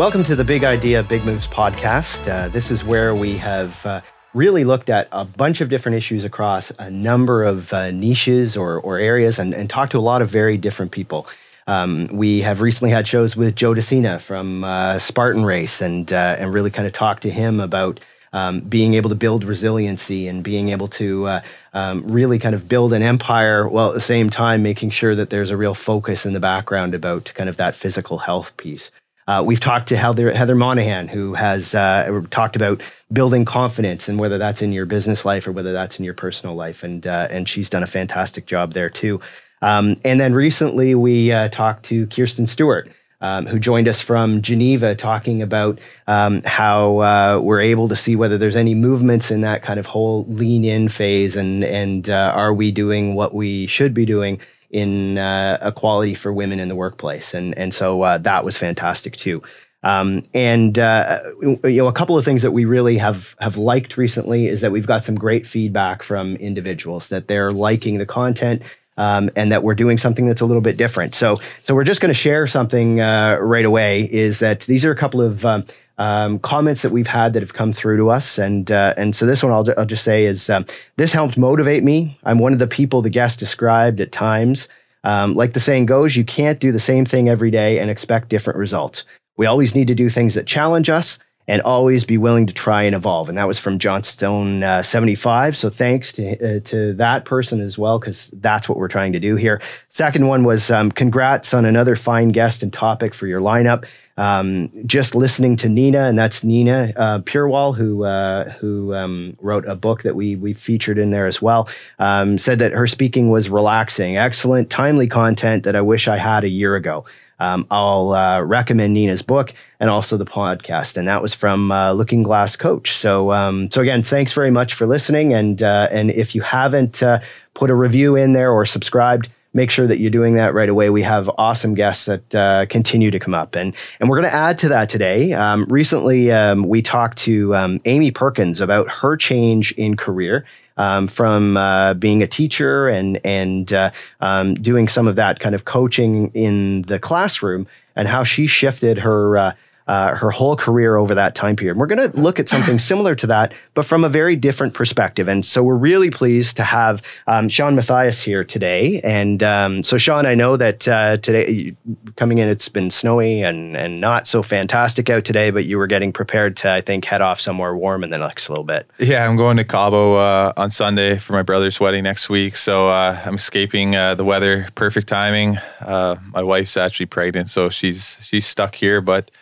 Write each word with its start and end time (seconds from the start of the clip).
Welcome 0.00 0.24
to 0.24 0.34
the 0.34 0.44
Big 0.44 0.64
Idea, 0.64 1.02
Big 1.02 1.26
Moves 1.26 1.46
podcast. 1.46 2.26
Uh, 2.26 2.48
this 2.48 2.70
is 2.70 2.82
where 2.82 3.14
we 3.14 3.36
have 3.36 3.84
uh, 3.84 4.00
really 4.32 4.64
looked 4.64 4.88
at 4.88 5.08
a 5.12 5.26
bunch 5.26 5.60
of 5.60 5.68
different 5.68 5.94
issues 5.94 6.24
across 6.24 6.72
a 6.78 6.90
number 6.90 7.44
of 7.44 7.70
uh, 7.74 7.90
niches 7.90 8.56
or, 8.56 8.80
or 8.80 8.96
areas 8.98 9.38
and, 9.38 9.52
and 9.52 9.68
talked 9.68 9.92
to 9.92 9.98
a 9.98 10.00
lot 10.00 10.22
of 10.22 10.30
very 10.30 10.56
different 10.56 10.90
people. 10.90 11.26
Um, 11.66 12.08
we 12.10 12.40
have 12.40 12.62
recently 12.62 12.90
had 12.90 13.06
shows 13.06 13.36
with 13.36 13.54
Joe 13.54 13.74
De 13.74 13.82
Sena 13.82 14.18
from 14.18 14.64
uh, 14.64 14.98
Spartan 14.98 15.44
Race 15.44 15.82
and, 15.82 16.10
uh, 16.10 16.36
and 16.38 16.50
really 16.50 16.70
kind 16.70 16.86
of 16.86 16.94
talked 16.94 17.20
to 17.24 17.30
him 17.30 17.60
about 17.60 18.00
um, 18.32 18.60
being 18.60 18.94
able 18.94 19.10
to 19.10 19.16
build 19.16 19.44
resiliency 19.44 20.28
and 20.28 20.42
being 20.42 20.70
able 20.70 20.88
to 20.88 21.26
uh, 21.26 21.42
um, 21.74 22.10
really 22.10 22.38
kind 22.38 22.54
of 22.54 22.68
build 22.68 22.94
an 22.94 23.02
empire 23.02 23.68
while 23.68 23.88
at 23.88 23.94
the 23.94 24.00
same 24.00 24.30
time 24.30 24.62
making 24.62 24.88
sure 24.88 25.14
that 25.14 25.28
there's 25.28 25.50
a 25.50 25.58
real 25.58 25.74
focus 25.74 26.24
in 26.24 26.32
the 26.32 26.40
background 26.40 26.94
about 26.94 27.30
kind 27.34 27.50
of 27.50 27.58
that 27.58 27.74
physical 27.74 28.16
health 28.16 28.56
piece. 28.56 28.90
Uh, 29.30 29.44
we've 29.44 29.60
talked 29.60 29.88
to 29.88 29.96
Heather, 29.96 30.32
Heather 30.32 30.56
Monahan, 30.56 31.06
who 31.06 31.34
has 31.34 31.72
uh, 31.72 32.20
talked 32.30 32.56
about 32.56 32.82
building 33.12 33.44
confidence 33.44 34.08
and 34.08 34.18
whether 34.18 34.38
that's 34.38 34.60
in 34.60 34.72
your 34.72 34.86
business 34.86 35.24
life 35.24 35.46
or 35.46 35.52
whether 35.52 35.72
that's 35.72 36.00
in 36.00 36.04
your 36.04 36.14
personal 36.14 36.56
life. 36.56 36.82
And, 36.82 37.06
uh, 37.06 37.28
and 37.30 37.48
she's 37.48 37.70
done 37.70 37.84
a 37.84 37.86
fantastic 37.86 38.46
job 38.46 38.72
there 38.72 38.90
too. 38.90 39.20
Um, 39.62 40.00
and 40.04 40.18
then 40.18 40.34
recently 40.34 40.96
we 40.96 41.30
uh, 41.30 41.48
talked 41.50 41.84
to 41.84 42.08
Kirsten 42.08 42.48
Stewart, 42.48 42.90
um, 43.20 43.46
who 43.46 43.60
joined 43.60 43.86
us 43.86 44.00
from 44.00 44.42
Geneva, 44.42 44.96
talking 44.96 45.42
about 45.42 45.78
um, 46.08 46.42
how 46.42 46.98
uh, 46.98 47.40
we're 47.40 47.60
able 47.60 47.88
to 47.88 47.94
see 47.94 48.16
whether 48.16 48.36
there's 48.36 48.56
any 48.56 48.74
movements 48.74 49.30
in 49.30 49.42
that 49.42 49.62
kind 49.62 49.78
of 49.78 49.86
whole 49.86 50.24
lean 50.24 50.64
in 50.64 50.88
phase 50.88 51.36
and, 51.36 51.62
and 51.62 52.10
uh, 52.10 52.32
are 52.34 52.52
we 52.52 52.72
doing 52.72 53.14
what 53.14 53.32
we 53.32 53.68
should 53.68 53.94
be 53.94 54.04
doing 54.04 54.40
in 54.70 55.18
uh, 55.18 55.58
equality 55.62 56.14
for 56.14 56.32
women 56.32 56.60
in 56.60 56.68
the 56.68 56.76
workplace, 56.76 57.34
and 57.34 57.56
and 57.58 57.74
so 57.74 58.02
uh, 58.02 58.18
that 58.18 58.44
was 58.44 58.56
fantastic 58.56 59.16
too. 59.16 59.42
Um, 59.82 60.22
and 60.34 60.78
uh, 60.78 61.20
you 61.42 61.58
know, 61.62 61.86
a 61.86 61.92
couple 61.92 62.18
of 62.18 62.24
things 62.24 62.42
that 62.42 62.50
we 62.50 62.64
really 62.64 62.98
have 62.98 63.34
have 63.40 63.56
liked 63.56 63.96
recently 63.96 64.46
is 64.46 64.60
that 64.60 64.72
we've 64.72 64.86
got 64.86 65.04
some 65.04 65.14
great 65.14 65.46
feedback 65.46 66.02
from 66.02 66.36
individuals 66.36 67.08
that 67.08 67.28
they're 67.28 67.52
liking 67.52 67.98
the 67.98 68.06
content. 68.06 68.62
Um, 68.96 69.30
and 69.34 69.50
that 69.50 69.62
we're 69.62 69.76
doing 69.76 69.96
something 69.96 70.26
that's 70.26 70.42
a 70.42 70.44
little 70.44 70.60
bit 70.60 70.76
different. 70.76 71.14
So, 71.14 71.38
so 71.62 71.74
we're 71.74 71.84
just 71.84 72.02
going 72.02 72.10
to 72.10 72.18
share 72.18 72.46
something 72.46 73.00
uh, 73.00 73.38
right 73.40 73.64
away. 73.64 74.02
Is 74.12 74.40
that 74.40 74.60
these 74.62 74.84
are 74.84 74.90
a 74.90 74.96
couple 74.96 75.22
of 75.22 75.46
um, 75.46 75.64
um, 76.00 76.38
comments 76.38 76.80
that 76.80 76.92
we've 76.92 77.06
had 77.06 77.34
that 77.34 77.42
have 77.42 77.52
come 77.52 77.74
through 77.74 77.98
to 77.98 78.08
us. 78.08 78.38
And 78.38 78.70
uh, 78.70 78.94
and 78.96 79.14
so 79.14 79.26
this 79.26 79.42
one 79.42 79.52
I'll, 79.52 79.66
I'll 79.78 79.86
just 79.86 80.02
say 80.02 80.24
is 80.24 80.48
um, 80.48 80.64
this 80.96 81.12
helped 81.12 81.36
motivate 81.36 81.84
me. 81.84 82.18
I'm 82.24 82.38
one 82.38 82.54
of 82.54 82.58
the 82.58 82.66
people 82.66 83.02
the 83.02 83.10
guest 83.10 83.38
described 83.38 84.00
at 84.00 84.10
times. 84.10 84.66
Um, 85.04 85.34
like 85.34 85.52
the 85.52 85.60
saying 85.60 85.86
goes, 85.86 86.16
you 86.16 86.24
can't 86.24 86.58
do 86.58 86.72
the 86.72 86.80
same 86.80 87.04
thing 87.04 87.28
every 87.28 87.50
day 87.50 87.78
and 87.78 87.90
expect 87.90 88.30
different 88.30 88.58
results. 88.58 89.04
We 89.36 89.46
always 89.46 89.74
need 89.74 89.88
to 89.88 89.94
do 89.94 90.08
things 90.08 90.34
that 90.34 90.46
challenge 90.46 90.88
us 90.88 91.18
and 91.48 91.60
always 91.62 92.04
be 92.04 92.16
willing 92.16 92.46
to 92.46 92.54
try 92.54 92.82
and 92.82 92.94
evolve. 92.94 93.28
And 93.28 93.36
that 93.36 93.48
was 93.48 93.58
from 93.58 93.78
Johnstone 93.78 94.62
uh, 94.62 94.82
75. 94.82 95.56
So 95.56 95.68
thanks 95.68 96.12
to, 96.12 96.56
uh, 96.56 96.60
to 96.60 96.92
that 96.94 97.24
person 97.24 97.60
as 97.60 97.76
well, 97.76 97.98
because 97.98 98.30
that's 98.34 98.68
what 98.68 98.78
we're 98.78 98.88
trying 98.88 99.12
to 99.12 99.20
do 99.20 99.36
here. 99.36 99.60
Second 99.88 100.28
one 100.28 100.44
was 100.44 100.70
um, 100.70 100.92
congrats 100.92 101.52
on 101.52 101.64
another 101.64 101.96
fine 101.96 102.28
guest 102.28 102.62
and 102.62 102.72
topic 102.72 103.14
for 103.14 103.26
your 103.26 103.40
lineup. 103.40 103.84
Um, 104.20 104.70
just 104.84 105.14
listening 105.14 105.56
to 105.56 105.68
Nina, 105.70 106.00
and 106.00 106.18
that's 106.18 106.44
Nina 106.44 106.92
uh, 106.94 107.18
Purewal, 107.20 107.74
who 107.74 108.04
uh, 108.04 108.50
who 108.50 108.94
um, 108.94 109.34
wrote 109.40 109.64
a 109.64 109.74
book 109.74 110.02
that 110.02 110.14
we 110.14 110.36
we 110.36 110.52
featured 110.52 110.98
in 110.98 111.10
there 111.10 111.26
as 111.26 111.40
well. 111.40 111.70
Um, 111.98 112.36
said 112.36 112.58
that 112.58 112.72
her 112.72 112.86
speaking 112.86 113.30
was 113.30 113.48
relaxing, 113.48 114.18
excellent, 114.18 114.68
timely 114.68 115.06
content 115.06 115.64
that 115.64 115.74
I 115.74 115.80
wish 115.80 116.06
I 116.06 116.18
had 116.18 116.44
a 116.44 116.48
year 116.48 116.76
ago. 116.76 117.06
Um, 117.38 117.66
I'll 117.70 118.12
uh, 118.12 118.42
recommend 118.42 118.92
Nina's 118.92 119.22
book 119.22 119.54
and 119.80 119.88
also 119.88 120.18
the 120.18 120.26
podcast, 120.26 120.98
and 120.98 121.08
that 121.08 121.22
was 121.22 121.34
from 121.34 121.72
uh, 121.72 121.94
Looking 121.94 122.22
Glass 122.22 122.56
Coach. 122.56 122.94
So, 122.94 123.32
um, 123.32 123.70
so 123.70 123.80
again, 123.80 124.02
thanks 124.02 124.34
very 124.34 124.50
much 124.50 124.74
for 124.74 124.86
listening, 124.86 125.32
and 125.32 125.62
uh, 125.62 125.88
and 125.90 126.10
if 126.10 126.34
you 126.34 126.42
haven't 126.42 127.02
uh, 127.02 127.20
put 127.54 127.70
a 127.70 127.74
review 127.74 128.16
in 128.16 128.34
there 128.34 128.52
or 128.52 128.66
subscribed, 128.66 129.30
make 129.52 129.70
sure 129.70 129.86
that 129.86 129.98
you're 129.98 130.10
doing 130.10 130.34
that 130.34 130.54
right 130.54 130.68
away. 130.68 130.90
We 130.90 131.02
have 131.02 131.30
awesome 131.38 131.74
guests 131.74 132.04
that 132.06 132.34
uh, 132.34 132.66
continue 132.66 133.10
to 133.10 133.18
come 133.18 133.34
up, 133.34 133.54
and 133.54 133.74
and 133.98 134.08
we're 134.08 134.20
going 134.20 134.30
to 134.30 134.36
add 134.36 134.58
to 134.58 134.68
that 134.68 134.88
today. 134.88 135.32
Um, 135.32 135.64
recently, 135.68 136.30
um, 136.30 136.68
we 136.68 136.82
talked 136.82 137.18
to 137.18 137.54
um, 137.54 137.80
Amy 137.84 138.10
Perkins 138.10 138.60
about 138.60 138.90
her 138.90 139.16
change 139.16 139.72
in 139.72 139.96
career. 139.96 140.44
Um, 140.76 141.08
from 141.08 141.58
uh, 141.58 141.92
being 141.92 142.22
a 142.22 142.26
teacher 142.26 142.88
and 142.88 143.20
and 143.22 143.70
uh, 143.70 143.90
um, 144.20 144.54
doing 144.54 144.88
some 144.88 145.06
of 145.06 145.16
that 145.16 145.38
kind 145.38 145.54
of 145.54 145.66
coaching 145.66 146.30
in 146.32 146.82
the 146.82 146.98
classroom, 146.98 147.66
and 147.96 148.08
how 148.08 148.24
she 148.24 148.46
shifted 148.46 148.98
her 148.98 149.54
uh, 149.90 150.14
her 150.14 150.30
whole 150.30 150.54
career 150.54 150.96
over 150.96 151.16
that 151.16 151.34
time 151.34 151.56
period. 151.56 151.76
we're 151.76 151.88
going 151.88 152.10
to 152.10 152.16
look 152.16 152.38
at 152.38 152.48
something 152.48 152.78
similar 152.92 153.16
to 153.16 153.26
that, 153.26 153.52
but 153.74 153.84
from 153.84 154.04
a 154.04 154.08
very 154.08 154.36
different 154.36 154.72
perspective. 154.72 155.26
And 155.26 155.44
so 155.44 155.64
we're 155.64 155.74
really 155.74 156.10
pleased 156.10 156.56
to 156.58 156.62
have 156.62 157.02
um, 157.26 157.48
Shawn 157.48 157.74
Matthias 157.74 158.22
here 158.22 158.44
today. 158.44 159.00
And 159.00 159.42
um, 159.42 159.82
so, 159.82 159.98
Shawn, 159.98 160.26
I 160.26 160.36
know 160.36 160.56
that 160.56 160.86
uh, 160.86 161.16
today 161.16 161.74
coming 162.14 162.38
in, 162.38 162.48
it's 162.48 162.68
been 162.68 162.92
snowy 162.92 163.42
and 163.42 163.76
and 163.76 164.00
not 164.00 164.28
so 164.28 164.44
fantastic 164.44 165.10
out 165.10 165.24
today, 165.24 165.50
but 165.50 165.64
you 165.64 165.76
were 165.76 165.88
getting 165.88 166.12
prepared 166.12 166.56
to, 166.58 166.70
I 166.70 166.82
think, 166.82 167.04
head 167.04 167.20
off 167.20 167.40
somewhere 167.40 167.74
warm 167.74 168.04
in 168.04 168.10
the 168.10 168.18
next 168.18 168.48
little 168.48 168.62
bit. 168.62 168.88
Yeah, 168.98 169.26
I'm 169.26 169.34
going 169.34 169.56
to 169.56 169.64
Cabo 169.64 170.14
uh, 170.14 170.52
on 170.56 170.70
Sunday 170.70 171.18
for 171.18 171.32
my 171.32 171.42
brother's 171.42 171.80
wedding 171.80 172.04
next 172.04 172.30
week. 172.30 172.54
So 172.54 172.88
uh, 172.88 173.20
I'm 173.24 173.34
escaping 173.34 173.96
uh, 173.96 174.14
the 174.14 174.24
weather. 174.24 174.68
Perfect 174.76 175.08
timing. 175.08 175.58
Uh, 175.80 176.14
my 176.28 176.44
wife's 176.44 176.76
actually 176.76 177.06
pregnant, 177.06 177.50
so 177.50 177.70
she's 177.70 178.18
she's 178.22 178.46
stuck 178.46 178.76
here, 178.76 179.00
but 179.00 179.32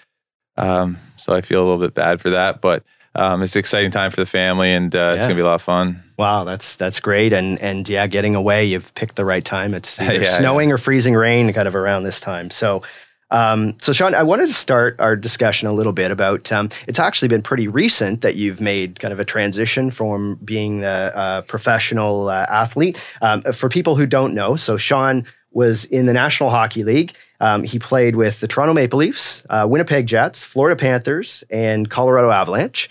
um, 0.59 0.99
so 1.17 1.33
I 1.33 1.41
feel 1.41 1.61
a 1.61 1.65
little 1.65 1.79
bit 1.79 1.95
bad 1.95 2.21
for 2.21 2.31
that, 2.31 2.61
but 2.61 2.83
um, 3.15 3.43
it's 3.43 3.55
an 3.57 3.61
exciting 3.61 3.91
time 3.91 4.11
for 4.11 4.21
the 4.21 4.27
family, 4.27 4.73
and 4.73 4.95
uh, 4.95 4.99
yeah. 4.99 5.15
it's 5.15 5.25
gonna 5.25 5.35
be 5.35 5.41
a 5.41 5.45
lot 5.45 5.55
of 5.55 5.63
fun. 5.63 6.03
Wow, 6.19 6.45
that's 6.45 6.77
that's 6.77 7.01
great, 7.01 7.33
and 7.33 7.59
and 7.61 7.89
yeah, 7.89 8.07
getting 8.07 8.35
away, 8.35 8.65
you've 8.65 8.95
picked 8.95 9.17
the 9.17 9.25
right 9.25 9.45
time. 9.45 9.75
It's 9.75 10.01
either 10.01 10.23
yeah, 10.23 10.37
snowing 10.37 10.69
yeah. 10.69 10.75
or 10.75 10.79
freezing 10.79 11.15
rain, 11.15 11.53
kind 11.53 11.69
of 11.69 11.75
around 11.75 12.03
this 12.03 12.21
time. 12.21 12.51
So. 12.51 12.83
Um, 13.31 13.77
so, 13.79 13.93
Shawn, 13.93 14.15
I 14.15 14.23
wanted 14.23 14.47
to 14.47 14.55
start 14.55 14.99
our 15.03 15.15
discussion 15.15 15.69
a 15.69 15.73
little 15.75 15.93
bit 15.93 16.11
about. 16.11 16.51
Um, 16.51 16.71
it's 16.87 16.99
actually 16.99 17.29
been 17.29 17.43
pretty 17.43 17.69
recent 17.69 18.23
that 18.23 18.37
you've 18.37 18.59
made 18.59 19.01
kind 19.01 19.13
of 19.13 19.21
a 19.21 19.25
transition 19.27 19.91
from 19.91 20.39
being 20.43 20.83
a, 20.83 21.13
a 21.15 21.45
professional 21.47 22.31
uh, 22.31 22.47
athlete. 22.49 22.97
Um, 23.21 23.43
for 23.53 23.69
people 23.69 23.97
who 23.97 24.07
don't 24.07 24.33
know, 24.33 24.57
so 24.57 24.79
Shawn 24.79 25.27
was 25.53 25.85
in 25.85 26.07
the 26.07 26.15
National 26.15 26.49
Hockey 26.49 26.85
League. 26.85 27.15
Um, 27.41 27.63
he 27.63 27.79
played 27.79 28.17
with 28.17 28.41
the 28.41 28.49
Toronto 28.49 28.75
Maple 28.75 28.99
Leafs, 28.99 29.45
uh, 29.49 29.67
Winnipeg 29.69 30.07
Jets, 30.07 30.43
Florida 30.43 30.77
Panthers, 30.77 31.45
and 31.51 31.89
Colorado 31.89 32.31
Avalanche. 32.31 32.89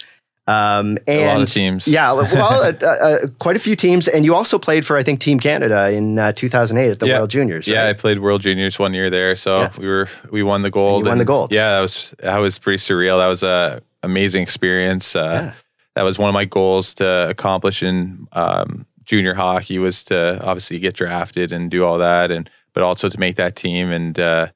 Um, 0.47 0.97
and 1.07 1.19
a 1.19 1.27
lot 1.27 1.41
of 1.41 1.49
teams. 1.51 1.87
Yeah, 1.87 2.13
well, 2.13 2.63
uh, 2.81 2.85
uh, 2.85 3.27
quite 3.39 3.57
a 3.57 3.59
few 3.59 3.75
teams. 3.75 4.07
And 4.07 4.23
you 4.23 4.33
also 4.33 4.57
played 4.57 4.85
for, 4.85 4.95
I 4.95 5.03
think, 5.03 5.19
Team 5.19 5.39
Canada 5.39 5.91
in 5.91 6.17
uh, 6.17 6.31
2008 6.31 6.91
at 6.91 6.99
the 6.99 7.07
yeah. 7.07 7.17
World 7.17 7.29
Juniors. 7.29 7.67
Right? 7.67 7.75
Yeah, 7.75 7.87
I 7.87 7.93
played 7.93 8.19
World 8.19 8.41
Juniors 8.41 8.79
one 8.79 8.93
year 8.93 9.09
there, 9.09 9.35
so 9.35 9.61
yeah. 9.61 9.71
we 9.77 9.87
were 9.87 10.07
we 10.31 10.43
won 10.43 10.61
the 10.61 10.71
gold. 10.71 11.03
You 11.03 11.09
won 11.09 11.17
the 11.17 11.25
gold. 11.25 11.51
Yeah, 11.51 11.75
that 11.75 11.81
was 11.81 12.15
that 12.19 12.37
was 12.37 12.57
pretty 12.59 12.77
surreal. 12.77 13.19
That 13.19 13.27
was 13.27 13.43
a 13.43 13.81
amazing 14.03 14.41
experience. 14.41 15.15
Uh, 15.15 15.19
yeah. 15.21 15.53
That 15.95 16.03
was 16.03 16.17
one 16.17 16.29
of 16.29 16.33
my 16.33 16.45
goals 16.45 16.93
to 16.95 17.27
accomplish 17.29 17.83
in 17.83 18.27
um, 18.31 18.85
junior 19.03 19.33
hockey 19.33 19.79
was 19.79 20.03
to 20.05 20.39
obviously 20.43 20.79
get 20.79 20.93
drafted 20.93 21.51
and 21.51 21.69
do 21.69 21.83
all 21.83 21.97
that, 21.97 22.31
and 22.31 22.49
but 22.77 22.83
also 22.83 23.09
to 23.09 23.19
make 23.19 23.37
that 23.37 23.55
team. 23.55 23.91
And 23.91 24.19
uh, 24.19 24.49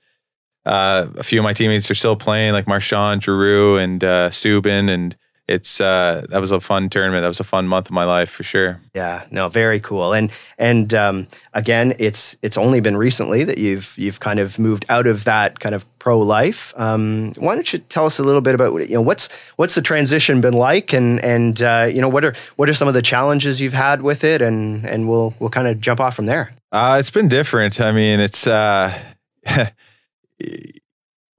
uh, 0.64 1.08
a 1.18 1.24
few 1.24 1.40
of 1.40 1.44
my 1.44 1.54
teammates 1.54 1.90
are 1.90 1.96
still 1.96 2.16
playing, 2.16 2.54
like 2.54 2.68
Marchand, 2.68 3.24
Giroux, 3.24 3.80
and 3.80 4.04
uh, 4.04 4.30
Subban, 4.30 4.92
and 4.92 5.18
it's 5.48 5.82
uh, 5.82 6.26
that 6.30 6.40
was 6.40 6.52
a 6.52 6.60
fun 6.60 6.90
tournament. 6.90 7.24
That 7.24 7.28
was 7.28 7.40
a 7.40 7.46
fun 7.46 7.68
month 7.68 7.88
of 7.88 7.92
my 7.92 8.06
life 8.06 8.30
for 8.30 8.44
sure. 8.44 8.80
Yeah, 8.94 9.26
no, 9.32 9.50
very 9.50 9.80
cool. 9.80 10.14
And 10.14 10.32
and 10.58 10.94
um, 10.94 11.28
again, 11.54 11.94
it's 12.00 12.38
it's 12.42 12.58
only 12.58 12.80
been 12.80 12.96
recently 12.96 13.44
that 13.44 13.58
you've 13.58 13.96
you've 13.98 14.20
kind 14.20 14.40
of 14.40 14.60
moved 14.60 14.86
out 14.88 15.08
of 15.08 15.26
that 15.26 15.60
kind 15.60 15.76
of 15.76 15.86
pro 16.00 16.20
life. 16.20 16.74
Um, 16.78 17.34
why 17.38 17.56
don't 17.56 17.72
you 17.74 17.80
tell 17.80 18.06
us 18.06 18.20
a 18.20 18.24
little 18.24 18.42
bit 18.42 18.56
about 18.56 18.74
you 18.90 18.96
know 18.96 19.02
what's 19.02 19.28
what's 19.58 19.76
the 19.76 19.82
transition 19.82 20.42
been 20.42 20.54
like, 20.54 20.94
and 20.94 21.24
and 21.24 21.62
uh, 21.62 21.90
you 21.92 22.02
know 22.02 22.10
what 22.10 22.24
are 22.24 22.34
what 22.56 22.70
are 22.70 22.74
some 22.74 22.88
of 22.88 22.94
the 22.94 23.02
challenges 23.02 23.60
you've 23.60 23.74
had 23.74 24.02
with 24.02 24.24
it, 24.24 24.42
and 24.42 24.86
and 24.86 25.10
we'll 25.10 25.34
we'll 25.40 25.50
kind 25.50 25.68
of 25.68 25.82
jump 25.82 26.00
off 26.00 26.16
from 26.16 26.28
there. 26.28 26.54
Uh, 26.72 26.98
it's 27.00 27.12
been 27.12 27.28
different. 27.28 27.82
I 27.82 27.92
mean, 27.92 28.20
it's. 28.20 28.48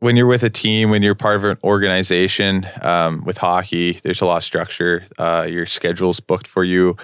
Uh, 0.02 0.04
when 0.04 0.16
you're 0.16 0.26
with 0.26 0.42
a 0.42 0.50
team, 0.50 0.90
when 0.90 1.02
you're 1.02 1.14
part 1.14 1.36
of 1.36 1.44
an 1.44 1.58
organization 1.62 2.66
um, 2.82 3.24
with 3.24 3.38
hockey, 3.38 4.00
there's 4.02 4.20
a 4.20 4.26
lot 4.26 4.38
of 4.38 4.44
structure. 4.44 5.06
Uh, 5.18 5.46
your 5.48 5.66
schedule's 5.66 6.20
booked 6.20 6.46
for 6.46 6.64
you 6.64 6.96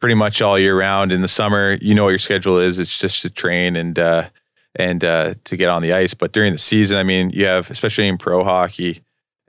pretty 0.00 0.14
much 0.14 0.42
all 0.42 0.58
year 0.58 0.78
round. 0.78 1.12
In 1.12 1.22
the 1.22 1.28
summer, 1.28 1.78
you 1.80 1.94
know 1.94 2.04
what 2.04 2.10
your 2.10 2.18
schedule 2.18 2.58
is. 2.58 2.78
It's 2.78 2.98
just 2.98 3.22
to 3.22 3.30
train 3.30 3.76
and 3.76 3.98
uh, 3.98 4.28
and 4.74 5.02
uh, 5.04 5.34
to 5.44 5.56
get 5.56 5.68
on 5.68 5.82
the 5.82 5.92
ice. 5.92 6.14
But 6.14 6.32
during 6.32 6.52
the 6.52 6.58
season, 6.58 6.98
I 6.98 7.02
mean, 7.02 7.30
you 7.30 7.46
have 7.46 7.70
especially 7.70 8.08
in 8.08 8.18
pro 8.18 8.44
hockey, 8.44 9.02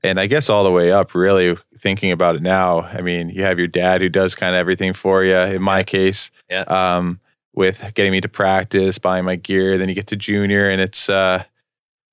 and 0.04 0.20
I 0.20 0.28
guess 0.28 0.50
all 0.50 0.64
the 0.64 0.72
way 0.72 0.92
up. 0.92 1.14
Really 1.14 1.58
thinking 1.80 2.12
about 2.12 2.36
it 2.36 2.42
now, 2.42 2.82
I 2.82 3.02
mean, 3.02 3.30
you 3.30 3.44
have 3.44 3.60
your 3.60 3.68
dad 3.68 4.02
who 4.02 4.10
does 4.10 4.34
kind 4.34 4.56
of 4.56 4.60
everything 4.60 4.94
for 4.94 5.24
you. 5.24 5.38
In 5.38 5.62
my 5.62 5.84
case, 5.84 6.32
yeah. 6.50 6.62
Um, 6.62 7.20
with 7.54 7.94
getting 7.96 8.12
me 8.12 8.22
to 8.22 8.30
practice, 8.30 9.00
buying 9.00 9.26
my 9.26 9.36
gear, 9.36 9.80
then 9.80 9.90
you 9.90 9.96
get 9.96 10.08
to 10.08 10.16
junior, 10.16 10.70
and 10.70 10.80
it's 10.80 11.10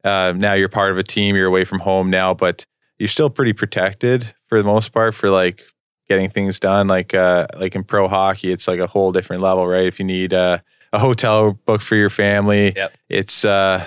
uh, 0.04 0.32
now 0.36 0.52
you're 0.54 0.68
part 0.68 0.92
of 0.92 0.98
a 0.98 1.02
team. 1.02 1.34
You're 1.36 1.46
away 1.46 1.64
from 1.64 1.80
home 1.80 2.10
now, 2.10 2.34
but 2.34 2.66
you're 2.98 3.08
still 3.08 3.30
pretty 3.30 3.52
protected 3.52 4.34
for 4.46 4.58
the 4.58 4.64
most 4.64 4.92
part 4.92 5.14
for 5.14 5.30
like 5.30 5.64
getting 6.08 6.28
things 6.30 6.60
done. 6.60 6.86
Like 6.86 7.14
uh, 7.14 7.46
like 7.58 7.74
in 7.74 7.84
pro 7.84 8.08
hockey, 8.08 8.52
it's 8.52 8.68
like 8.68 8.78
a 8.80 8.86
whole 8.86 9.12
different 9.12 9.42
level, 9.42 9.66
right? 9.66 9.86
If 9.86 9.98
you 9.98 10.04
need 10.04 10.32
uh, 10.34 10.58
a 10.92 10.98
hotel 10.98 11.52
book 11.66 11.80
for 11.80 11.96
your 11.96 12.10
family, 12.10 12.72
Yep. 12.76 12.96
it's 13.08 13.44
uh, 13.44 13.84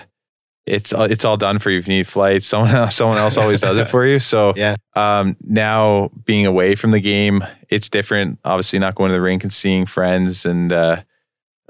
it's 0.65 0.91
uh, 0.91 1.07
it's 1.09 1.23
all 1.23 1.37
done 1.37 1.59
for 1.59 1.69
you. 1.69 1.79
If 1.79 1.87
you 1.87 1.93
need 1.95 2.07
flights, 2.07 2.45
someone 2.53 2.71
else, 2.75 2.95
someone 2.95 3.17
else 3.17 3.37
always 3.37 3.61
does 3.61 3.77
it 3.77 3.87
for 3.89 4.05
you. 4.05 4.19
So 4.19 4.53
Yeah. 4.57 4.75
um, 4.95 5.37
now 5.41 6.09
being 6.25 6.45
away 6.45 6.75
from 6.75 6.91
the 6.91 6.99
game, 6.99 7.43
it's 7.69 7.87
different. 7.89 8.39
Obviously, 8.43 8.79
not 8.79 8.95
going 8.95 9.09
to 9.09 9.13
the 9.13 9.21
rink 9.21 9.43
and 9.43 9.53
seeing 9.53 9.85
friends 9.85 10.45
and 10.45 10.73
uh, 10.73 11.03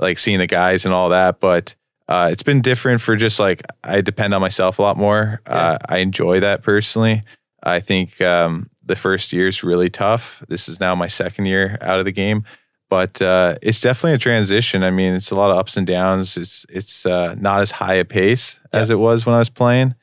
like 0.01 0.17
seeing 0.17 0.39
the 0.39 0.47
guys 0.47 0.85
and 0.85 0.93
all 0.93 1.09
that, 1.09 1.39
but. 1.39 1.75
Uh, 2.07 2.29
it's 2.31 2.43
been 2.43 2.61
different 2.61 3.01
for 3.01 3.15
just 3.15 3.39
like 3.39 3.63
I 3.83 4.01
depend 4.01 4.33
on 4.33 4.41
myself 4.41 4.79
a 4.79 4.81
lot 4.81 4.97
more. 4.97 5.41
Uh, 5.45 5.77
I 5.87 5.97
enjoy 5.97 6.39
that 6.39 6.63
personally. 6.63 7.21
I 7.61 7.79
think 7.81 8.21
um, 8.21 8.69
the 8.83 8.95
first 8.95 9.33
year 9.33 9.47
is 9.47 9.63
really 9.63 9.89
tough. 9.89 10.43
This 10.47 10.69
is 10.69 10.79
now 10.79 10.95
my 10.95 11.07
second 11.07 11.45
year 11.45 11.77
out 11.81 11.99
of 11.99 12.05
the 12.05 12.13
game, 12.13 12.45
but 12.89 13.21
uh, 13.21 13.57
it's 13.61 13.81
definitely 13.81 14.13
a 14.13 14.19
transition. 14.19 14.83
I 14.83 14.91
mean, 14.91 15.15
it's 15.15 15.31
a 15.31 15.35
lot 15.35 15.51
of 15.51 15.57
ups 15.57 15.75
and 15.75 15.85
downs. 15.85 16.37
It's 16.37 16.65
it's 16.69 17.05
uh, 17.05 17.35
not 17.37 17.61
as 17.61 17.71
high 17.71 17.95
a 17.95 18.05
pace 18.05 18.59
as 18.71 18.89
it 18.89 18.99
was 18.99 19.25
when 19.25 19.35
I 19.35 19.39
was 19.39 19.49
playing. 19.49 19.95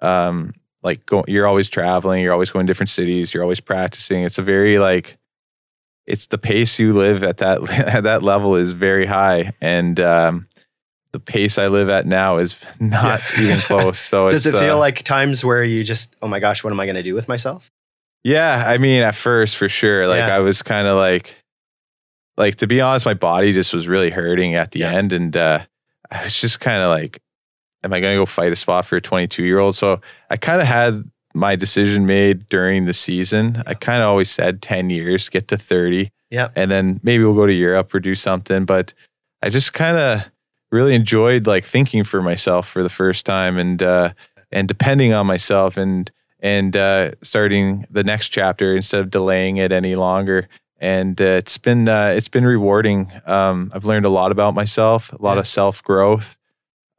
Um, 0.00 0.54
like 0.82 1.04
go, 1.06 1.24
you're 1.26 1.46
always 1.46 1.68
traveling, 1.68 2.22
you're 2.22 2.32
always 2.32 2.50
going 2.50 2.66
to 2.66 2.70
different 2.70 2.90
cities, 2.90 3.34
you're 3.34 3.42
always 3.42 3.60
practicing. 3.60 4.22
It's 4.22 4.38
a 4.38 4.42
very 4.42 4.78
like 4.78 5.18
it's 6.06 6.28
the 6.28 6.38
pace 6.38 6.78
you 6.78 6.92
live 6.92 7.24
at 7.24 7.38
that 7.38 7.68
at 7.94 8.04
that 8.04 8.22
level 8.22 8.54
is 8.54 8.72
very 8.72 9.06
high, 9.06 9.52
and 9.60 9.98
um, 9.98 10.46
the 11.12 11.20
pace 11.20 11.58
I 11.58 11.68
live 11.68 11.88
at 11.88 12.06
now 12.06 12.38
is 12.38 12.56
not 12.80 13.20
Yeah. 13.36 13.42
even 13.44 13.58
close. 13.60 13.98
So 13.98 14.26
it's 14.26 14.34
Does 14.44 14.46
it 14.46 14.52
feel 14.52 14.76
uh, 14.76 14.78
like 14.78 15.02
times 15.04 15.44
where 15.44 15.64
you 15.64 15.82
just, 15.84 16.14
oh 16.22 16.28
my 16.28 16.38
gosh, 16.40 16.62
what 16.62 16.72
am 16.72 16.80
I 16.80 16.86
going 16.86 16.96
to 16.96 17.02
do 17.02 17.14
with 17.14 17.28
myself? 17.28 17.70
Yeah, 18.24 18.64
I 18.66 18.78
mean, 18.78 19.02
at 19.02 19.14
first, 19.14 19.56
for 19.56 19.68
sure. 19.68 20.06
Like, 20.06 20.18
Yeah. 20.18 20.36
I 20.36 20.40
was 20.40 20.62
kind 20.62 20.86
of 20.88 20.96
like, 20.96 21.36
like 22.36 22.56
to 22.56 22.66
be 22.66 22.80
honest, 22.80 23.06
my 23.06 23.14
body 23.14 23.52
just 23.52 23.72
was 23.72 23.88
really 23.88 24.10
hurting 24.10 24.54
at 24.54 24.72
the 24.72 24.80
Yeah. 24.80 24.92
end, 24.92 25.12
and 25.12 25.36
uh, 25.36 25.60
I 26.10 26.24
was 26.24 26.38
just 26.38 26.60
kind 26.60 26.82
of 26.82 26.88
like, 26.90 27.20
"Am 27.84 27.92
I 27.92 28.00
going 28.00 28.14
to 28.14 28.20
go 28.20 28.26
fight 28.26 28.52
a 28.52 28.56
spot 28.56 28.86
for 28.86 28.96
a 28.96 29.00
22 29.00 29.44
year 29.44 29.58
old?" 29.58 29.76
So 29.76 30.00
I 30.30 30.36
kind 30.36 30.60
of 30.60 30.66
had 30.66 31.04
my 31.34 31.56
decision 31.56 32.06
made 32.06 32.48
during 32.48 32.84
the 32.86 32.94
season. 32.94 33.62
I 33.66 33.74
kind 33.74 34.02
of 34.02 34.08
always 34.08 34.30
said 34.30 34.62
10 34.62 34.90
years, 34.90 35.28
get 35.28 35.48
to 35.48 35.56
30, 35.58 36.10
Yeah. 36.30 36.48
and 36.56 36.70
then 36.70 37.00
maybe 37.02 37.22
we'll 37.24 37.34
go 37.34 37.46
to 37.46 37.52
Europe 37.52 37.94
or 37.94 38.00
do 38.00 38.14
something. 38.14 38.64
But 38.64 38.94
I 39.42 39.48
just 39.50 39.72
kind 39.72 39.96
of 39.96 40.22
really 40.70 40.94
enjoyed 40.94 41.46
like 41.46 41.64
thinking 41.64 42.04
for 42.04 42.22
myself 42.22 42.68
for 42.68 42.82
the 42.82 42.88
first 42.88 43.24
time 43.26 43.56
and 43.58 43.82
uh, 43.82 44.12
and 44.52 44.68
depending 44.68 45.12
on 45.12 45.26
myself 45.26 45.76
and 45.76 46.10
and 46.40 46.76
uh, 46.76 47.12
starting 47.22 47.84
the 47.90 48.04
next 48.04 48.28
chapter 48.28 48.74
instead 48.76 49.00
of 49.00 49.10
delaying 49.10 49.56
it 49.56 49.72
any 49.72 49.96
longer. 49.96 50.48
And 50.80 51.20
uh, 51.20 51.24
it's 51.24 51.58
been 51.58 51.88
uh, 51.88 52.14
it's 52.16 52.28
been 52.28 52.44
rewarding. 52.46 53.10
Um, 53.26 53.72
I've 53.74 53.84
learned 53.84 54.06
a 54.06 54.10
lot 54.10 54.30
about 54.30 54.54
myself, 54.54 55.12
a 55.12 55.20
lot 55.20 55.34
Yeah. 55.34 55.40
of 55.40 55.46
self 55.48 55.82
growth. 55.82 56.36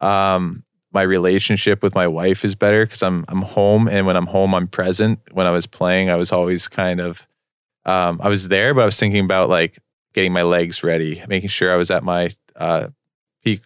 Um, 0.01 0.63
my 0.91 1.01
relationship 1.03 1.83
with 1.83 1.93
my 1.93 2.07
wife 2.07 2.43
is 2.43 2.55
better 2.55 2.85
because 2.85 3.03
I'm 3.03 3.23
I'm 3.27 3.43
home, 3.43 3.87
and 3.87 4.05
when 4.05 4.15
I'm 4.17 4.25
home, 4.27 4.53
I'm 4.55 4.67
present. 4.67 5.19
When 5.31 5.45
I 5.47 5.51
was 5.51 5.67
playing, 5.67 6.09
I 6.09 6.15
was 6.15 6.31
always 6.31 6.67
kind 6.67 6.99
of 6.99 7.25
um, 7.85 8.19
I 8.21 8.27
was 8.29 8.47
there, 8.49 8.73
but 8.73 8.81
I 8.81 8.85
was 8.85 8.99
thinking 8.99 9.23
about 9.23 9.49
like 9.49 9.79
getting 10.13 10.33
my 10.33 10.41
legs 10.43 10.83
ready, 10.83 11.23
making 11.27 11.49
sure 11.49 11.71
I 11.71 11.75
was 11.77 11.91
at 11.91 12.03
my 12.03 12.31
uh, 12.55 12.87
peak 13.43 13.61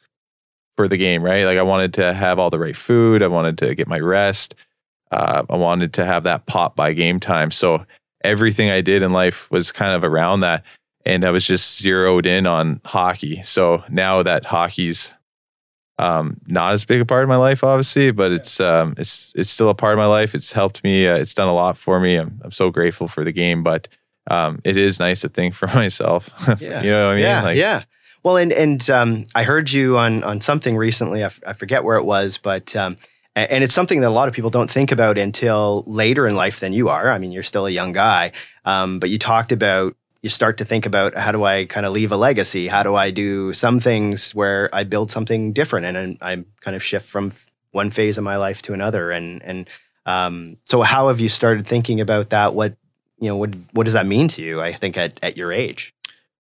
for 0.76 0.88
the 0.88 0.98
game, 0.98 1.24
right? 1.24 1.46
Like 1.46 1.58
I 1.58 1.64
wanted 1.64 1.94
to 1.96 2.14
have 2.14 2.40
all 2.40 2.50
the 2.50 2.60
right 2.60 2.76
food, 2.76 3.22
I 3.24 3.28
wanted 3.28 3.58
to 3.60 3.76
get 3.76 3.88
my 3.88 4.00
rest, 4.00 4.56
uh, 5.12 5.44
I 5.50 5.56
wanted 5.56 5.94
to 5.94 6.06
have 6.06 6.24
that 6.24 6.46
pop 6.46 6.76
by 6.76 6.94
game 6.94 7.20
time. 7.20 7.52
So 7.52 7.86
everything 8.24 8.70
I 8.70 8.82
did 8.82 9.04
in 9.04 9.12
life 9.12 9.50
was 9.52 9.72
kind 9.72 9.94
of 9.94 10.04
around 10.04 10.40
that, 10.42 10.64
and 11.06 11.24
I 11.24 11.32
was 11.32 11.46
just 11.46 11.80
zeroed 11.80 12.26
in 12.26 12.48
on 12.48 12.82
hockey. 12.86 13.44
So 13.44 13.84
now 13.90 14.24
that 14.24 14.46
hockey's 14.46 15.12
um, 16.00 16.38
not 16.48 16.74
as 16.74 16.86
big 16.86 17.02
a 17.02 17.06
part 17.06 17.24
of 17.24 17.30
my 17.30 17.36
life, 17.36 17.64
obviously, 17.64 18.12
but 18.12 18.32
it's 18.32 18.60
um, 18.60 18.96
it's 18.98 19.32
it's 19.36 19.50
still 19.50 19.70
a 19.70 19.76
part 19.76 19.94
of 19.94 20.00
my 20.00 20.06
life. 20.08 20.34
It's 20.34 20.52
helped 20.52 20.84
me. 20.84 21.08
Uh, 21.08 21.18
it's 21.18 21.36
done 21.36 21.48
a 21.48 21.54
lot 21.54 21.78
for 21.78 22.00
me. 22.00 22.16
I'm 22.16 22.42
I'm 22.44 22.52
so 22.52 22.72
grateful 22.72 23.08
for 23.08 23.24
the 23.24 23.32
game, 23.32 23.64
but 23.64 23.88
um, 24.30 24.60
it 24.64 24.78
is 24.78 25.00
nice 25.00 25.22
to 25.22 25.30
think 25.30 25.54
for 25.54 25.68
myself. 25.68 26.32
Yeah. 26.60 26.82
you 26.82 26.90
know 26.90 27.08
what 27.08 27.14
I 27.14 27.16
mean? 27.16 27.24
Yeah, 27.24 27.44
Like, 27.44 27.58
yeah. 27.58 27.84
Well, 28.24 28.38
and 28.38 28.54
and 28.54 28.90
um, 28.90 29.26
I 29.36 29.44
heard 29.44 29.72
you 29.72 29.98
on 29.98 30.24
on 30.24 30.40
something 30.42 30.78
recently. 30.78 31.24
I, 31.24 31.28
f- 31.28 31.42
I 31.46 31.54
forget 31.54 31.84
where 31.84 31.98
it 31.98 32.06
was, 32.06 32.38
but 32.38 32.76
um, 32.76 32.96
and 33.36 33.64
it's 33.64 33.74
something 33.74 34.00
that 34.02 34.08
a 34.08 34.12
lot 34.12 34.30
of 34.30 34.34
people 34.34 34.50
don't 34.50 34.70
think 34.70 34.92
about 34.92 35.18
until 35.18 35.84
later 35.88 36.26
in 36.26 36.36
life 36.36 36.60
than 36.60 36.72
you 36.72 36.90
are. 36.90 37.12
I 37.12 37.18
mean, 37.18 37.32
you're 37.32 37.44
still 37.44 37.66
a 37.66 37.72
young 37.72 37.92
guy, 37.92 38.32
um, 38.64 39.00
but 39.00 39.10
you 39.10 39.20
talked 39.20 39.52
about 39.52 39.96
you 40.22 40.30
start 40.30 40.58
to 40.60 40.66
think 40.66 40.86
about 40.86 41.16
how 41.16 41.34
do 41.34 41.44
I 41.44 41.66
kind 41.66 41.86
of 41.86 41.92
leave 41.92 42.14
a 42.14 42.18
legacy? 42.18 42.70
How 42.70 42.82
do 42.82 42.96
I 42.96 43.12
do 43.12 43.54
some 43.54 43.82
things 43.82 44.34
where 44.34 44.70
I 44.74 44.86
build 44.86 45.12
something 45.12 45.52
different 45.52 45.86
and 45.86 45.96
then 45.98 46.18
I 46.22 46.46
kind 46.62 46.76
of 46.76 46.84
shift 46.84 47.06
from 47.10 47.34
one 47.72 47.90
phase 47.90 48.18
of 48.18 48.24
my 48.24 48.38
life 48.38 48.62
to 48.64 48.74
another? 48.74 49.12
And 49.12 49.44
and 49.44 49.70
um, 50.06 50.58
so, 50.64 50.82
how 50.82 51.10
have 51.10 51.20
you 51.20 51.28
started 51.30 51.68
thinking 51.68 52.00
about 52.00 52.30
that? 52.30 52.54
What 52.54 52.78
you 53.20 53.28
know, 53.28 53.36
what 53.36 53.54
what 53.74 53.84
does 53.84 53.94
that 53.94 54.06
mean 54.06 54.30
to 54.30 54.42
you? 54.42 54.62
I 54.62 54.72
think 54.72 54.96
at 54.96 55.20
at 55.22 55.36
your 55.36 55.52
age. 55.52 55.93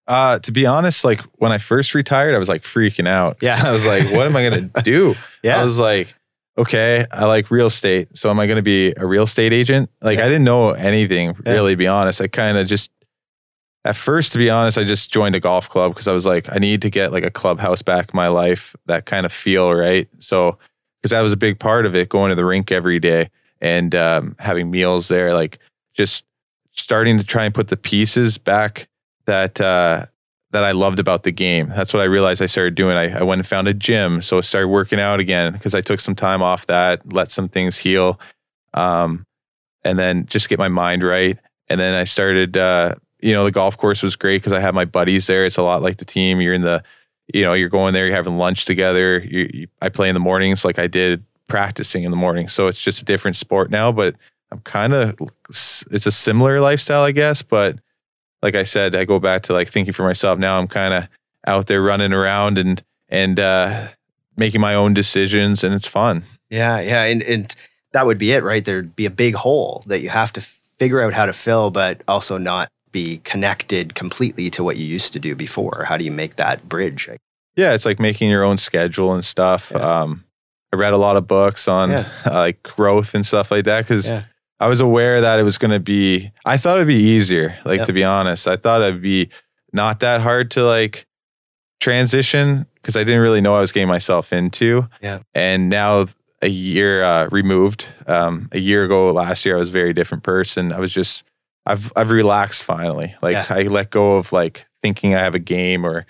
Uh, 0.08 0.38
to 0.40 0.52
be 0.52 0.66
honest, 0.66 1.04
like 1.04 1.20
when 1.38 1.52
I 1.52 1.58
first 1.58 1.94
retired, 1.94 2.34
I 2.34 2.38
was 2.38 2.48
like 2.48 2.62
freaking 2.62 3.06
out. 3.06 3.38
Yeah. 3.40 3.58
I 3.62 3.70
was 3.70 3.86
like, 3.86 4.10
what 4.12 4.26
am 4.26 4.34
I 4.36 4.42
gonna 4.48 4.62
do? 4.82 5.14
Yeah. 5.42 5.60
I 5.60 5.64
was 5.64 5.78
like, 5.78 6.14
okay, 6.58 7.06
I 7.12 7.24
like 7.26 7.50
real 7.50 7.66
estate. 7.66 8.16
So 8.16 8.28
am 8.30 8.40
I 8.40 8.46
gonna 8.46 8.62
be 8.62 8.92
a 8.96 9.06
real 9.06 9.22
estate 9.22 9.52
agent? 9.52 9.90
Like 10.00 10.18
Yeah. 10.18 10.24
I 10.24 10.28
didn't 10.28 10.44
know 10.44 10.70
anything 10.70 11.36
Yeah. 11.46 11.52
really, 11.52 11.72
to 11.74 11.76
be 11.76 11.86
honest. 11.86 12.20
I 12.20 12.26
kind 12.28 12.58
of 12.58 12.66
just 12.66 12.90
at 13.84 13.96
first, 13.96 14.32
to 14.32 14.38
be 14.38 14.48
honest, 14.50 14.78
I 14.78 14.84
just 14.84 15.12
joined 15.12 15.34
a 15.34 15.40
golf 15.40 15.68
club 15.68 15.92
because 15.92 16.06
I 16.06 16.12
was 16.12 16.24
like, 16.26 16.46
I 16.54 16.58
need 16.58 16.82
to 16.82 16.90
get 16.90 17.10
like 17.12 17.24
a 17.24 17.30
clubhouse 17.30 17.82
back 17.82 18.10
in 18.12 18.16
my 18.16 18.28
life, 18.28 18.76
that 18.86 19.06
kind 19.06 19.26
of 19.26 19.32
feel, 19.32 19.72
right? 19.74 20.08
So 20.20 20.58
because 21.00 21.10
that 21.10 21.20
was 21.22 21.32
a 21.32 21.36
big 21.36 21.58
part 21.58 21.84
of 21.86 21.96
it, 21.96 22.08
going 22.08 22.28
to 22.30 22.36
the 22.36 22.44
rink 22.44 22.70
every 22.70 23.00
day 23.00 23.28
and 23.60 23.92
um, 23.94 24.36
having 24.38 24.70
meals 24.70 25.08
there, 25.08 25.32
like 25.34 25.58
just 25.94 26.24
starting 26.72 27.18
to 27.18 27.24
try 27.24 27.44
and 27.44 27.52
put 27.54 27.68
the 27.68 27.76
pieces 27.76 28.38
back 28.38 28.88
that 29.32 29.60
uh, 29.60 30.06
that 30.50 30.64
I 30.64 30.72
loved 30.72 30.98
about 30.98 31.22
the 31.22 31.32
game. 31.32 31.68
That's 31.68 31.92
what 31.94 32.02
I 32.02 32.04
realized 32.04 32.42
I 32.42 32.46
started 32.46 32.74
doing. 32.74 32.96
I, 32.96 33.20
I 33.20 33.22
went 33.22 33.40
and 33.40 33.46
found 33.46 33.66
a 33.68 33.74
gym, 33.74 34.20
so 34.22 34.38
I 34.38 34.42
started 34.42 34.68
working 34.68 35.00
out 35.00 35.18
again 35.18 35.52
because 35.52 35.74
I 35.74 35.80
took 35.80 36.00
some 36.00 36.14
time 36.14 36.42
off 36.42 36.66
that, 36.66 37.12
let 37.12 37.30
some 37.30 37.48
things 37.48 37.78
heal, 37.78 38.20
um, 38.74 39.24
and 39.84 39.98
then 39.98 40.26
just 40.26 40.48
get 40.48 40.58
my 40.58 40.68
mind 40.68 41.02
right. 41.02 41.38
And 41.68 41.80
then 41.80 41.94
I 41.94 42.04
started. 42.04 42.56
Uh, 42.56 42.94
you 43.24 43.32
know, 43.32 43.44
the 43.44 43.52
golf 43.52 43.76
course 43.78 44.02
was 44.02 44.16
great 44.16 44.38
because 44.38 44.52
I 44.52 44.58
had 44.58 44.74
my 44.74 44.84
buddies 44.84 45.28
there. 45.28 45.46
It's 45.46 45.56
a 45.56 45.62
lot 45.62 45.80
like 45.80 45.98
the 45.98 46.04
team. 46.04 46.40
You're 46.40 46.54
in 46.54 46.62
the, 46.62 46.82
you 47.32 47.44
know, 47.44 47.54
you're 47.54 47.68
going 47.68 47.94
there, 47.94 48.06
you're 48.06 48.16
having 48.16 48.36
lunch 48.36 48.64
together. 48.64 49.20
You, 49.20 49.48
you, 49.54 49.68
I 49.80 49.90
play 49.90 50.08
in 50.08 50.14
the 50.14 50.20
mornings 50.20 50.64
like 50.64 50.80
I 50.80 50.88
did 50.88 51.24
practicing 51.46 52.02
in 52.02 52.10
the 52.10 52.16
morning. 52.16 52.48
So 52.48 52.66
it's 52.66 52.80
just 52.80 53.00
a 53.00 53.04
different 53.04 53.36
sport 53.36 53.70
now, 53.70 53.92
but 53.92 54.16
I'm 54.50 54.58
kind 54.62 54.92
of, 54.92 55.14
it's 55.48 56.04
a 56.04 56.10
similar 56.10 56.60
lifestyle, 56.60 57.04
I 57.04 57.12
guess. 57.12 57.42
But 57.42 57.78
like 58.42 58.54
I 58.54 58.62
said, 58.64 58.94
I 58.94 59.04
go 59.04 59.18
back 59.18 59.42
to 59.42 59.52
like 59.52 59.68
thinking 59.68 59.92
for 59.92 60.02
myself 60.02 60.38
now. 60.38 60.58
I'm 60.58 60.68
kind 60.68 60.92
of 60.94 61.08
out 61.46 61.66
there 61.66 61.82
running 61.82 62.12
around 62.12 62.58
and, 62.58 62.82
and, 63.08 63.38
uh, 63.40 63.88
making 64.36 64.60
my 64.60 64.74
own 64.74 64.94
decisions 64.94 65.62
and 65.62 65.74
it's 65.74 65.86
fun. 65.86 66.24
Yeah, 66.50 66.80
yeah, 66.80 67.02
and 67.04 67.22
and 67.22 67.54
that 67.92 68.06
would 68.06 68.18
be 68.18 68.32
it, 68.32 68.42
right? 68.42 68.64
There'd 68.64 68.96
be 68.96 69.04
a 69.06 69.10
big 69.10 69.34
hole 69.34 69.82
that 69.86 70.00
you 70.02 70.08
have 70.08 70.32
to 70.34 70.40
figure 70.78 71.02
out 71.02 71.12
how 71.12 71.26
to 71.26 71.32
fill, 71.32 71.70
but 71.70 72.02
also 72.08 72.38
not 72.38 72.68
be 72.90 73.18
connected 73.24 73.94
completely 73.94 74.50
to 74.50 74.64
what 74.64 74.76
you 74.78 74.84
used 74.86 75.12
to 75.14 75.18
do 75.18 75.34
before. 75.34 75.84
How 75.86 75.96
do 75.98 76.04
you 76.04 76.10
make 76.10 76.36
that 76.36 76.68
bridge? 76.68 77.08
Yeah. 77.56 77.74
It's 77.74 77.84
like 77.86 78.00
making 78.00 78.30
your 78.30 78.44
own 78.44 78.56
schedule 78.58 79.12
and 79.12 79.24
stuff. 79.24 79.70
Yeah. 79.74 80.00
Um, 80.00 80.24
I 80.72 80.76
read 80.76 80.92
a 80.94 80.98
lot 80.98 81.16
of 81.16 81.26
books 81.28 81.68
on 81.68 81.90
Yeah. 81.90 82.08
uh, 82.26 82.30
like 82.32 82.62
growth 82.62 83.14
and 83.14 83.24
stuff 83.26 83.50
like 83.50 83.64
that 83.66 83.82
because 83.86 84.08
Yeah. 84.10 84.24
I 84.62 84.68
was 84.68 84.80
aware 84.80 85.20
that 85.20 85.40
it 85.40 85.42
was 85.42 85.58
going 85.58 85.72
to 85.72 85.80
be. 85.80 86.30
I 86.44 86.56
thought 86.56 86.76
it'd 86.76 86.86
be 86.86 86.94
easier. 86.94 87.58
Like 87.64 87.78
Yep. 87.78 87.86
to 87.88 87.92
be 87.92 88.04
honest, 88.04 88.46
I 88.46 88.56
thought 88.56 88.80
it'd 88.80 89.02
be 89.02 89.28
not 89.72 90.00
that 90.00 90.20
hard 90.20 90.52
to 90.52 90.64
like 90.64 91.06
transition 91.80 92.66
because 92.74 92.96
I 92.96 93.04
didn't 93.04 93.20
really 93.20 93.40
know 93.40 93.56
I 93.56 93.60
was 93.60 93.72
getting 93.72 93.88
myself 93.88 94.32
into. 94.32 94.88
Yeah. 95.00 95.20
And 95.34 95.68
now 95.68 96.06
a 96.42 96.48
year 96.48 97.02
uh, 97.02 97.28
removed, 97.32 97.86
um, 98.06 98.48
a 98.52 98.58
year 98.58 98.84
ago 98.84 99.10
last 99.10 99.44
year, 99.44 99.56
I 99.56 99.58
was 99.58 99.68
a 99.68 99.72
very 99.72 99.92
different 99.92 100.22
person. 100.22 100.72
I 100.72 100.78
was 100.78 100.92
just 100.92 101.24
I've 101.66 101.92
I've 101.96 102.10
relaxed 102.12 102.62
finally. 102.62 103.14
Like 103.20 103.34
Yeah. 103.34 103.46
I 103.48 103.62
let 103.62 103.90
go 103.90 104.16
of 104.16 104.32
like 104.32 104.66
thinking 104.80 105.14
I 105.14 105.22
have 105.22 105.34
a 105.34 105.40
game 105.40 105.84
or 105.84 106.06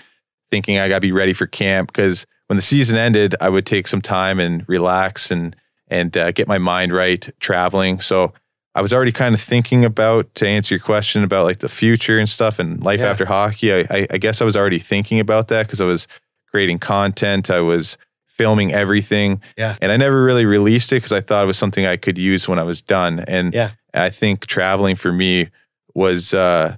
thinking 0.51 0.79
I 0.79 0.89
got 0.89 0.97
to 0.97 1.01
be 1.01 1.13
ready 1.13 1.33
for 1.33 1.47
camp 1.47 1.89
because 1.91 2.27
when 2.49 2.57
the 2.57 2.63
season 2.63 2.99
ended, 2.99 3.35
I 3.41 3.49
would 3.49 3.65
take 3.65 3.89
some 3.89 4.03
time 4.03 4.39
and 4.39 4.69
relax 4.69 5.31
and 5.31 5.57
and 5.89 6.15
uh, 6.17 6.33
get 6.33 6.49
my 6.49 6.59
mind 6.59 6.93
right 6.93 7.29
traveling. 7.41 8.01
So 8.01 8.33
I 8.75 8.81
was 8.81 8.93
already 8.93 9.12
kind 9.12 9.35
of 9.35 9.41
thinking 9.41 9.85
about 9.85 10.35
to 10.37 10.49
answer 10.49 10.75
your 10.75 10.81
question 10.81 11.23
about 11.25 11.45
like 11.45 11.59
the 11.59 11.69
future 11.69 12.19
and 12.19 12.29
stuff 12.29 12.59
and 12.59 12.83
life 12.83 13.00
Yeah. 13.00 13.11
after 13.11 13.26
hockey. 13.26 13.73
I, 13.73 13.79
I, 13.91 14.07
I 14.12 14.19
guess 14.19 14.41
I 14.41 14.45
was 14.47 14.57
already 14.57 14.79
thinking 14.79 15.21
about 15.21 15.49
that 15.49 15.67
because 15.67 15.81
I 15.81 15.85
was 15.85 16.09
creating 16.50 16.79
content. 16.79 17.50
I 17.50 17.61
was 17.61 17.99
filming 18.29 18.73
everything. 18.73 19.43
Yeah. 19.59 19.76
And 19.83 19.93
I 19.93 19.97
never 19.99 20.25
really 20.25 20.47
released 20.47 20.91
it 20.93 20.97
because 20.97 21.12
I 21.12 21.21
thought 21.21 21.45
it 21.45 21.47
was 21.47 21.59
something 21.59 21.85
I 21.85 21.97
could 21.99 22.17
use 22.17 22.49
when 22.49 22.59
I 22.59 22.62
was 22.62 22.81
done. 22.81 23.21
And 23.21 23.52
Yeah. 23.52 23.73
I 23.93 24.09
think 24.09 24.47
traveling 24.47 24.97
for 24.97 25.12
me 25.12 25.49
was 25.95 26.33
uh 26.33 26.76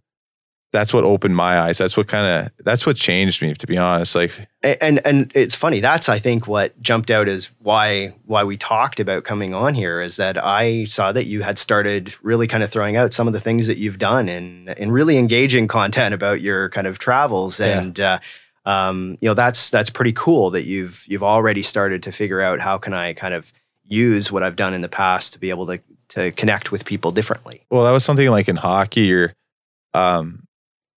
that's 0.75 0.93
what 0.93 1.05
opened 1.05 1.37
my 1.37 1.61
eyes. 1.61 1.79
That's 1.79 1.97
what 1.97 2.09
kind 2.09 2.27
of 2.27 2.53
that's 2.65 2.85
what 2.85 2.97
changed 2.97 3.41
me, 3.41 3.55
to 3.55 3.67
be 3.67 3.79
honest. 3.79 4.15
Like 4.15 4.33
and 4.63 5.01
and 5.07 5.31
it's 5.35 5.55
funny 5.55 5.81
that's 5.81 6.09
i 6.09 6.19
think 6.19 6.49
what 6.49 6.73
jumped 6.81 7.11
out 7.11 7.29
as 7.29 7.51
why 7.59 8.15
why 8.25 8.43
we 8.45 8.57
talked 8.57 8.99
about 8.99 9.23
coming 9.23 9.53
on 9.53 9.75
here 9.75 10.01
is 10.01 10.17
that 10.17 10.43
i 10.43 10.85
saw 10.87 11.13
that 11.13 11.27
you 11.27 11.43
had 11.43 11.59
started 11.59 12.15
really 12.23 12.47
kind 12.49 12.63
of 12.63 12.71
throwing 12.71 12.97
out 12.97 13.13
some 13.13 13.27
of 13.27 13.35
the 13.35 13.41
things 13.43 13.67
that 13.67 13.77
you've 13.77 13.99
done 13.99 14.27
and 14.27 14.71
and 14.79 14.91
really 14.91 15.19
engaging 15.19 15.69
content 15.69 16.15
about 16.15 16.41
your 16.41 16.71
kind 16.71 16.87
of 16.87 16.99
travels 16.99 17.61
Yeah. 17.61 17.79
and 17.79 18.01
uh, 18.01 18.19
um, 18.65 19.19
you 19.21 19.29
know 19.29 19.35
that's 19.35 19.69
that's 19.69 19.91
pretty 19.91 20.13
cool 20.15 20.49
that 20.53 20.65
you've 20.65 21.05
you've 21.09 21.23
already 21.23 21.63
started 21.63 22.03
to 22.05 22.11
figure 22.13 22.41
out 22.41 22.59
how 22.59 22.79
can 22.79 22.95
i 22.95 23.13
kind 23.13 23.35
of 23.35 23.53
use 23.85 24.33
what 24.33 24.43
i've 24.43 24.57
done 24.57 24.73
in 24.73 24.81
the 24.81 24.89
past 24.89 25.35
to 25.35 25.39
be 25.39 25.51
able 25.51 25.67
to 25.67 25.79
to 26.09 26.31
connect 26.33 26.73
with 26.73 26.87
people 26.87 27.11
differently 27.13 27.61
Well, 27.71 27.85
that 27.85 27.91
was 27.91 28.03
something 28.05 28.31
like 28.31 28.49
in 28.49 28.57
hockey, 28.57 29.03
you're, 29.03 29.35
um, 29.93 30.44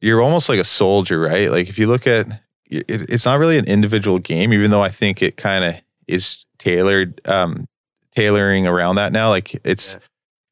you're 0.01 0.22
almost 0.22 0.50
like 0.50 0.60
a 0.60 0.63
soldier, 0.63 1.20
right? 1.20 1.50
Like 1.51 1.70
if 1.70 1.77
you 1.80 1.88
look 1.88 2.06
at, 2.08 2.27
it, 2.70 2.86
it's 2.89 3.25
not 3.25 3.39
really 3.39 3.58
an 3.58 3.66
individual 3.66 4.20
game, 4.20 4.54
even 4.54 4.72
though 4.72 4.84
I 4.84 4.89
think 4.89 5.22
it 5.22 5.38
kind 5.38 5.63
of 5.63 5.75
is 6.08 6.46
tailored, 6.60 7.22
um, 7.25 7.68
tailoring 8.16 8.68
around 8.68 8.96
that 8.96 9.12
now. 9.12 9.30
Like 9.30 9.54
it's, 9.66 9.94
Yeah. 9.94 9.98
if 9.98 10.04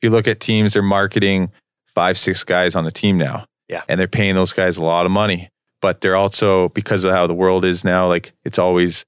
you 0.03 0.09
look 0.09 0.27
at 0.27 0.39
teams, 0.39 0.73
they're 0.73 0.81
marketing 0.81 1.51
five, 1.93 2.17
six 2.17 2.43
guys 2.43 2.75
on 2.75 2.85
a 2.85 2.91
team 2.91 3.17
now, 3.17 3.45
Yeah. 3.69 3.83
and 3.87 3.99
they're 3.99 4.07
paying 4.07 4.35
those 4.35 4.53
guys 4.53 4.77
a 4.77 4.83
lot 4.83 5.05
of 5.05 5.11
money. 5.11 5.49
But 5.81 6.01
they're 6.01 6.15
also 6.15 6.69
because 6.69 7.03
of 7.03 7.11
how 7.13 7.27
the 7.27 7.33
world 7.35 7.63
is 7.65 7.83
now, 7.83 8.07
like 8.07 8.33
it's 8.43 8.57
always 8.57 9.05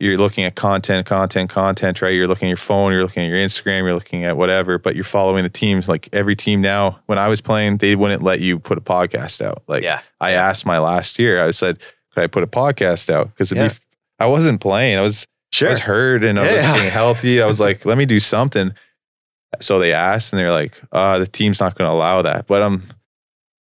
you're 0.00 0.16
looking 0.16 0.44
at 0.44 0.54
content, 0.56 1.06
content, 1.06 1.50
content, 1.50 2.00
right? 2.02 2.08
You're 2.14 2.26
looking 2.26 2.46
at 2.46 2.50
your 2.50 2.56
phone, 2.56 2.90
you're 2.90 3.02
looking 3.02 3.22
at 3.22 3.28
your 3.28 3.36
Instagram, 3.38 3.80
you're 3.82 3.94
looking 3.94 4.24
at 4.24 4.36
whatever, 4.36 4.78
but 4.78 4.94
you're 4.94 5.04
following 5.04 5.42
the 5.44 5.50
teams. 5.50 5.88
Like 5.88 6.08
every 6.12 6.34
team 6.34 6.60
now, 6.62 6.98
when 7.06 7.18
I 7.18 7.28
was 7.28 7.40
playing, 7.40 7.76
they 7.76 7.94
wouldn't 7.96 8.22
let 8.22 8.40
you 8.40 8.58
put 8.58 8.78
a 8.78 8.80
podcast 8.80 9.40
out. 9.44 9.62
Like 9.68 9.82
yeah 9.84 10.00
I 10.20 10.32
asked 10.32 10.64
my 10.66 10.78
last 10.78 11.18
year, 11.18 11.42
I 11.44 11.50
said, 11.52 11.78
could 12.14 12.22
I 12.24 12.26
put 12.26 12.42
a 12.42 12.46
podcast 12.46 13.10
out? 13.12 13.28
Because 13.28 13.52
Yeah. 13.52 13.70
I 14.18 14.26
wasn't 14.26 14.60
playing. 14.60 14.98
I 14.98 15.02
was 15.02 15.26
sure 15.52 15.68
I 15.68 15.72
was 15.72 15.80
hurt 15.80 16.24
and 16.24 16.40
I 16.40 16.42
was 16.54 16.64
Yeah. 16.64 16.74
being 16.78 16.90
healthy. 16.90 17.42
I 17.42 17.46
was 17.46 17.60
like, 17.66 17.84
let 17.84 17.98
me 17.98 18.06
do 18.06 18.20
something. 18.20 18.72
So 19.60 19.78
they 19.78 19.92
asked 19.92 20.32
and 20.32 20.40
they're 20.40 20.52
like, 20.52 20.80
uh, 20.92 21.18
the 21.18 21.26
team's 21.26 21.60
not 21.60 21.74
going 21.76 21.88
to 21.88 21.92
allow 21.92 22.22
that. 22.22 22.46
But 22.46 22.62
I'm 22.62 22.84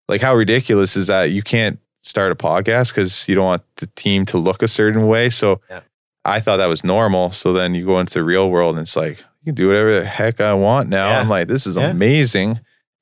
like, 0.08 0.22
how 0.22 0.36
ridiculous 0.36 0.96
is 0.96 1.08
that? 1.08 1.32
You 1.32 1.42
can't 1.44 1.80
start 2.02 2.32
a 2.32 2.36
podcast 2.36 2.90
because 2.96 3.28
you 3.28 3.36
don't 3.36 3.46
want 3.46 3.64
the 3.78 3.88
team 3.88 4.26
to 4.28 4.38
look 4.38 4.62
a 4.64 4.68
certain 4.70 5.08
way. 5.08 5.30
So 5.30 5.60
Yeah. 5.70 5.82
I 6.30 6.40
thought 6.40 6.58
that 6.58 6.68
was 6.68 6.84
normal. 6.84 7.32
So 7.32 7.54
then 7.54 7.74
you 7.76 7.86
go 7.86 8.00
into 8.00 8.14
the 8.14 8.24
real 8.24 8.50
world 8.50 8.78
and 8.78 8.84
it's 8.86 8.96
like, 8.96 9.20
you 9.20 9.46
can 9.46 9.56
do 9.56 9.68
whatever 9.68 10.00
the 10.00 10.06
heck 10.06 10.40
I 10.42 10.54
want 10.54 10.90
now. 10.90 11.10
Yeah. 11.10 11.20
I'm 11.20 11.30
like, 11.30 11.48
this 11.48 11.66
is 11.68 11.78
Yeah. 11.78 11.90
amazing 11.90 12.60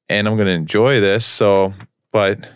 and 0.10 0.28
I'm 0.28 0.36
going 0.36 0.48
to 0.48 0.54
enjoy 0.54 1.00
this. 1.00 1.26
So, 1.26 1.74
but, 2.12 2.48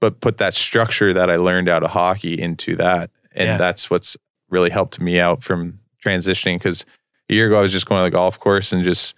but 0.00 0.20
put 0.20 0.38
that 0.38 0.54
structure 0.54 1.12
that 1.12 1.30
I 1.30 1.36
learned 1.36 1.68
out 1.68 1.82
of 1.82 1.90
hockey 1.90 2.40
into 2.40 2.76
that. 2.76 3.10
And 3.32 3.46
Yeah. 3.48 3.56
that's 3.58 3.90
what's 3.90 4.16
really 4.50 4.70
helped 4.70 5.00
me 5.00 5.18
out 5.18 5.42
from 5.42 5.80
transitioning. 6.04 6.60
Cause 6.60 6.84
a 7.28 7.34
year 7.34 7.46
ago, 7.48 7.58
I 7.58 7.62
was 7.62 7.72
just 7.72 7.86
going 7.86 8.00
to 8.00 8.04
the 8.04 8.16
golf 8.16 8.38
course 8.38 8.72
and 8.72 8.84
just, 8.84 9.14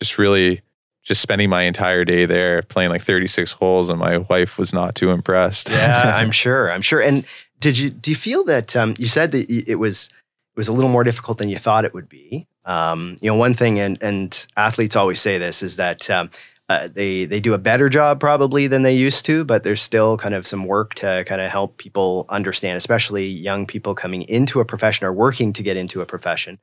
just 0.00 0.18
really 0.18 0.60
just 1.04 1.20
spending 1.20 1.48
my 1.50 1.62
entire 1.62 2.04
day 2.04 2.26
there 2.26 2.62
playing 2.62 2.90
like 2.90 3.02
36 3.02 3.52
holes 3.52 3.88
and 3.88 3.98
my 3.98 4.18
wife 4.18 4.58
was 4.58 4.72
not 4.72 4.94
too 4.94 5.10
impressed. 5.10 5.68
yeah, 5.70 6.14
I'm 6.16 6.30
sure. 6.42 6.70
I'm 6.70 6.82
sure. 6.82 7.00
And 7.00 7.24
did 7.62 7.78
you 7.78 7.88
do 7.88 8.10
you 8.10 8.16
feel 8.16 8.44
that 8.44 8.76
um, 8.76 8.94
you 8.98 9.08
said 9.08 9.32
that 9.32 9.48
it 9.48 9.76
was 9.76 10.10
it 10.54 10.58
was 10.58 10.68
a 10.68 10.72
little 10.72 10.90
more 10.90 11.04
difficult 11.04 11.38
than 11.38 11.48
you 11.48 11.58
thought 11.58 11.86
it 11.86 11.94
would 11.94 12.08
be? 12.08 12.46
Um, 12.64 13.16
you 13.22 13.30
know, 13.30 13.36
one 13.36 13.54
thing, 13.54 13.78
and 13.78 14.02
and 14.02 14.46
athletes 14.56 14.96
always 14.96 15.20
say 15.20 15.38
this 15.38 15.62
is 15.62 15.76
that 15.76 16.10
um, 16.10 16.30
uh, 16.68 16.88
they 16.92 17.24
they 17.24 17.40
do 17.40 17.54
a 17.54 17.58
better 17.58 17.88
job 17.88 18.20
probably 18.20 18.66
than 18.66 18.82
they 18.82 18.94
used 18.94 19.24
to, 19.26 19.44
but 19.44 19.62
there's 19.62 19.80
still 19.80 20.18
kind 20.18 20.34
of 20.34 20.46
some 20.46 20.66
work 20.66 20.94
to 20.94 21.24
kind 21.26 21.40
of 21.40 21.50
help 21.50 21.78
people 21.78 22.26
understand, 22.28 22.76
especially 22.76 23.26
young 23.26 23.66
people 23.66 23.94
coming 23.94 24.22
into 24.22 24.60
a 24.60 24.64
profession 24.64 25.06
or 25.06 25.12
working 25.12 25.52
to 25.52 25.62
get 25.62 25.76
into 25.76 26.00
a 26.00 26.06
profession. 26.06 26.58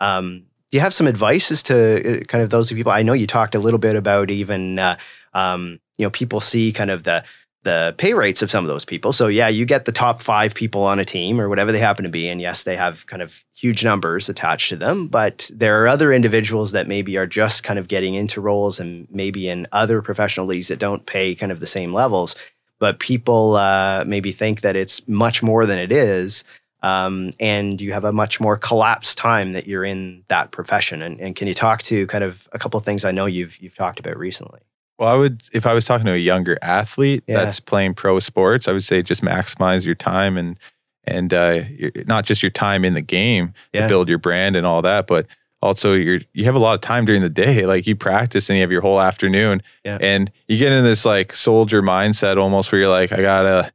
Um, 0.00 0.44
do 0.70 0.76
you 0.76 0.80
have 0.80 0.94
some 0.94 1.06
advice 1.06 1.50
as 1.50 1.62
to 1.64 2.20
uh, 2.20 2.24
kind 2.24 2.44
of 2.44 2.50
those 2.50 2.72
people? 2.72 2.92
I 2.92 3.02
know 3.02 3.14
you 3.14 3.26
talked 3.26 3.54
a 3.54 3.58
little 3.58 3.78
bit 3.78 3.96
about 3.96 4.30
even 4.30 4.78
uh, 4.78 4.96
um, 5.32 5.80
you 5.96 6.04
know 6.04 6.10
people 6.10 6.40
see 6.40 6.72
kind 6.72 6.90
of 6.90 7.04
the 7.04 7.24
the 7.64 7.94
pay 7.96 8.12
rates 8.12 8.42
of 8.42 8.50
some 8.50 8.64
of 8.64 8.68
those 8.68 8.84
people. 8.84 9.12
So 9.12 9.28
yeah, 9.28 9.48
you 9.48 9.64
get 9.64 9.84
the 9.84 9.92
top 9.92 10.20
five 10.20 10.54
people 10.54 10.82
on 10.82 10.98
a 10.98 11.04
team 11.04 11.40
or 11.40 11.48
whatever 11.48 11.70
they 11.70 11.78
happen 11.78 12.02
to 12.04 12.10
be, 12.10 12.28
and 12.28 12.40
yes, 12.40 12.64
they 12.64 12.76
have 12.76 13.06
kind 13.06 13.22
of 13.22 13.44
huge 13.54 13.84
numbers 13.84 14.28
attached 14.28 14.68
to 14.70 14.76
them. 14.76 15.06
But 15.06 15.50
there 15.54 15.82
are 15.82 15.88
other 15.88 16.12
individuals 16.12 16.72
that 16.72 16.88
maybe 16.88 17.16
are 17.16 17.26
just 17.26 17.62
kind 17.62 17.78
of 17.78 17.88
getting 17.88 18.14
into 18.14 18.40
roles 18.40 18.80
and 18.80 19.06
maybe 19.10 19.48
in 19.48 19.68
other 19.72 20.02
professional 20.02 20.46
leagues 20.46 20.68
that 20.68 20.78
don't 20.78 21.06
pay 21.06 21.34
kind 21.34 21.52
of 21.52 21.60
the 21.60 21.66
same 21.66 21.92
levels. 21.92 22.34
But 22.80 22.98
people 22.98 23.54
uh, 23.54 24.04
maybe 24.04 24.32
think 24.32 24.62
that 24.62 24.74
it's 24.74 25.06
much 25.06 25.42
more 25.42 25.64
than 25.64 25.78
it 25.78 25.92
is. 25.92 26.42
Um, 26.82 27.32
and 27.38 27.80
you 27.80 27.92
have 27.92 28.02
a 28.02 28.12
much 28.12 28.40
more 28.40 28.58
collapsed 28.58 29.16
time 29.16 29.52
that 29.52 29.68
you're 29.68 29.84
in 29.84 30.24
that 30.26 30.50
profession. 30.50 31.00
And, 31.00 31.20
and 31.20 31.36
can 31.36 31.46
you 31.46 31.54
talk 31.54 31.82
to 31.82 32.08
kind 32.08 32.24
of 32.24 32.48
a 32.50 32.58
couple 32.58 32.76
of 32.76 32.84
things 32.84 33.04
I 33.04 33.12
know 33.12 33.26
you've 33.26 33.56
you've 33.58 33.76
talked 33.76 34.00
about 34.00 34.18
recently? 34.18 34.58
Well, 35.02 35.12
I 35.12 35.16
would, 35.16 35.42
if 35.52 35.66
I 35.66 35.74
was 35.74 35.84
talking 35.84 36.06
to 36.06 36.12
a 36.12 36.16
younger 36.16 36.56
athlete 36.62 37.24
Yeah. 37.26 37.38
that's 37.44 37.58
playing 37.58 37.94
pro 37.94 38.20
sports, 38.20 38.68
I 38.68 38.72
would 38.72 38.84
say 38.84 39.02
just 39.02 39.20
maximize 39.22 39.84
your 39.84 39.96
time 39.96 40.38
and, 40.38 40.56
and 41.02 41.34
uh, 41.34 41.62
your, 41.76 41.90
not 42.06 42.24
just 42.24 42.40
your 42.40 42.50
time 42.50 42.84
in 42.84 42.94
the 42.94 43.00
game 43.00 43.52
Yeah. 43.72 43.82
to 43.82 43.88
build 43.88 44.08
your 44.08 44.18
brand 44.18 44.54
and 44.54 44.64
all 44.64 44.80
that, 44.82 45.08
but 45.08 45.26
also 45.60 45.94
you're, 45.94 46.20
you 46.34 46.44
have 46.44 46.54
a 46.54 46.60
lot 46.60 46.74
of 46.76 46.82
time 46.82 47.04
during 47.04 47.20
the 47.20 47.28
day. 47.28 47.66
Like 47.72 47.84
you 47.88 47.96
practice 47.96 48.48
and 48.48 48.56
you 48.56 48.60
have 48.62 48.70
your 48.70 48.80
whole 48.80 49.00
afternoon 49.00 49.60
Yeah. 49.84 49.98
and 50.00 50.30
you 50.46 50.56
get 50.56 50.70
in 50.70 50.84
this 50.84 51.04
like 51.04 51.34
soldier 51.34 51.82
mindset 51.82 52.36
almost 52.36 52.70
where 52.70 52.80
you're 52.82 52.88
like, 52.88 53.10
I 53.10 53.22
gotta, 53.22 53.72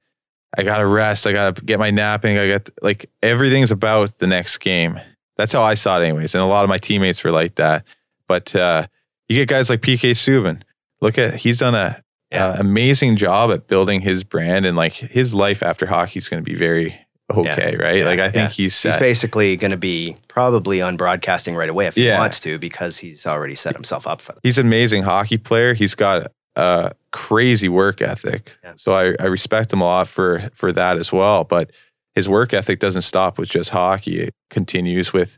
I 0.57 0.63
gotta 0.63 0.88
rest. 0.88 1.27
I 1.27 1.34
gotta 1.34 1.62
get 1.62 1.77
my 1.77 1.91
napping. 1.91 2.38
I 2.38 2.48
got 2.48 2.69
like 2.81 3.10
everything's 3.22 3.72
about 3.72 4.17
the 4.19 4.27
next 4.27 4.60
game. 4.60 4.98
That's 5.36 5.51
how 5.51 5.62
I 5.62 5.74
saw 5.74 6.00
it, 6.00 6.03
anyways. 6.05 6.34
And 6.36 6.41
a 6.41 6.48
lot 6.48 6.63
of 6.63 6.69
my 6.69 6.77
teammates 6.77 7.22
were 7.22 7.31
like 7.31 7.55
that. 7.55 7.84
But 8.29 8.55
uh, 8.55 8.88
you 9.27 9.36
get 9.36 9.50
guys 9.50 9.69
like 9.69 9.81
PK 9.81 10.12
Subban. 10.12 10.62
Look 11.01 11.18
at 11.18 11.36
he's 11.36 11.60
done 11.60 11.75
a, 11.75 12.01
Yeah. 12.32 12.56
a 12.56 12.60
amazing 12.60 13.16
job 13.18 13.51
at 13.51 13.68
building 13.68 14.01
his 14.01 14.24
brand, 14.24 14.66
and 14.66 14.75
like 14.77 14.94
his 14.94 15.34
life 15.34 15.62
after 15.63 15.86
hockey 15.86 16.20
is 16.20 16.30
going 16.30 16.44
to 16.44 16.50
be 16.51 16.58
very 16.58 17.00
okay, 17.34 17.75
right? 17.80 17.98
Yeah. 17.98 18.06
Like 18.06 18.20
I 18.20 18.25
think 18.32 18.36
Yeah. 18.36 18.50
he's 18.50 18.82
He's 18.84 18.98
basically 18.98 19.56
going 19.58 19.72
to 19.72 19.77
be 19.77 20.16
probably 20.30 20.82
on 20.82 20.96
broadcasting 20.98 21.56
right 21.56 21.70
away 21.70 21.88
if 21.88 21.96
he 21.96 22.10
wants 22.10 22.39
to 22.42 22.58
because 22.58 22.98
he's 22.98 23.27
already 23.27 23.56
set 23.56 23.75
himself 23.75 24.08
up 24.08 24.22
for 24.22 24.32
that. 24.34 24.39
he's 24.44 24.58
an 24.58 24.66
amazing 24.66 25.04
hockey 25.04 25.38
player. 25.38 25.74
He's 25.74 25.94
got 25.96 26.32
a 26.56 26.94
crazy 27.12 27.68
work 27.70 28.01
ethic. 28.01 28.58
Yeah. 28.63 28.74
So 28.77 28.94
I, 28.94 29.13
I 29.20 29.25
respect 29.27 29.74
him 29.74 29.82
a 29.82 29.86
lot 29.86 30.08
for 30.08 30.50
for 30.54 30.72
that 30.72 30.98
as 30.98 31.12
well. 31.12 31.44
But 31.44 31.72
his 32.16 32.30
work 32.30 32.54
ethic 32.54 32.80
doesn't 32.80 33.01
stop 33.04 33.38
with 33.38 33.50
just 33.50 33.72
hockey. 33.72 34.22
It 34.22 34.34
continues 34.50 35.12
with 35.13 35.38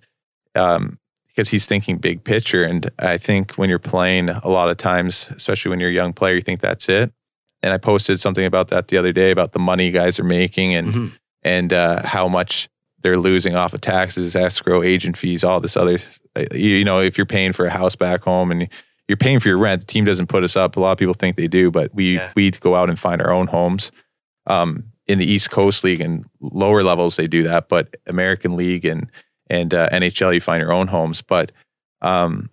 um 0.55 0.98
because 1.39 1.49
he's 1.49 1.65
thinking 1.65 1.97
big 1.97 2.25
picture. 2.25 2.65
And 2.65 2.91
I 2.99 3.17
think 3.17 3.53
when 3.53 3.69
you're 3.69 3.79
playing 3.79 4.27
a 4.27 4.49
lot 4.49 4.67
of 4.69 4.75
times, 4.75 5.29
especially 5.37 5.69
when 5.69 5.79
you're 5.79 5.89
a 5.89 5.93
young 5.93 6.11
player, 6.11 6.35
you 6.35 6.41
think 6.41 6.59
that's 6.59 6.89
it. 6.89 7.13
And 7.63 7.71
I 7.71 7.77
posted 7.77 8.19
something 8.19 8.45
about 8.45 8.67
that 8.69 8.89
the 8.89 8.97
other 8.97 9.13
day 9.13 9.31
about 9.31 9.53
the 9.53 9.59
money 9.59 9.89
guys 9.89 10.19
are 10.19 10.25
making 10.25 10.75
and 10.75 10.87
Mhm. 10.93 11.11
and 11.41 11.71
uh, 11.71 12.05
how 12.05 12.27
much 12.27 12.67
they're 13.01 13.17
losing 13.17 13.55
off 13.55 13.73
of 13.73 13.79
taxes, 13.79 14.35
escrow, 14.35 14.83
agent 14.83 15.15
fees, 15.15 15.45
all 15.45 15.61
this 15.61 15.77
other. 15.77 15.97
uh, 16.35 16.43
You, 16.53 16.75
you 16.75 16.83
know, 16.83 16.99
if 16.99 17.17
you're 17.17 17.25
paying 17.25 17.53
for 17.53 17.65
a 17.65 17.69
house 17.69 17.95
back 17.95 18.23
home 18.23 18.51
and 18.51 18.67
you're 19.07 19.15
paying 19.15 19.39
for 19.39 19.47
your 19.47 19.57
rent, 19.57 19.79
the 19.79 19.87
team 19.87 20.03
doesn't 20.03 20.27
put 20.27 20.43
us 20.43 20.57
up. 20.57 20.75
A 20.75 20.81
lot 20.81 20.91
of 20.91 20.97
people 20.97 21.13
think 21.13 21.37
they 21.37 21.47
do, 21.47 21.71
but 21.71 21.95
we 21.95 22.15
Yeah. 22.15 22.31
we 22.35 22.51
go 22.51 22.75
out 22.75 22.89
and 22.89 22.99
find 22.99 23.21
our 23.21 23.31
own 23.31 23.47
homes. 23.47 23.93
Um, 24.45 24.83
in 25.07 25.19
the 25.19 25.25
East 25.25 25.49
Coast 25.51 25.85
League 25.85 26.01
and 26.01 26.25
lower 26.41 26.83
levels, 26.83 27.15
they 27.15 27.27
do 27.27 27.43
that, 27.43 27.69
but 27.69 27.95
American 28.07 28.57
League 28.57 28.83
and 28.83 29.09
and 29.49 29.73
uh, 29.73 29.89
NHL, 29.89 30.33
you 30.33 30.41
find 30.41 30.61
your 30.61 30.71
own 30.73 30.87
homes. 30.87 31.21
But 31.21 31.51
um, 32.01 32.49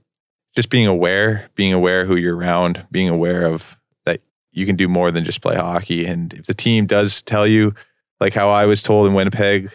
just 0.54 0.70
being 0.70 0.86
aware, 0.86 1.48
being 1.54 1.72
aware 1.72 2.04
who 2.06 2.16
you're 2.16 2.36
around, 2.36 2.86
being 2.90 3.08
aware 3.08 3.46
of 3.46 3.76
that 4.04 4.20
you 4.52 4.66
can 4.66 4.76
do 4.76 4.88
more 4.88 5.10
than 5.10 5.24
just 5.24 5.42
play 5.42 5.56
hockey. 5.56 6.06
And 6.06 6.32
if 6.34 6.46
the 6.46 6.54
team 6.54 6.86
does 6.86 7.22
tell 7.22 7.46
you, 7.46 7.74
like 8.20 8.32
how 8.34 8.48
I 8.48 8.64
was 8.66 8.82
told 8.82 9.06
in 9.06 9.14
Winnipeg, 9.14 9.70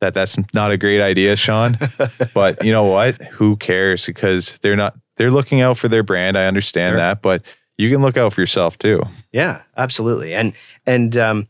that 0.00 0.14
that's 0.14 0.36
not 0.54 0.70
a 0.70 0.76
great 0.78 1.00
idea, 1.00 1.36
Shawn. 1.36 1.78
but 2.34 2.64
you 2.64 2.72
know 2.72 2.84
what? 2.84 3.22
Who 3.24 3.56
cares? 3.56 4.06
Because 4.06 4.58
they're 4.62 4.76
not. 4.76 4.94
They're 5.16 5.30
looking 5.30 5.60
out 5.60 5.78
for 5.78 5.88
their 5.88 6.02
brand. 6.02 6.36
I 6.36 6.46
understand 6.46 6.92
Sure. 6.94 6.96
that, 6.98 7.22
but 7.22 7.42
you 7.78 7.88
can 7.90 8.02
look 8.02 8.16
out 8.16 8.32
for 8.32 8.40
yourself 8.40 8.76
too. 8.78 9.02
Yeah, 9.32 9.62
absolutely. 9.76 10.34
And 10.34 10.54
and 10.86 11.16
um, 11.16 11.48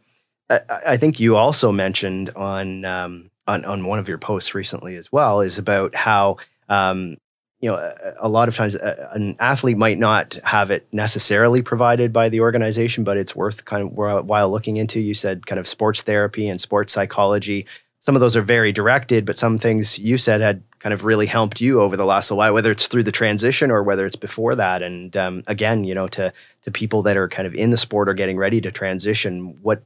I, 0.51 0.61
I 0.89 0.97
think 0.99 1.19
you 1.19 1.37
also 1.37 1.73
mentioned 1.73 2.31
on 2.31 2.85
um, 2.85 3.31
on 3.47 3.65
on 3.65 3.87
one 3.87 3.99
of 3.99 4.09
your 4.09 4.19
posts 4.19 4.55
recently 4.55 4.97
as 4.97 5.13
well 5.13 5.41
is 5.41 5.59
about 5.59 5.95
how 5.95 6.37
um, 6.69 7.17
you 7.61 7.69
know 7.71 7.77
a, 7.77 8.15
a 8.21 8.29
lot 8.29 8.49
of 8.49 8.57
times 8.57 8.77
uh, 8.77 9.09
an 9.13 9.37
athlete 9.41 9.77
might 9.77 9.99
not 9.99 10.35
have 10.45 10.71
it 10.71 10.87
necessarily 10.93 11.63
provided 11.63 12.13
by 12.13 12.29
the 12.29 12.41
organization, 12.41 13.05
but 13.05 13.17
it's 13.17 13.37
worth 13.37 13.65
kind 13.65 13.83
of 13.83 13.93
while 14.27 14.51
looking 14.51 14.77
into. 14.77 15.01
You 15.01 15.15
said 15.15 15.47
kind 15.47 15.59
of 15.59 15.69
sports 15.69 16.03
therapy 16.03 16.49
and 16.49 16.61
sports 16.61 16.93
psychology. 16.93 17.67
some 18.01 18.15
of 18.15 18.21
those 18.21 18.37
are 18.37 18.43
very 18.43 18.73
directed, 18.73 19.25
but 19.25 19.39
some 19.39 19.59
things 19.59 19.99
you 19.99 20.19
said 20.19 20.41
had 20.41 20.63
kind 20.79 20.93
of 20.93 21.05
really 21.05 21.27
helped 21.27 21.61
you 21.61 21.81
over 21.81 21.97
the 21.97 22.05
last 22.05 22.31
little 22.31 22.39
while, 22.39 22.53
whether 22.53 22.71
it's 22.71 22.87
through 22.87 23.03
the 23.03 23.13
transition 23.13 23.71
or 23.71 23.83
whether 23.83 24.05
it's 24.05 24.17
before 24.17 24.55
that. 24.55 24.83
And 24.83 25.17
um, 25.17 25.43
again, 25.47 25.85
you 25.85 25.95
know, 25.95 26.09
to 26.09 26.33
to 26.63 26.71
people 26.71 27.03
that 27.03 27.17
are 27.17 27.29
kind 27.29 27.47
of 27.47 27.55
in 27.55 27.71
the 27.71 27.77
sport 27.77 28.09
or 28.09 28.15
getting 28.15 28.37
ready 28.37 28.61
to 28.61 28.71
transition, 28.71 29.59
what 29.63 29.83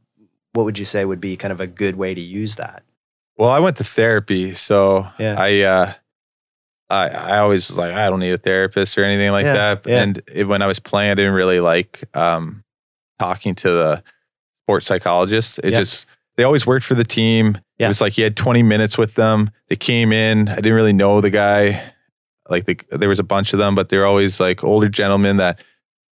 what 0.53 0.65
would 0.65 0.79
you 0.79 0.85
say 0.85 1.05
would 1.05 1.21
be 1.21 1.37
kind 1.37 1.53
of 1.53 1.61
a 1.61 1.67
good 1.67 1.97
way 1.97 2.15
to 2.15 2.21
use 2.21 2.57
that? 2.57 2.83
Well, 3.39 3.51
I 3.51 3.61
went 3.61 3.77
to 3.79 3.85
therapy, 3.85 4.55
so 4.55 5.07
Yeah. 5.19 5.37
I 5.39 5.61
uh, 5.63 5.93
I 6.91 7.09
I 7.09 7.39
always 7.39 7.69
was 7.69 7.79
like 7.79 7.93
I 7.93 8.09
don't 8.11 8.21
need 8.21 8.33
a 8.33 8.39
therapist 8.39 8.99
or 8.99 9.05
anything 9.05 9.31
like 9.31 9.45
Yeah, 9.45 9.55
that. 9.55 9.87
yeah. 9.87 10.03
And 10.03 10.23
it, 10.33 10.45
when 10.45 10.61
I 10.63 10.67
was 10.67 10.81
playing, 10.81 11.11
I 11.13 11.15
didn't 11.15 11.35
really 11.35 11.61
like 11.61 12.05
um, 12.15 12.65
talking 13.19 13.55
to 13.57 13.71
the 13.71 14.03
sports 14.65 14.87
psychologist. 14.87 15.61
It 15.63 15.71
just 15.71 16.07
they 16.37 16.45
always 16.45 16.67
worked 16.67 16.85
for 16.85 16.95
the 16.95 17.05
team. 17.05 17.59
Yeah. 17.79 17.87
It 17.87 17.89
was 17.91 18.01
like 18.01 18.19
you 18.19 18.25
had 18.25 18.37
20 18.37 18.63
minutes 18.63 18.99
with 18.99 19.15
them. 19.15 19.51
They 19.69 19.77
came 19.77 20.13
in. 20.13 20.49
I 20.49 20.57
didn't 20.57 20.75
really 20.75 20.93
know 20.93 21.21
the 21.21 21.31
guy. 21.31 21.93
Like 22.49 22.65
the, 22.65 22.81
there 22.91 23.09
was 23.09 23.19
a 23.21 23.25
bunch 23.25 23.53
of 23.53 23.59
them, 23.59 23.75
but 23.75 23.89
they're 23.89 24.07
always 24.07 24.41
like 24.41 24.65
older 24.65 24.89
gentlemen 24.89 25.37
that 25.37 25.61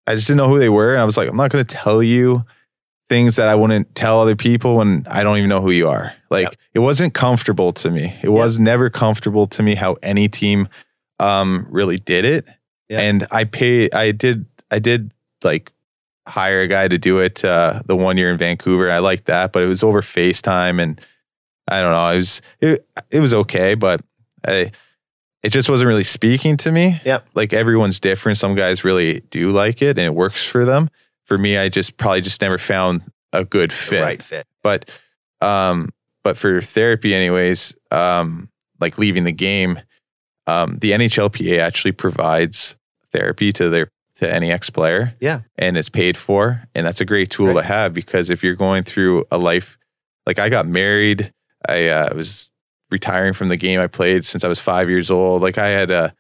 I 0.06 0.14
just 0.16 0.28
didn't 0.28 0.38
know 0.40 0.50
who 0.50 0.60
they 0.60 0.70
were. 0.70 0.92
And 0.92 1.02
I 1.02 1.06
was 1.06 1.16
like, 1.18 1.30
I'm 1.30 1.38
not 1.38 1.50
going 1.50 1.64
to 1.66 1.76
tell 1.76 2.04
you 2.04 2.44
things 3.10 3.36
that 3.36 3.48
I 3.48 3.56
wouldn't 3.56 3.94
tell 3.96 4.20
other 4.22 4.36
people 4.36 4.78
when 4.78 5.06
I 5.10 5.24
don't 5.24 5.38
even 5.38 5.50
know 5.50 5.62
who 5.62 5.72
you 5.72 5.88
are. 5.90 6.14
Like 6.30 6.46
Yep. 6.48 6.56
it 6.76 6.80
wasn't 6.80 7.14
comfortable 7.14 7.72
to 7.74 7.92
me. 7.92 8.16
It 8.24 8.30
was 8.30 8.58
never 8.60 8.90
comfortable 8.90 9.46
to 9.48 9.64
me 9.64 9.76
how 9.76 9.98
any 10.02 10.28
team 10.28 10.68
um 11.20 11.68
really 11.70 11.98
did 11.98 12.26
it. 12.26 12.50
Yeah. 12.90 13.00
And 13.02 13.28
I 13.32 13.44
pay 13.44 13.90
I 13.92 14.12
did 14.12 14.46
I 14.72 14.80
did 14.80 15.12
like 15.44 15.72
hire 16.28 16.62
a 16.62 16.68
guy 16.68 16.88
to 16.88 16.98
do 16.98 17.20
it 17.20 17.46
uh 17.46 17.82
the 17.86 17.96
one 17.96 18.18
year 18.18 18.32
in 18.32 18.38
Vancouver. 18.38 18.90
I 18.92 18.98
liked 19.00 19.26
that, 19.26 19.52
but 19.54 19.62
it 19.62 19.68
was 19.68 19.84
over 19.84 20.02
FaceTime 20.02 20.82
and 20.82 21.00
I 21.68 21.82
don't 21.82 21.92
know. 21.92 22.10
It 22.10 22.16
was 22.18 22.42
it, 22.62 22.88
it 23.12 23.20
was 23.20 23.34
okay, 23.34 23.76
but 23.76 24.02
I 24.48 24.72
it 25.44 25.50
just 25.50 25.70
wasn't 25.70 25.88
really 25.88 26.04
speaking 26.04 26.58
to 26.58 26.72
me. 26.72 27.00
Yep. 27.06 27.28
Like 27.36 27.54
everyone's 27.54 28.00
different. 28.00 28.40
Some 28.40 28.56
guys 28.56 28.84
really 28.84 29.20
do 29.30 29.52
like 29.52 29.84
it 29.84 30.00
and 30.00 30.08
it 30.08 30.16
works 30.16 30.44
for 30.44 30.66
them. 30.66 30.90
For 31.26 31.38
me, 31.38 31.58
I 31.58 31.70
just 31.70 31.98
probably 31.98 32.22
just 32.22 32.42
never 32.42 32.58
found 32.58 33.02
a 33.34 33.44
good 33.44 33.74
fit. 33.74 34.02
right 34.02 34.22
fit. 34.24 34.46
But 34.64 34.90
um 35.42 35.90
but 36.24 36.38
for 36.38 36.62
therapy 36.62 37.14
anyways, 37.14 37.76
um 37.92 38.50
like 38.80 38.98
leaving 38.98 39.24
the 39.24 39.32
game, 39.32 39.80
um 40.48 40.78
the 40.80 40.92
NHLPA 40.92 41.60
actually 41.60 41.92
provides 41.94 42.76
therapy 43.12 43.52
to 43.54 43.70
their 43.70 43.90
to 44.18 44.32
any 44.32 44.52
ex 44.52 44.70
player. 44.70 45.14
Yeah. 45.20 45.42
And 45.58 45.78
it's 45.78 45.90
paid 45.90 46.16
for 46.18 46.64
and 46.74 46.86
that's 46.88 47.02
a 47.02 47.06
great 47.06 47.30
tool 47.32 47.48
Right. 47.48 47.58
to 47.62 47.64
have 47.64 47.94
because 47.94 48.30
if 48.30 48.44
you're 48.44 48.56
going 48.56 48.84
through 48.84 49.26
a 49.32 49.38
life 49.38 49.78
like 50.26 50.40
I 50.40 50.50
got 50.50 50.66
married, 50.68 51.32
I 51.68 51.88
uh, 51.90 52.16
was 52.16 52.50
retiring 52.92 53.34
from 53.34 53.50
the 53.50 53.58
game 53.58 53.80
I 53.80 53.88
played 53.88 54.24
since 54.26 54.44
I 54.44 54.48
was 54.48 54.60
5 54.60 54.90
years 54.90 55.12
old. 55.12 55.42
Like 55.42 55.58
I 55.58 55.70
had 55.70 55.92
a 55.92 56.14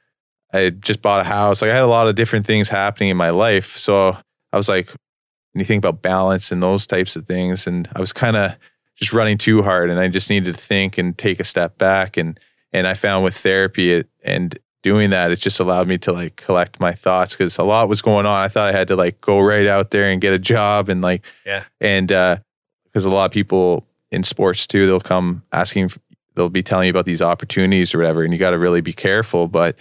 I 0.53 0.59
had 0.59 0.81
just 0.83 1.01
bought 1.01 1.19
a 1.21 1.23
house. 1.23 1.61
Like 1.61 1.71
I 1.71 1.75
had 1.75 1.83
a 1.83 1.87
lot 1.87 2.07
of 2.07 2.15
different 2.15 2.45
things 2.45 2.69
happening 2.69 3.09
in 3.09 3.17
my 3.17 3.29
life. 3.29 3.77
So 3.77 4.17
I 4.55 4.57
was 4.57 4.69
like, 4.69 4.87
when 4.87 5.59
you 5.59 5.65
think 5.65 5.81
about 5.83 6.01
balance 6.01 6.49
and 6.49 6.63
those 6.63 6.87
types 6.87 7.17
of 7.17 7.27
things, 7.27 7.67
and 7.67 7.89
I 7.93 7.99
was 7.99 8.13
kind 8.13 8.37
of 8.37 8.55
just 8.95 9.11
running 9.11 9.37
too 9.37 9.61
hard, 9.63 9.89
and 9.89 9.99
I 9.99 10.07
just 10.07 10.29
needed 10.29 10.55
to 10.55 10.61
think 10.61 10.97
and 10.97 11.17
take 11.17 11.41
a 11.41 11.43
step 11.43 11.77
back. 11.77 12.15
And 12.15 12.39
and 12.71 12.87
I 12.87 12.93
found 12.93 13.25
with 13.25 13.35
therapy 13.35 13.91
it, 13.91 14.07
and 14.23 14.57
doing 14.81 15.09
that, 15.09 15.31
it 15.31 15.39
just 15.39 15.59
allowed 15.59 15.89
me 15.89 15.97
to 15.97 16.13
like 16.13 16.37
collect 16.37 16.79
my 16.79 16.93
thoughts 16.93 17.33
because 17.33 17.57
a 17.57 17.63
lot 17.63 17.89
was 17.89 18.01
going 18.01 18.25
on. 18.25 18.41
I 18.41 18.47
thought 18.47 18.73
I 18.73 18.77
had 18.77 18.87
to 18.87 18.95
like 18.95 19.19
go 19.19 19.41
right 19.41 19.67
out 19.67 19.91
there 19.91 20.09
and 20.09 20.21
get 20.21 20.31
a 20.33 20.39
job 20.39 20.87
and 20.87 21.01
like 21.01 21.25
Yeah. 21.45 21.63
and 21.81 22.07
because 22.07 23.03
a 23.03 23.09
lot 23.09 23.25
of 23.25 23.31
people 23.31 23.85
in 24.11 24.23
sports 24.23 24.65
too, 24.67 24.85
they'll 24.87 25.01
come 25.01 25.43
asking, 25.51 25.91
they'll 26.35 26.47
be 26.49 26.63
telling 26.63 26.85
you 26.85 26.91
about 26.91 27.05
these 27.05 27.21
opportunities 27.21 27.93
or 27.93 27.97
whatever, 27.97 28.23
and 28.23 28.31
you 28.31 28.39
got 28.39 28.51
to 28.51 28.59
really 28.59 28.79
be 28.81 28.93
careful. 28.93 29.49
But 29.49 29.75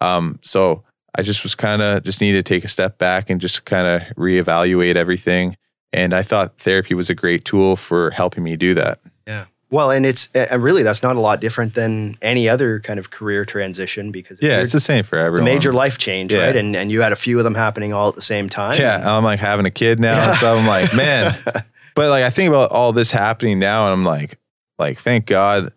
um, 0.00 0.38
so 0.42 0.84
I 1.14 1.22
just 1.22 1.42
was 1.42 1.54
kind 1.54 1.82
of 1.82 2.04
just 2.04 2.20
needed 2.20 2.44
to 2.44 2.54
take 2.54 2.64
a 2.64 2.68
step 2.68 2.98
back 2.98 3.30
and 3.30 3.40
just 3.40 3.64
kind 3.64 3.86
of 3.86 4.16
reevaluate 4.16 4.96
everything. 4.96 5.56
And 5.92 6.14
I 6.14 6.22
thought 6.22 6.58
therapy 6.58 6.94
was 6.94 7.10
a 7.10 7.14
great 7.14 7.44
tool 7.44 7.74
for 7.76 8.10
helping 8.10 8.44
me 8.44 8.56
do 8.56 8.74
that. 8.74 9.00
Yeah. 9.26 9.46
Well, 9.70 9.90
and 9.92 10.04
it's 10.04 10.28
and 10.34 10.62
really 10.62 10.82
that's 10.82 11.02
not 11.02 11.14
a 11.16 11.20
lot 11.20 11.40
different 11.40 11.74
than 11.74 12.16
any 12.22 12.48
other 12.48 12.80
kind 12.80 12.98
of 12.98 13.10
career 13.10 13.44
transition 13.44 14.10
because 14.10 14.40
Yeah, 14.42 14.60
it's 14.60 14.72
the 14.72 14.80
same 14.80 15.04
for 15.04 15.16
it's 15.16 15.22
a 15.22 15.26
everyone. 15.26 15.44
major 15.52 15.72
life 15.72 15.96
change, 15.98 16.32
Yeah. 16.32 16.46
right? 16.46 16.56
And 16.56 16.74
and 16.76 16.90
you 16.90 17.02
had 17.02 17.12
a 17.12 17.16
few 17.16 17.38
of 17.38 17.44
them 17.44 17.54
happening 17.54 17.92
all 17.92 18.08
at 18.08 18.16
the 18.16 18.22
same 18.22 18.48
time. 18.48 18.74
Yeah, 18.80 19.16
I'm 19.16 19.22
like 19.24 19.38
having 19.38 19.66
a 19.66 19.70
kid 19.70 20.00
now, 20.00 20.14
Yeah. 20.16 20.32
so 20.32 20.56
I'm 20.56 20.66
like, 20.66 20.94
man. 20.94 21.36
But 21.96 22.08
like 22.10 22.22
I 22.22 22.30
think 22.30 22.48
about 22.48 22.70
all 22.70 22.92
this 22.92 23.10
happening 23.10 23.58
now, 23.58 23.84
and 23.86 23.92
I'm 23.92 24.04
like, 24.04 24.38
like 24.78 24.96
thank 24.98 25.26
God 25.26 25.72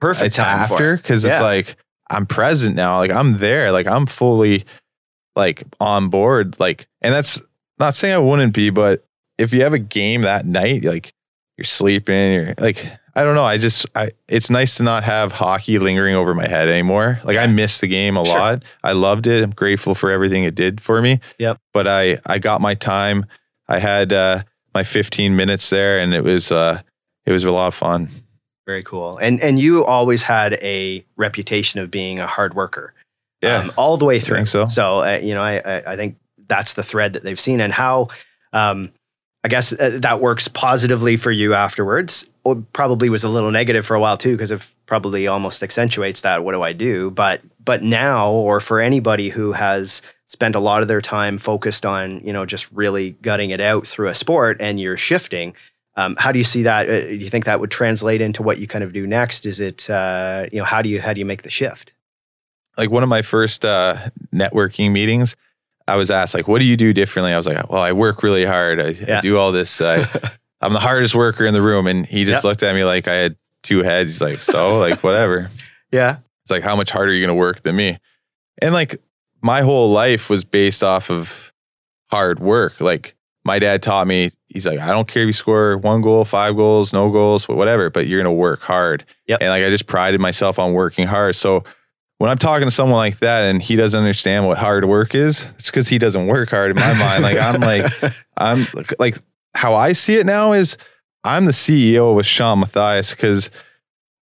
perfect 0.00 0.26
it's 0.26 0.36
time 0.36 0.68
for 0.68 0.74
after 0.74 0.94
it. 0.94 0.96
because 0.98 1.24
Yeah. 1.24 1.32
it's 1.32 1.40
like 1.40 1.76
I'm 2.12 2.26
present 2.26 2.76
now. 2.76 2.98
Like 2.98 3.10
I'm 3.10 3.38
there. 3.38 3.72
Like 3.72 3.86
I'm 3.86 4.06
fully 4.06 4.64
like 5.36 5.64
on 5.80 6.08
board. 6.08 6.58
Like, 6.60 6.86
and 7.00 7.12
that's 7.14 7.40
not 7.78 7.94
saying 7.94 8.14
I 8.14 8.18
wouldn't 8.18 8.54
be, 8.54 8.70
but 8.70 9.04
if 9.38 9.52
you 9.52 9.62
have 9.62 9.72
a 9.72 9.78
game 9.78 10.22
that 10.22 10.46
night, 10.46 10.84
like 10.84 11.12
you're 11.56 11.64
sleeping, 11.64 12.32
you're 12.34 12.54
like 12.58 12.86
I 13.14 13.24
don't 13.24 13.34
know. 13.34 13.44
I 13.44 13.58
just 13.58 13.86
I 13.94 14.10
it's 14.28 14.48
nice 14.50 14.76
to 14.76 14.82
not 14.82 15.04
have 15.04 15.32
hockey 15.32 15.78
lingering 15.78 16.14
over 16.14 16.34
my 16.34 16.46
head 16.48 16.68
anymore. 16.68 17.20
Like 17.24 17.36
I 17.36 17.46
miss 17.46 17.80
the 17.80 17.86
game 17.88 18.16
a 18.16 18.24
Sure. 18.24 18.38
lot. 18.38 18.62
I 18.82 18.92
loved 18.92 19.26
it. 19.26 19.42
I'm 19.42 19.50
grateful 19.50 19.94
for 19.94 20.10
everything 20.10 20.44
it 20.44 20.54
did 20.54 20.80
for 20.80 21.02
me. 21.02 21.20
Yep. 21.38 21.58
But 21.74 21.86
I 21.88 22.18
I 22.26 22.38
got 22.38 22.60
my 22.60 22.74
time. 22.74 23.26
I 23.68 23.78
had 23.80 24.12
uh 24.12 24.42
my 24.74 24.82
15 24.82 25.36
minutes 25.36 25.68
there 25.70 25.98
and 25.98 26.14
it 26.14 26.24
was 26.24 26.50
uh 26.52 26.80
it 27.26 27.32
was 27.32 27.44
a 27.44 27.50
lot 27.52 27.68
of 27.68 27.74
fun. 27.74 28.08
Very 28.66 28.82
cool. 28.82 29.18
And 29.18 29.40
and 29.40 29.58
you 29.58 29.84
always 29.84 30.22
had 30.22 30.54
a 30.54 31.04
reputation 31.16 31.80
of 31.80 31.90
being 31.90 32.18
a 32.18 32.26
hard 32.26 32.54
worker. 32.54 32.94
Yeah. 33.42 33.56
um, 33.56 33.72
all 33.76 33.96
the 33.96 34.04
way 34.04 34.20
through. 34.20 34.36
think 34.36 34.48
so. 34.48 34.66
So 34.66 35.00
uh, 35.00 35.18
you 35.20 35.34
know, 35.34 35.42
I, 35.42 35.56
I 35.58 35.92
I 35.92 35.96
think 35.96 36.16
that's 36.46 36.74
the 36.74 36.82
thread 36.82 37.14
that 37.14 37.24
they've 37.24 37.40
seen, 37.40 37.60
and 37.60 37.72
how 37.72 38.08
um, 38.52 38.92
I 39.44 39.48
guess 39.48 39.72
uh, 39.72 39.98
that 40.02 40.20
works 40.20 40.48
positively 40.48 41.16
for 41.16 41.30
you 41.32 41.54
afterwards. 41.54 42.28
Or 42.44 42.56
probably 42.72 43.08
was 43.08 43.22
a 43.22 43.28
little 43.28 43.52
negative 43.52 43.86
for 43.86 43.94
a 43.94 44.00
while 44.00 44.16
too, 44.16 44.32
because 44.32 44.50
it 44.50 44.66
probably 44.86 45.28
almost 45.28 45.62
accentuates 45.62 46.22
that. 46.22 46.44
What 46.44 46.52
do 46.52 46.62
I 46.62 46.72
do? 46.72 47.10
But 47.10 47.40
but 47.64 47.82
now, 47.82 48.30
or 48.30 48.60
for 48.60 48.80
anybody 48.80 49.28
who 49.28 49.52
has 49.52 50.02
spent 50.28 50.54
a 50.54 50.60
lot 50.60 50.82
of 50.82 50.88
their 50.88 51.00
time 51.00 51.38
focused 51.38 51.84
on 51.84 52.20
you 52.24 52.32
know 52.32 52.46
just 52.46 52.70
really 52.72 53.10
gutting 53.22 53.50
it 53.50 53.60
out 53.60 53.86
through 53.86 54.08
a 54.08 54.14
sport, 54.14 54.60
and 54.60 54.80
you're 54.80 54.96
shifting. 54.96 55.54
Um, 55.94 56.16
how 56.18 56.32
do 56.32 56.38
you 56.38 56.44
see 56.44 56.62
that? 56.62 56.88
Uh, 56.88 57.00
do 57.02 57.14
you 57.16 57.28
think 57.28 57.44
that 57.44 57.60
would 57.60 57.70
translate 57.70 58.20
into 58.20 58.42
what 58.42 58.58
you 58.58 58.66
kind 58.66 58.82
of 58.82 58.92
do 58.92 59.06
next? 59.06 59.44
Is 59.46 59.60
it 59.60 59.88
uh, 59.90 60.46
you 60.50 60.58
know 60.58 60.64
how 60.64 60.80
do 60.82 60.88
you 60.88 61.00
how 61.00 61.12
do 61.12 61.20
you 61.20 61.26
make 61.26 61.42
the 61.42 61.50
shift? 61.50 61.92
like 62.78 62.90
one 62.90 63.02
of 63.02 63.08
my 63.10 63.20
first 63.20 63.66
uh, 63.66 63.94
networking 64.34 64.92
meetings, 64.92 65.36
I 65.86 65.96
was 65.96 66.10
asked 66.10 66.32
like, 66.34 66.48
"What 66.48 66.58
do 66.60 66.64
you 66.64 66.76
do 66.78 66.94
differently?" 66.94 67.32
I 67.34 67.36
was 67.36 67.46
like, 67.46 67.68
"Well, 67.70 67.82
I 67.82 67.92
work 67.92 68.22
really 68.22 68.46
hard. 68.46 68.80
I, 68.80 68.88
Yeah. 68.88 69.18
I 69.18 69.20
do 69.20 69.36
all 69.36 69.52
this. 69.52 69.82
I, 69.82 70.08
I'm 70.62 70.72
the 70.72 70.80
hardest 70.80 71.14
worker 71.14 71.44
in 71.44 71.52
the 71.52 71.60
room." 71.60 71.86
And 71.86 72.06
he 72.06 72.24
just 72.24 72.42
Yeah. 72.42 72.48
looked 72.48 72.62
at 72.62 72.74
me 72.74 72.84
like 72.84 73.06
I 73.08 73.14
had 73.14 73.36
two 73.62 73.82
heads. 73.82 74.12
He's 74.12 74.22
like, 74.22 74.40
"So, 74.40 74.78
like, 74.86 75.02
whatever." 75.04 75.50
Yeah, 75.90 76.16
It's 76.42 76.50
like, 76.50 76.62
"How 76.62 76.74
much 76.74 76.90
harder 76.90 77.12
are 77.12 77.14
you 77.14 77.20
going 77.20 77.28
to 77.36 77.38
work 77.38 77.60
than 77.62 77.76
me?" 77.76 77.98
And 78.62 78.72
like, 78.72 78.96
my 79.42 79.60
whole 79.60 79.90
life 79.90 80.30
was 80.30 80.42
based 80.44 80.82
off 80.82 81.10
of 81.10 81.52
hard 82.10 82.38
work. 82.40 82.80
Like, 82.80 83.14
my 83.44 83.58
dad 83.58 83.82
taught 83.82 84.06
me. 84.06 84.30
He's 84.48 84.66
like, 84.66 84.78
"I 84.78 84.90
don't 84.90 85.08
care 85.08 85.22
if 85.22 85.26
you 85.26 85.32
score 85.32 85.76
one 85.78 86.02
goal, 86.02 86.24
five 86.24 86.56
goals, 86.56 86.92
no 86.92 87.10
goals, 87.10 87.48
whatever, 87.48 87.90
but 87.90 88.06
you're 88.06 88.22
going 88.22 88.32
to 88.32 88.38
work 88.38 88.62
hard." 88.62 89.04
Yep. 89.26 89.38
And 89.40 89.50
like, 89.50 89.64
I 89.64 89.70
just 89.70 89.86
prided 89.86 90.20
myself 90.20 90.58
on 90.58 90.72
working 90.72 91.06
hard. 91.06 91.36
So 91.36 91.64
when 92.18 92.30
I'm 92.30 92.38
talking 92.38 92.68
to 92.68 92.70
someone 92.70 92.98
like 92.98 93.18
that 93.18 93.42
and 93.42 93.60
he 93.60 93.74
doesn't 93.74 93.98
understand 93.98 94.46
what 94.46 94.58
hard 94.58 94.84
work 94.84 95.14
is, 95.14 95.50
it's 95.56 95.70
because 95.70 95.88
he 95.88 95.98
doesn't 95.98 96.28
work 96.28 96.50
hard 96.50 96.70
in 96.70 96.76
my 96.76 96.94
mind. 96.94 97.24
Like 97.24 97.36
I'm 97.36 97.60
like, 97.60 97.92
I'm 98.36 98.68
like 98.98 99.16
how 99.54 99.74
I 99.74 99.92
see 99.92 100.14
it 100.14 100.26
now 100.26 100.52
is 100.52 100.76
I'm 101.24 101.46
the 101.46 101.52
CEO 101.52 102.14
with 102.14 102.26
Shawn 102.26 102.60
Matthias 102.60 103.10
because 103.12 103.50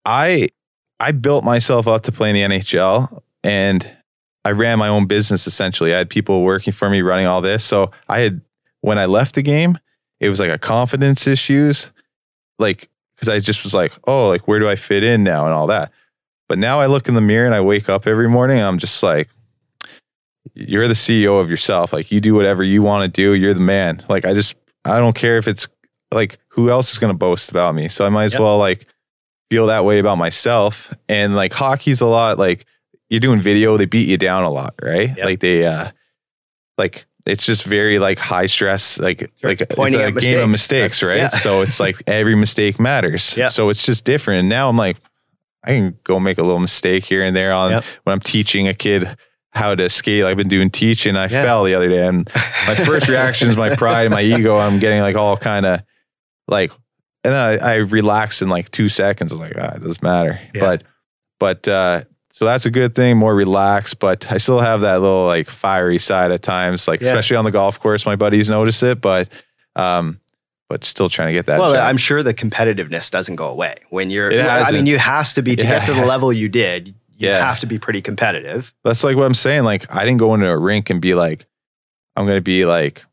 I 0.05 0.49
I 1.01 1.13
built 1.13 1.45
myself 1.45 1.87
up 1.87 2.03
to 2.03 2.13
play 2.13 2.31
in 2.31 2.35
the 2.51 2.57
NHL 2.57 3.21
and 3.43 3.91
I 4.45 4.53
ran 4.53 4.79
my 4.79 4.89
own 4.89 5.07
business 5.07 5.47
essentially. 5.47 5.95
I 5.95 5.99
had 5.99 6.11
people 6.11 6.43
working 6.43 6.73
for 6.73 6.89
me 6.89 7.03
running 7.03 7.27
all 7.27 7.41
this. 7.41 7.65
So 7.65 7.91
I 8.09 8.21
had 8.21 8.41
when 8.81 8.99
I 8.99 9.07
left 9.07 9.35
the 9.35 9.43
game, 9.43 9.79
it 10.21 10.29
was 10.29 10.41
like 10.41 10.51
a 10.51 10.59
confidence 10.59 11.27
issues. 11.27 11.91
Like 12.59 12.89
because 13.15 13.29
I 13.29 13.41
just 13.41 13.65
was 13.65 13.75
like, 13.75 13.93
oh, 14.07 14.29
like 14.29 14.47
where 14.47 14.61
do 14.61 14.69
I 14.69 14.77
fit 14.77 15.03
in 15.03 15.25
now 15.25 15.45
and 15.45 15.53
all 15.55 15.67
that. 15.69 15.91
But 16.49 16.59
now 16.59 16.81
I 16.81 16.87
look 16.87 17.09
in 17.09 17.15
the 17.15 17.21
mirror 17.21 17.47
and 17.47 17.55
I 17.55 17.61
wake 17.61 17.89
up 17.89 18.07
every 18.07 18.29
morning 18.29 18.59
and 18.59 18.67
I'm 18.67 18.79
just 18.79 19.03
like, 19.03 19.29
you're 20.55 20.89
the 20.89 20.95
CEO 20.95 21.41
of 21.41 21.51
yourself. 21.51 21.93
Like 21.93 22.11
you 22.11 22.21
do 22.21 22.35
whatever 22.35 22.63
you 22.63 22.83
want 22.83 23.13
to 23.13 23.21
do. 23.21 23.35
You're 23.35 23.55
the 23.55 23.61
man. 23.61 24.05
Like 24.09 24.25
I 24.25 24.35
just, 24.35 24.55
I 24.85 24.99
don't 24.99 25.15
care 25.15 25.37
if 25.37 25.47
it's 25.49 25.69
like 26.13 26.39
who 26.49 26.71
else 26.71 26.93
is 26.93 26.99
going 26.99 27.13
to 27.13 27.19
boast 27.19 27.51
about 27.51 27.75
me. 27.75 27.89
So 27.89 28.07
I 28.07 28.09
might 28.09 28.25
as 28.25 28.33
Yep. 28.35 28.41
well 28.43 28.59
like 28.59 28.87
feel 29.51 29.67
that 29.67 29.85
way 29.85 29.99
about 29.99 30.17
myself. 30.17 30.95
And 31.09 31.35
like 31.37 31.53
hockey's 31.53 32.01
a 32.01 32.07
lot 32.07 32.39
like 32.39 32.65
you're 33.11 33.21
doing 33.21 33.41
video, 33.41 33.77
they 33.77 33.87
beat 33.87 34.09
you 34.09 34.17
down 34.17 34.45
a 34.45 34.51
lot, 34.51 34.75
right? 34.83 35.09
Yep. 35.17 35.25
Like 35.25 35.41
they, 35.41 35.67
uh, 35.67 35.91
like 36.79 37.07
it's 37.29 37.45
just 37.47 37.65
very 37.65 37.99
like 37.99 38.19
high 38.19 38.47
stress, 38.47 38.99
like 38.99 39.21
Sure. 39.41 39.51
like 39.51 39.69
Pointing 39.71 40.01
it's 40.01 40.17
a 40.17 40.21
game 40.21 40.41
of 40.41 40.49
mistakes. 40.51 41.03
right? 41.03 41.19
yeah. 41.19 41.29
So 41.29 41.61
it's 41.63 41.79
like 41.79 41.97
every 42.07 42.35
mistake 42.35 42.81
matters. 42.81 43.37
Yeah. 43.37 43.49
So 43.49 43.69
it's 43.69 43.85
just 43.85 44.05
different. 44.05 44.41
And 44.41 44.49
now 44.49 44.69
I'm 44.69 44.77
like, 44.77 44.97
I 45.65 45.69
can 45.69 45.99
go 46.05 46.19
make 46.21 46.39
a 46.39 46.43
little 46.43 46.61
mistake 46.61 47.05
here 47.05 47.25
and 47.25 47.37
there 47.37 47.53
on 47.53 47.71
Yep. 47.73 47.85
when 48.05 48.13
I'm 48.15 48.21
teaching 48.21 48.67
a 48.69 48.75
kid 48.75 49.09
how 49.51 49.75
to 49.75 49.89
skate. 49.91 50.25
I've 50.25 50.37
been 50.37 50.49
doing 50.49 50.71
teaching. 50.71 51.17
I 51.17 51.23
Yeah. 51.25 51.43
fell 51.43 51.65
the 51.65 51.75
other 51.75 51.89
day, 51.89 52.07
and 52.07 52.29
my 52.67 52.75
first 52.75 53.09
reaction 53.15 53.49
is 53.51 53.57
my 53.57 53.75
pride 53.77 54.05
and 54.07 54.15
my 54.15 54.23
ego. 54.23 54.59
I'm 54.59 54.79
getting 54.79 55.01
like 55.01 55.17
all 55.17 55.37
kind 55.37 55.67
of 55.67 55.81
like, 56.47 56.71
and 57.25 57.33
then 57.35 57.61
I, 57.63 57.73
I 57.73 57.75
relax 57.77 58.41
in 58.41 58.49
like 58.49 58.71
two 58.71 58.89
seconds. 58.89 59.33
I'm 59.33 59.39
like, 59.41 59.55
ah, 59.59 59.75
it 59.75 59.81
doesn't 59.83 60.03
matter. 60.03 60.41
Yeah. 60.55 60.61
But, 60.61 60.85
but, 61.41 61.69
uh, 61.69 62.03
so 62.31 62.45
that's 62.45 62.67
a 62.67 62.71
good 62.71 62.95
thing, 62.95 63.17
more 63.17 63.35
relaxed, 63.35 63.99
but 63.99 64.31
I 64.31 64.39
still 64.39 64.61
have 64.61 64.83
that 64.83 65.01
little 65.01 65.27
like 65.27 65.49
fiery 65.49 65.99
side 65.99 66.31
at 66.31 66.43
times, 66.43 66.87
like 66.89 67.01
Yeah. 67.01 67.09
especially 67.09 67.37
on 67.37 67.45
the 67.45 67.51
golf 67.51 67.81
course, 67.81 68.05
my 68.07 68.17
buddies 68.17 68.49
notice 68.51 68.83
it, 68.83 69.01
but, 69.01 69.29
um, 69.77 70.21
but 70.69 70.85
still 70.85 71.09
trying 71.09 71.29
to 71.29 71.33
get 71.33 71.47
that. 71.47 71.59
well, 71.59 71.73
check. 71.73 71.83
I'm 71.83 71.97
sure 71.97 72.23
the 72.23 72.35
competitiveness 72.35 73.11
doesn't 73.11 73.37
go 73.37 73.47
away 73.47 73.77
when 73.91 74.11
you're. 74.11 74.31
It 74.31 74.45
I 74.47 74.71
mean, 74.71 74.87
you 74.87 74.99
has 74.99 75.33
to 75.35 75.43
be 75.43 75.57
to 75.57 75.63
get 75.63 75.87
to 75.87 75.95
the 75.95 76.05
level 76.05 76.31
you 76.33 76.49
did. 76.51 76.89
You 76.89 76.95
Yeah. 77.29 77.45
have 77.45 77.61
to 77.61 77.67
be 77.67 77.79
pretty 77.79 78.03
competitive. 78.03 78.73
That's 78.85 79.03
like 79.03 79.17
what 79.17 79.25
I'm 79.25 79.33
saying. 79.35 79.65
Like 79.65 79.93
I 79.95 80.05
didn't 80.05 80.19
go 80.19 80.35
into 80.35 80.47
a 80.47 80.57
rink 80.59 80.91
and 80.91 81.01
be 81.01 81.15
like, 81.15 81.47
I'm 82.17 82.27
gonna 82.27 82.41
be 82.43 82.67
like 82.67 83.05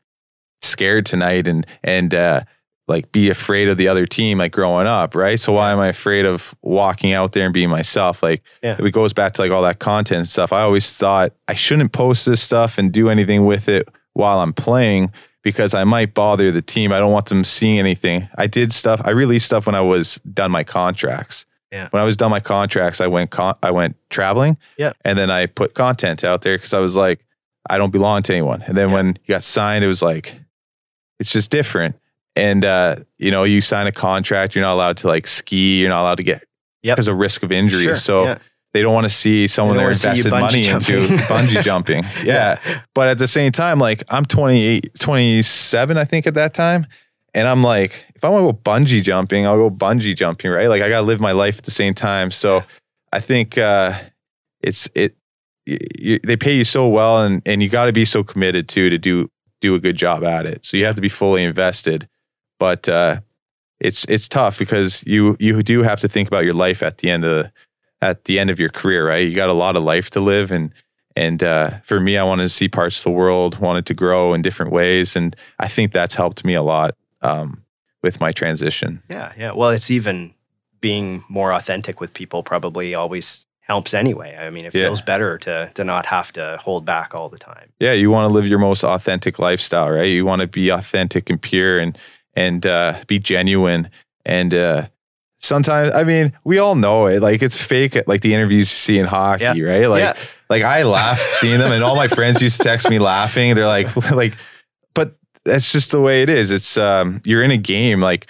scared 0.62 1.06
tonight 1.06 1.48
and 1.48 1.66
and 1.82 2.12
uh 2.14 2.42
like 2.88 3.10
be 3.12 3.30
afraid 3.30 3.68
of 3.68 3.76
the 3.76 3.88
other 3.88 4.06
team 4.06 4.38
like 4.38 4.52
growing 4.52 4.86
up, 4.86 5.14
right? 5.14 5.40
So 5.40 5.52
why 5.52 5.72
am 5.72 5.80
I 5.80 5.88
afraid 5.88 6.24
of 6.24 6.54
walking 6.62 7.12
out 7.12 7.32
there 7.32 7.44
and 7.46 7.52
being 7.54 7.68
myself? 7.70 8.22
Like 8.22 8.42
Yeah. 8.62 8.76
it 8.78 8.90
goes 8.92 9.12
back 9.12 9.32
to 9.34 9.42
like 9.42 9.50
all 9.50 9.62
that 9.62 9.78
content 9.80 10.18
and 10.18 10.28
stuff. 10.28 10.52
I 10.52 10.62
always 10.62 10.94
thought 10.94 11.32
I 11.48 11.54
shouldn't 11.54 11.92
post 11.92 12.26
this 12.26 12.40
stuff 12.42 12.78
and 12.78 12.92
do 12.92 13.08
anything 13.08 13.44
with 13.44 13.68
it 13.68 13.88
while 14.12 14.38
I'm 14.40 14.52
playing 14.52 15.10
because 15.42 15.74
I 15.74 15.84
might 15.84 16.14
bother 16.14 16.52
the 16.52 16.62
team. 16.62 16.92
I 16.92 16.98
don't 16.98 17.12
want 17.12 17.26
them 17.26 17.42
seeing 17.44 17.78
anything. 17.78 18.28
I 18.38 18.46
did 18.46 18.72
stuff. 18.72 19.00
I 19.04 19.10
released 19.10 19.46
stuff 19.46 19.66
when 19.66 19.74
I 19.74 19.80
was 19.80 20.20
done 20.32 20.50
my 20.52 20.62
contracts. 20.64 21.44
Yeah. 21.72 21.88
When 21.90 22.00
I 22.00 22.06
was 22.06 22.16
done 22.16 22.30
my 22.30 22.40
contracts, 22.40 23.00
I 23.00 23.08
went 23.08 23.30
con- 23.30 23.56
I 23.64 23.72
went 23.72 23.96
traveling. 24.10 24.56
Yeah. 24.78 24.92
And 25.04 25.18
then 25.18 25.30
I 25.30 25.46
put 25.46 25.74
content 25.74 26.22
out 26.22 26.42
there 26.42 26.56
because 26.56 26.72
I 26.72 26.78
was 26.78 26.94
like, 26.94 27.24
I 27.68 27.78
don't 27.78 27.90
belong 27.90 28.22
to 28.24 28.32
anyone. 28.32 28.62
And 28.62 28.76
then 28.76 28.90
Yeah. 28.90 28.94
when 28.94 29.06
you 29.08 29.34
got 29.34 29.42
signed, 29.42 29.84
it 29.84 29.88
was 29.88 30.02
like, 30.02 30.40
it's 31.18 31.32
just 31.32 31.50
different. 31.50 31.96
And 32.36 32.64
uh, 32.64 32.96
you 33.18 33.30
know, 33.30 33.44
you 33.44 33.60
sign 33.60 33.86
a 33.86 33.92
contract, 33.92 34.54
you're 34.54 34.62
not 34.64 34.74
allowed 34.74 34.98
to 34.98 35.06
like 35.06 35.26
ski, 35.26 35.80
you're 35.80 35.88
not 35.88 36.02
allowed 36.02 36.16
to 36.18 36.22
get 36.24 36.44
Yep. 36.82 36.96
because 36.96 37.08
of 37.08 37.16
risk 37.16 37.42
of 37.42 37.50
injury. 37.50 37.82
Sure, 37.82 37.96
So 37.96 38.24
yeah. 38.24 38.38
they 38.72 38.82
don't 38.82 38.94
want 38.94 39.06
to 39.06 39.12
see 39.12 39.48
someone 39.48 39.76
They 39.76 39.82
they're 39.82 39.92
don't 39.94 40.04
wanna 40.04 40.14
see 40.14 40.28
you 40.28 40.34
invested 40.34 40.70
money 40.70 40.96
bungee 40.96 41.08
into 41.08 41.22
bungee 41.56 41.62
jumping. 41.64 42.04
Yeah. 42.22 42.60
But 42.94 43.08
at 43.08 43.18
the 43.18 43.26
same 43.26 43.50
time, 43.50 43.78
like 43.80 44.04
I'm 44.08 44.24
28, 44.24 44.90
27, 45.00 45.96
I 45.96 46.04
think 46.04 46.26
at 46.28 46.34
that 46.34 46.54
time. 46.54 46.86
And 47.34 47.48
I'm 47.48 47.62
like, 47.62 48.06
if 48.14 48.24
I 48.24 48.28
want 48.28 48.46
to 48.46 48.52
go 48.52 48.58
bungee 48.58 49.02
jumping, 49.02 49.46
I'll 49.46 49.56
go 49.56 49.70
bungee 49.70 50.14
jumping, 50.16 50.50
right? 50.50 50.68
Like 50.68 50.80
I 50.80 50.88
got 50.88 51.00
to 51.00 51.06
live 51.06 51.20
my 51.20 51.32
life 51.32 51.58
at 51.58 51.64
the 51.64 51.70
same 51.70 51.92
time. 51.92 52.30
So 52.30 52.62
I 53.12 53.20
think 53.20 53.58
uh, 53.58 53.92
it's, 54.62 54.88
it, 54.94 55.16
y 55.66 55.78
y 56.00 56.20
they 56.22 56.36
pay 56.36 56.56
you 56.56 56.64
so 56.64 56.86
well 56.88 57.24
and, 57.24 57.42
and 57.44 57.62
you 57.62 57.68
got 57.68 57.86
to 57.86 57.92
be 57.92 58.04
so 58.04 58.22
committed 58.22 58.68
to, 58.68 58.88
to 58.90 58.96
do, 58.98 59.28
do 59.60 59.74
a 59.74 59.80
good 59.80 59.96
job 59.96 60.22
at 60.22 60.46
it. 60.46 60.64
So 60.64 60.76
you 60.76 60.84
have 60.86 60.94
to 60.94 61.02
be 61.02 61.08
fully 61.08 61.42
invested. 61.42 62.08
But 62.58 62.88
uh, 62.88 63.20
it's, 63.80 64.04
it's 64.06 64.28
tough 64.28 64.58
because 64.58 65.04
you, 65.06 65.36
you 65.38 65.62
do 65.62 65.82
have 65.82 66.00
to 66.00 66.08
think 66.08 66.28
about 66.28 66.44
your 66.44 66.54
life 66.54 66.82
at 66.82 66.98
the 66.98 67.10
end 67.10 67.24
of 67.24 67.30
the, 67.30 67.52
at 68.02 68.24
the 68.24 68.38
end 68.38 68.50
of 68.50 68.60
your 68.60 68.68
career, 68.68 69.06
right? 69.08 69.26
You 69.26 69.34
got 69.34 69.48
a 69.48 69.54
lot 69.54 69.76
of 69.76 69.82
life 69.82 70.10
to 70.10 70.20
live 70.20 70.50
and 70.52 70.72
and 71.18 71.42
uh, 71.42 71.78
for 71.82 71.98
me, 71.98 72.18
I 72.18 72.24
wanted 72.24 72.42
to 72.42 72.48
see 72.50 72.68
parts 72.68 72.98
of 72.98 73.04
the 73.04 73.10
world, 73.10 73.58
wanted 73.58 73.86
to 73.86 73.94
grow 73.94 74.34
in 74.34 74.42
different 74.42 74.70
ways, 74.70 75.16
and 75.16 75.34
I 75.58 75.66
think 75.66 75.92
that's 75.92 76.14
helped 76.14 76.44
me 76.44 76.52
a 76.52 76.62
lot 76.62 76.94
um, 77.22 77.64
with 78.02 78.20
my 78.20 78.32
transition. 78.32 79.02
Yeah, 79.08 79.32
yeah. 79.34 79.52
Well, 79.52 79.70
it's 79.70 79.90
even 79.90 80.34
being 80.82 81.24
more 81.30 81.54
authentic 81.54 82.00
with 82.02 82.12
people 82.12 82.42
probably 82.42 82.94
always 82.94 83.46
helps 83.60 83.94
anyway. 83.94 84.36
I 84.36 84.50
mean, 84.50 84.66
it 84.66 84.74
Yeah. 84.74 84.84
feels 84.88 85.00
better 85.00 85.38
to 85.38 85.70
to 85.74 85.84
not 85.84 86.04
have 86.04 86.32
to 86.34 86.58
hold 86.60 86.84
back 86.84 87.14
all 87.14 87.30
the 87.30 87.38
time. 87.38 87.72
Yeah, 87.80 87.92
you 87.92 88.10
want 88.10 88.28
to 88.28 88.34
live 88.34 88.46
your 88.46 88.58
most 88.58 88.84
authentic 88.84 89.38
lifestyle, 89.38 89.90
right? 89.90 90.10
You 90.10 90.26
want 90.26 90.42
to 90.42 90.46
be 90.46 90.68
authentic 90.68 91.30
and 91.30 91.40
pure, 91.40 91.78
and 91.78 91.96
and 92.36 92.64
uh, 92.66 93.00
be 93.08 93.18
genuine. 93.18 93.88
And 94.24 94.52
uh, 94.54 94.86
sometimes, 95.40 95.90
I 95.92 96.04
mean, 96.04 96.32
we 96.44 96.58
all 96.58 96.74
know 96.76 97.06
it. 97.06 97.20
Like 97.22 97.42
it's 97.42 97.56
fake. 97.56 97.96
Like 98.06 98.20
the 98.20 98.34
interviews 98.34 98.70
you 98.70 98.76
see 98.76 98.98
in 98.98 99.06
hockey, 99.06 99.42
Yeah. 99.44 99.60
right? 99.62 99.86
Like 99.86 100.00
yeah, 100.02 100.14
like 100.50 100.62
I 100.62 100.82
laugh 100.84 101.18
seeing 101.34 101.58
them, 101.58 101.72
and 101.72 101.82
all 101.82 101.96
my 101.96 102.08
friends 102.08 102.40
used 102.42 102.58
to 102.58 102.62
text 102.64 102.88
me 102.88 102.98
laughing. 102.98 103.54
They're 103.54 103.66
like, 103.66 103.94
like, 104.12 104.34
but 104.94 105.16
that's 105.44 105.72
just 105.72 105.90
the 105.90 106.00
way 106.00 106.22
it 106.22 106.30
is. 106.30 106.50
It's 106.50 106.76
um, 106.76 107.20
you're 107.24 107.42
in 107.42 107.50
a 107.50 107.56
game. 107.56 108.00
Like 108.00 108.26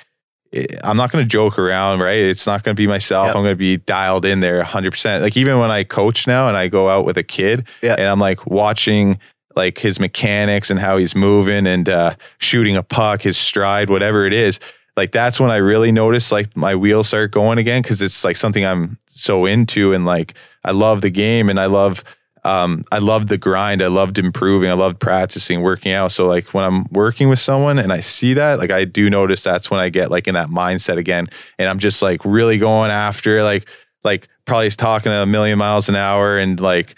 eh, 0.52 0.66
I'm 0.84 0.96
not 0.96 1.10
going 1.10 1.24
to 1.24 1.28
joke 1.28 1.58
around, 1.58 2.00
right? 2.00 2.18
It's 2.18 2.46
not 2.46 2.62
going 2.62 2.74
to 2.76 2.80
be 2.80 2.86
myself. 2.86 3.28
Yep. 3.28 3.36
I'm 3.36 3.42
going 3.42 3.52
to 3.52 3.56
be 3.56 3.78
dialed 3.78 4.24
in 4.26 4.40
there 4.40 4.58
100. 4.58 4.90
percent 4.90 5.22
Like 5.22 5.36
even 5.36 5.58
when 5.58 5.70
I 5.70 5.82
coach 5.84 6.26
now 6.26 6.46
and 6.48 6.56
I 6.56 6.68
go 6.68 6.88
out 6.90 7.04
with 7.06 7.16
a 7.16 7.22
kid, 7.24 7.66
Yeah. 7.82 7.94
and 7.94 8.06
I'm 8.06 8.20
like 8.20 8.46
watching 8.46 9.18
like 9.56 9.78
his 9.78 9.98
mechanics 9.98 10.70
and 10.70 10.78
how 10.78 10.98
he's 10.98 11.16
moving 11.16 11.66
and 11.66 11.88
uh, 11.88 12.14
shooting 12.38 12.76
a 12.76 12.82
puck, 12.82 13.22
his 13.22 13.38
stride, 13.38 13.88
whatever 13.88 14.26
it 14.26 14.34
is. 14.34 14.60
Like 14.96 15.12
that's 15.12 15.40
when 15.40 15.50
I 15.50 15.56
really 15.56 15.92
notice 15.92 16.30
like 16.30 16.54
my 16.56 16.74
wheels 16.74 17.08
start 17.08 17.32
going 17.32 17.58
again 17.58 17.82
because 17.82 18.00
it's 18.00 18.22
like 18.22 18.36
something 18.36 18.64
I'm 18.64 18.98
so 19.08 19.46
into 19.46 19.92
and 19.92 20.04
like 20.04 20.34
I 20.64 20.72
love 20.72 21.00
the 21.00 21.10
game 21.10 21.48
and 21.48 21.58
I 21.58 21.66
love 21.66 22.04
um 22.44 22.82
I 22.92 22.98
loved 22.98 23.28
the 23.28 23.38
grind. 23.38 23.82
I 23.82 23.88
loved 23.88 24.18
improving. 24.18 24.70
I 24.70 24.74
loved 24.74 25.00
practicing, 25.00 25.62
working 25.62 25.92
out. 25.92 26.12
So 26.12 26.26
like 26.26 26.54
when 26.54 26.64
I'm 26.64 26.86
working 26.90 27.28
with 27.28 27.38
someone 27.38 27.78
and 27.78 27.92
I 27.92 28.00
see 28.00 28.34
that, 28.34 28.58
like 28.58 28.70
I 28.70 28.84
do 28.84 29.10
notice 29.10 29.42
that's 29.42 29.70
when 29.70 29.80
I 29.80 29.88
get 29.88 30.10
like 30.10 30.28
in 30.28 30.34
that 30.34 30.48
mindset 30.48 30.96
again 30.96 31.26
and 31.58 31.68
I'm 31.68 31.78
just 31.78 32.00
like 32.00 32.24
really 32.24 32.58
going 32.58 32.90
after 32.90 33.42
like 33.42 33.68
like 34.04 34.28
probably 34.44 34.70
talking 34.70 35.12
a 35.12 35.26
million 35.26 35.58
miles 35.58 35.88
an 35.88 35.96
hour 35.96 36.38
and 36.38 36.58
like 36.60 36.94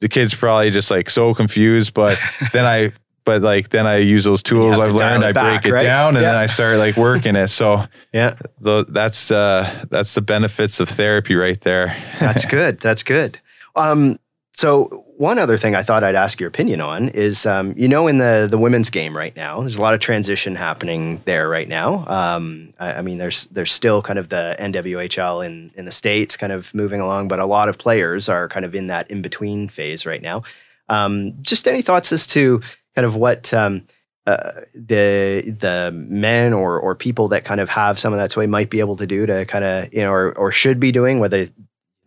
the 0.00 0.08
kid's 0.08 0.34
probably 0.34 0.70
just 0.70 0.90
like 0.90 1.08
so 1.10 1.32
confused 1.34 1.94
but 1.94 2.18
then 2.52 2.64
I 2.64 2.92
but 3.24 3.42
like 3.42 3.70
then 3.70 3.86
I 3.86 3.96
use 3.96 4.24
those 4.24 4.42
tools 4.42 4.72
have 4.76 4.80
to 4.80 4.84
I've 4.88 4.94
learned 4.94 5.24
I 5.24 5.32
back, 5.32 5.62
break 5.62 5.72
it 5.72 5.74
right? 5.74 5.82
down 5.82 6.16
and 6.16 6.22
Yeah. 6.22 6.32
then 6.32 6.36
I 6.36 6.46
start 6.46 6.78
like 6.78 6.96
working 6.96 7.34
it 7.36 7.48
so 7.48 7.84
yeah. 8.12 8.34
the, 8.60 8.84
that's 8.88 9.30
uh 9.30 9.68
that's 9.90 10.14
the 10.14 10.22
benefits 10.22 10.78
of 10.80 10.88
therapy 10.88 11.34
right 11.34 11.60
there 11.62 11.96
That's 12.20 12.44
good. 12.56 12.78
That's 12.80 13.02
good. 13.02 13.38
Um, 13.74 14.18
so 14.54 15.04
one 15.18 15.38
other 15.38 15.56
thing 15.56 15.74
I 15.74 15.82
thought 15.82 16.04
I'd 16.04 16.14
ask 16.14 16.38
your 16.40 16.48
opinion 16.48 16.80
on 16.80 17.08
is, 17.08 17.46
um, 17.46 17.74
you 17.76 17.88
know, 17.88 18.06
in 18.06 18.18
the 18.18 18.46
the 18.50 18.58
women's 18.58 18.90
game 18.90 19.16
right 19.16 19.34
now, 19.34 19.60
there's 19.60 19.76
a 19.76 19.80
lot 19.80 19.94
of 19.94 20.00
transition 20.00 20.54
happening 20.54 21.22
there 21.24 21.48
right 21.48 21.68
now. 21.68 22.06
Um, 22.06 22.74
I, 22.78 22.94
I 22.94 23.02
mean, 23.02 23.18
there's 23.18 23.46
there's 23.46 23.72
still 23.72 24.02
kind 24.02 24.18
of 24.18 24.28
the 24.28 24.56
NWHL 24.58 25.44
in 25.44 25.70
in 25.74 25.86
the 25.86 25.92
states, 25.92 26.36
kind 26.36 26.52
of 26.52 26.72
moving 26.74 27.00
along, 27.00 27.28
but 27.28 27.40
a 27.40 27.46
lot 27.46 27.68
of 27.68 27.78
players 27.78 28.28
are 28.28 28.48
kind 28.48 28.64
of 28.64 28.74
in 28.74 28.88
that 28.88 29.10
in 29.10 29.22
between 29.22 29.68
phase 29.68 30.04
right 30.04 30.22
now. 30.22 30.42
Um, 30.88 31.34
just 31.40 31.66
any 31.66 31.82
thoughts 31.82 32.12
as 32.12 32.26
to 32.28 32.60
kind 32.94 33.06
of 33.06 33.16
what 33.16 33.52
um, 33.54 33.86
uh, 34.26 34.60
the 34.74 35.56
the 35.58 35.92
men 35.94 36.52
or 36.52 36.78
or 36.78 36.94
people 36.94 37.28
that 37.28 37.44
kind 37.44 37.60
of 37.60 37.68
have 37.70 37.98
some 37.98 38.12
of 38.12 38.18
that 38.18 38.32
sway 38.32 38.46
might 38.46 38.68
be 38.70 38.80
able 38.80 38.96
to 38.96 39.06
do 39.06 39.24
to 39.24 39.46
kind 39.46 39.64
of 39.64 39.92
you 39.94 40.00
know 40.00 40.12
or 40.12 40.36
or 40.36 40.52
should 40.52 40.78
be 40.78 40.92
doing 40.92 41.20
whether 41.20 41.48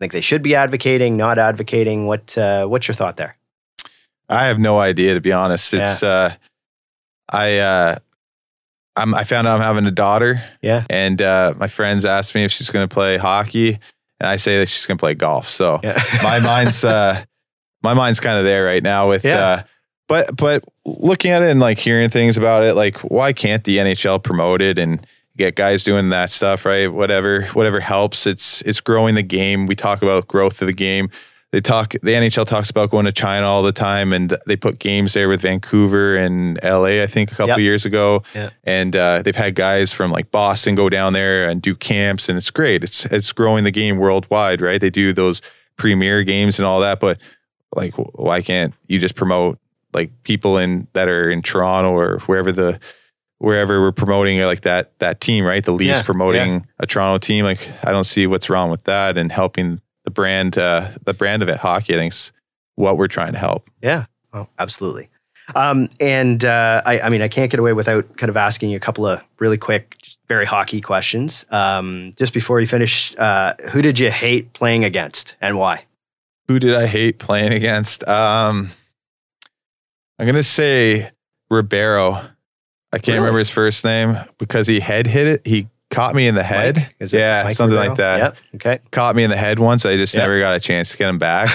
think 0.00 0.12
they 0.12 0.20
should 0.20 0.42
be 0.42 0.54
advocating 0.56 1.16
not 1.16 1.38
advocating. 1.38 2.06
What 2.06 2.36
uh, 2.36 2.66
what's 2.66 2.88
your 2.88 2.96
thought 2.96 3.16
there? 3.16 3.36
I 4.28 4.46
have 4.46 4.58
no 4.58 4.78
idea 4.80 5.14
to 5.14 5.20
be 5.20 5.32
honest. 5.32 5.72
It's 5.74 6.02
uh 6.02 6.34
I 7.28 7.58
uh 7.58 7.96
I'm 8.96 9.14
I 9.14 9.24
found 9.24 9.46
out 9.46 9.56
I'm 9.56 9.62
having 9.62 9.86
a 9.86 9.90
daughter. 9.90 10.42
Yeah. 10.62 10.84
And 10.90 11.20
uh 11.22 11.54
my 11.56 11.68
friends 11.68 12.04
asked 12.04 12.34
me 12.34 12.44
if 12.44 12.52
she's 12.52 12.70
going 12.70 12.88
to 12.88 12.92
play 12.92 13.16
hockey 13.18 13.78
and 14.20 14.28
I 14.28 14.36
say 14.36 14.58
that 14.58 14.68
she's 14.68 14.86
going 14.86 14.98
to 14.98 15.02
play 15.02 15.14
golf. 15.14 15.48
So 15.48 15.80
yeah. 15.82 16.02
my 16.22 16.38
mind's 16.40 16.84
uh 16.84 17.22
my 17.82 17.94
mind's 17.94 18.20
kind 18.20 18.38
of 18.38 18.44
there 18.44 18.64
right 18.64 18.82
now 18.82 19.08
with 19.08 19.24
Yeah. 19.24 19.38
uh 19.38 19.62
but 20.08 20.36
but 20.36 20.64
looking 20.86 21.30
at 21.30 21.42
it 21.42 21.50
and 21.50 21.60
like 21.60 21.78
hearing 21.78 22.08
things 22.10 22.36
about 22.36 22.62
it 22.64 22.74
like 22.74 22.98
why 22.98 23.32
can't 23.32 23.64
the 23.64 23.78
NHL 23.78 24.22
promote 24.22 24.60
it? 24.62 24.78
And 24.78 25.04
get 25.40 25.56
guys 25.56 25.82
doing 25.84 26.10
that 26.10 26.30
stuff 26.30 26.64
right? 26.64 26.86
Whatever 26.92 27.46
whatever 27.54 27.80
helps. 27.80 28.26
It's 28.26 28.62
it's 28.62 28.80
growing 28.80 29.14
the 29.16 29.22
game. 29.22 29.66
We 29.66 29.74
talk 29.74 30.02
about 30.02 30.28
growth 30.28 30.60
of 30.62 30.66
the 30.66 30.72
game. 30.72 31.10
They 31.52 31.60
talk 31.60 31.94
the 32.02 32.12
NHL 32.12 32.46
talks 32.46 32.70
about 32.70 32.90
going 32.90 33.06
to 33.06 33.12
China 33.12 33.46
all 33.46 33.64
the 33.64 33.72
time 33.72 34.12
and 34.12 34.36
they 34.46 34.54
put 34.54 34.78
games 34.78 35.14
there 35.14 35.28
with 35.28 35.40
Vancouver 35.42 36.14
and 36.16 36.60
LA 36.62 37.02
I 37.02 37.08
think 37.08 37.32
a 37.32 37.34
couple 37.34 37.48
Yep. 37.48 37.58
years 37.58 37.84
ago. 37.84 38.22
Yeah. 38.36 38.50
and 38.62 38.94
uh, 38.94 39.22
they've 39.22 39.34
had 39.34 39.56
guys 39.56 39.92
from 39.92 40.12
like 40.12 40.30
Boston 40.30 40.76
go 40.76 40.88
down 40.88 41.12
there 41.12 41.48
and 41.48 41.60
do 41.60 41.74
camps 41.74 42.28
and 42.28 42.38
it's 42.38 42.50
great. 42.50 42.84
It's 42.84 43.04
it's 43.06 43.32
growing 43.32 43.64
the 43.64 43.72
game 43.72 43.96
worldwide 43.98 44.60
right? 44.60 44.80
They 44.80 44.90
do 44.90 45.12
those 45.12 45.42
premier 45.76 46.22
games 46.22 46.58
and 46.60 46.66
all 46.66 46.78
that 46.80 47.00
but 47.00 47.18
like 47.74 47.94
why 47.96 48.42
can't 48.42 48.72
you 48.86 48.98
just 49.00 49.16
promote 49.16 49.58
like 49.92 50.10
people 50.22 50.56
in 50.56 50.86
that 50.92 51.08
are 51.08 51.30
in 51.30 51.42
Toronto 51.42 51.90
or 51.90 52.20
wherever 52.26 52.52
the 52.52 52.78
wherever 53.40 53.80
we're 53.80 53.90
promoting 53.92 54.40
like 54.42 54.60
that 54.60 54.96
that 55.00 55.20
team 55.20 55.44
right 55.44 55.64
the 55.64 55.72
Leafs 55.72 55.98
Yeah, 55.98 56.02
promoting 56.02 56.66
a 56.78 56.86
Toronto 56.86 57.18
team 57.18 57.44
like 57.44 57.68
I 57.82 57.90
don't 57.90 58.04
see 58.04 58.26
what's 58.26 58.48
wrong 58.48 58.70
with 58.70 58.84
that 58.84 59.18
and 59.18 59.32
helping 59.32 59.80
the 60.04 60.10
brand 60.10 60.56
uh 60.56 60.88
the 61.04 61.14
brand 61.14 61.42
of 61.42 61.48
it 61.48 61.56
hockey 61.58 61.94
I 61.94 61.98
think's 61.98 62.32
what 62.76 62.96
we're 62.96 63.08
trying 63.08 63.32
to 63.32 63.38
help 63.38 63.68
yeah 63.82 64.04
oh, 64.32 64.46
absolutely 64.58 65.08
Um, 65.56 65.88
and 66.00 66.44
uh, 66.44 66.80
I, 66.86 67.00
I 67.00 67.08
mean, 67.08 67.22
I 67.22 67.28
can't 67.28 67.50
get 67.50 67.58
away 67.58 67.72
without 67.72 68.16
kind 68.16 68.30
of 68.30 68.36
asking 68.36 68.70
you 68.70 68.76
a 68.76 68.80
couple 68.80 69.04
of 69.04 69.20
really 69.40 69.58
quick, 69.58 69.96
very 70.28 70.44
hockey 70.46 70.80
questions. 70.80 71.44
Um, 71.50 72.12
just 72.16 72.32
before 72.32 72.60
you 72.60 72.68
finish, 72.68 73.16
uh, 73.18 73.54
who 73.72 73.82
did 73.82 73.98
you 73.98 74.12
hate 74.12 74.52
playing 74.52 74.84
against 74.84 75.34
and 75.40 75.58
why? 75.58 75.86
Who 76.46 76.60
did 76.60 76.76
I 76.76 76.86
hate 76.86 77.18
playing 77.18 77.52
against? 77.52 78.06
Um, 78.06 78.70
I'm 80.20 80.26
gonna 80.26 80.44
say 80.44 81.10
Ribeiro. 81.50 82.22
I 82.92 82.98
can't 82.98 83.08
Really? 83.08 83.18
remember 83.20 83.38
his 83.38 83.50
first 83.50 83.84
name 83.84 84.16
because 84.38 84.66
he 84.66 84.80
head 84.80 85.06
hit 85.06 85.26
it. 85.26 85.46
He 85.46 85.68
caught 85.90 86.14
me 86.14 86.26
in 86.28 86.34
the 86.34 86.42
head. 86.42 86.92
Is 86.98 87.12
it 87.14 87.18
yeah, 87.18 87.42
Mike 87.44 87.54
something 87.56 87.74
Ribeiro? 87.76 87.88
like 87.90 87.98
that. 87.98 88.18
Yep. 88.18 88.36
Okay. 88.56 88.78
Caught 88.90 89.16
me 89.16 89.24
in 89.24 89.30
the 89.30 89.36
head 89.36 89.58
once. 89.58 89.84
I 89.86 89.96
just 89.96 90.14
Yep. 90.14 90.22
never 90.22 90.38
got 90.40 90.56
a 90.56 90.60
chance 90.60 90.90
to 90.92 90.96
get 90.96 91.08
him 91.08 91.18
back. 91.18 91.50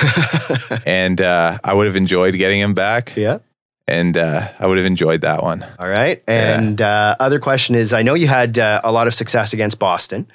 and 0.85 1.19
uh, 1.21 1.57
I 1.63 1.73
would 1.73 1.85
have 1.87 1.95
enjoyed 1.95 2.35
getting 2.35 2.59
him 2.59 2.73
back. 2.73 3.15
yeah. 3.15 3.39
And 3.87 4.17
uh, 4.17 4.47
I 4.59 4.65
would 4.65 4.77
have 4.77 4.85
enjoyed 4.87 5.21
that 5.21 5.43
one. 5.43 5.63
All 5.77 5.87
right. 5.87 6.23
And 6.27 6.81
uh, 6.81 7.15
other 7.19 7.39
question 7.39 7.75
is, 7.75 7.93
I 7.93 8.01
know 8.01 8.15
you 8.15 8.27
had 8.27 8.57
uh, 8.57 8.81
a 8.83 8.91
lot 8.91 9.05
of 9.07 9.13
success 9.13 9.53
against 9.53 9.77
Boston. 9.77 10.27